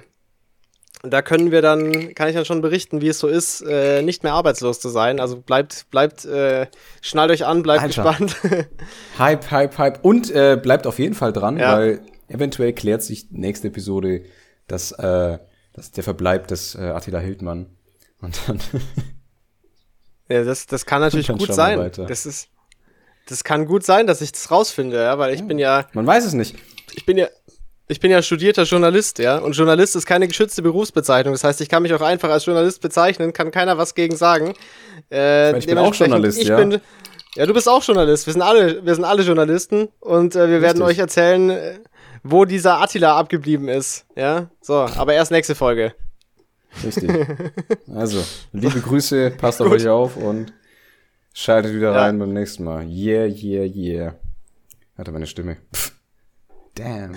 da 1.10 1.22
können 1.22 1.52
wir 1.52 1.62
dann, 1.62 2.14
kann 2.14 2.30
ich 2.30 2.36
dann 2.36 2.46
schon 2.46 2.62
berichten, 2.62 3.02
wie 3.02 3.10
es 3.10 3.20
so 3.20 3.28
ist, 3.28 3.62
äh, 3.62 4.02
nicht 4.02 4.24
mehr 4.24 4.34
arbeitslos 4.34 4.80
zu 4.80 4.90
sein. 4.90 5.20
Also 5.20 5.40
bleibt, 5.40 5.90
bleibt, 5.92 6.26
äh, 6.26 6.68
schnallt 7.02 7.32
euch 7.32 7.46
an, 7.46 7.64
bleibt 7.64 7.84
Alter. 7.84 8.04
gespannt. 8.04 8.38
hype, 9.20 9.52
Hype, 9.52 9.78
Hype. 9.78 10.06
Und 10.06 10.32
äh, 10.32 10.60
bleibt 10.62 10.88
auf 10.88 11.00
jeden 11.00 11.16
Fall 11.16 11.34
dran, 11.34 11.58
ja. 11.58 11.78
weil 11.78 12.02
eventuell 12.28 12.74
klärt 12.74 13.04
sich 13.04 13.28
nächste 13.32 13.68
Episode, 13.68 14.24
dass, 14.68 14.92
äh, 14.92 15.38
dass 15.74 15.92
der 15.92 16.04
Verbleib 16.04 16.48
des 16.48 16.76
äh, 16.76 16.82
Attila 16.82 17.20
Hildmann. 17.20 17.68
Und 18.22 18.40
dann. 18.48 18.60
ja, 20.30 20.44
das, 20.44 20.66
das 20.66 20.86
kann 20.86 21.02
natürlich 21.02 21.28
gut 21.28 21.54
sein. 21.54 21.92
Das 22.08 22.26
ist 22.26 22.50
das 23.28 23.44
kann 23.44 23.66
gut 23.66 23.84
sein, 23.84 24.08
dass 24.08 24.22
ich 24.22 24.32
das 24.32 24.52
rausfinde, 24.52 24.98
ja, 24.98 25.18
weil 25.18 25.34
ich 25.34 25.40
ja. 25.40 25.46
bin 25.46 25.60
ja. 25.60 25.88
Man 25.94 26.06
weiß 26.06 26.26
es 26.26 26.34
nicht. 26.34 26.56
Ich 26.94 27.06
bin 27.06 27.18
ja. 27.18 27.28
Ich 27.88 28.00
bin 28.00 28.10
ja 28.10 28.22
studierter 28.22 28.64
Journalist, 28.64 29.20
ja, 29.20 29.38
und 29.38 29.56
Journalist 29.56 29.96
ist 29.96 30.06
keine 30.06 30.28
geschützte 30.28 30.62
Berufsbezeichnung. 30.62 31.34
Das 31.34 31.44
heißt, 31.44 31.62
ich 31.62 31.70
kann 31.70 31.84
mich 31.84 31.94
auch 31.94 32.02
einfach 32.02 32.30
als 32.30 32.46
Journalist 32.46 32.82
bezeichnen, 32.82 33.32
kann 33.32 33.52
keiner 33.52 33.78
was 33.78 33.94
gegen 33.94 34.16
sagen. 34.16 34.54
Äh, 35.12 35.58
ich, 35.58 35.68
bin 35.68 35.78
auch 35.78 35.94
Journalist, 35.94 36.44
ja. 36.44 36.58
Bin, 36.58 36.82
ja, 37.36 37.46
du 37.46 37.54
bist 37.54 37.70
auch 37.70 37.84
Journalist. 37.84 38.26
Wir 38.26 38.34
sind 38.34 38.42
alle, 38.42 38.84
wir 38.86 38.96
sind 38.96 39.04
alle 39.04 39.22
Journalisten 39.22 39.90
und 40.00 40.36
äh, 40.36 40.40
wir 40.40 40.46
Richtig. 40.46 40.62
werden 40.62 40.82
euch 40.82 40.98
erzählen, 40.98 41.50
äh, 41.52 41.80
wo 42.24 42.46
dieser 42.46 42.82
Attila 42.82 43.18
abgeblieben 43.18 43.68
ist. 43.68 44.06
Ja, 44.16 44.50
so, 44.62 44.74
aber 44.74 45.14
erst 45.14 45.32
nächste 45.32 45.54
Folge. 45.56 45.94
Richtig. 46.84 47.10
Also, 47.94 48.22
liebe 48.52 48.82
Grüße, 48.82 49.32
passt 49.32 49.62
auf 49.62 49.72
euch 49.72 49.88
auf 49.88 50.18
und 50.18 50.52
Schaltet 51.38 51.74
wieder 51.74 51.92
ja. 51.92 52.00
rein 52.00 52.18
beim 52.18 52.32
nächsten 52.32 52.64
Mal. 52.64 52.88
Yeah, 52.88 53.26
yeah, 53.26 53.66
yeah. 53.66 54.16
Hatte 54.98 55.12
meine 55.12 55.28
Stimme. 55.28 55.58
Pff. 55.74 55.92
Damn. 56.76 57.16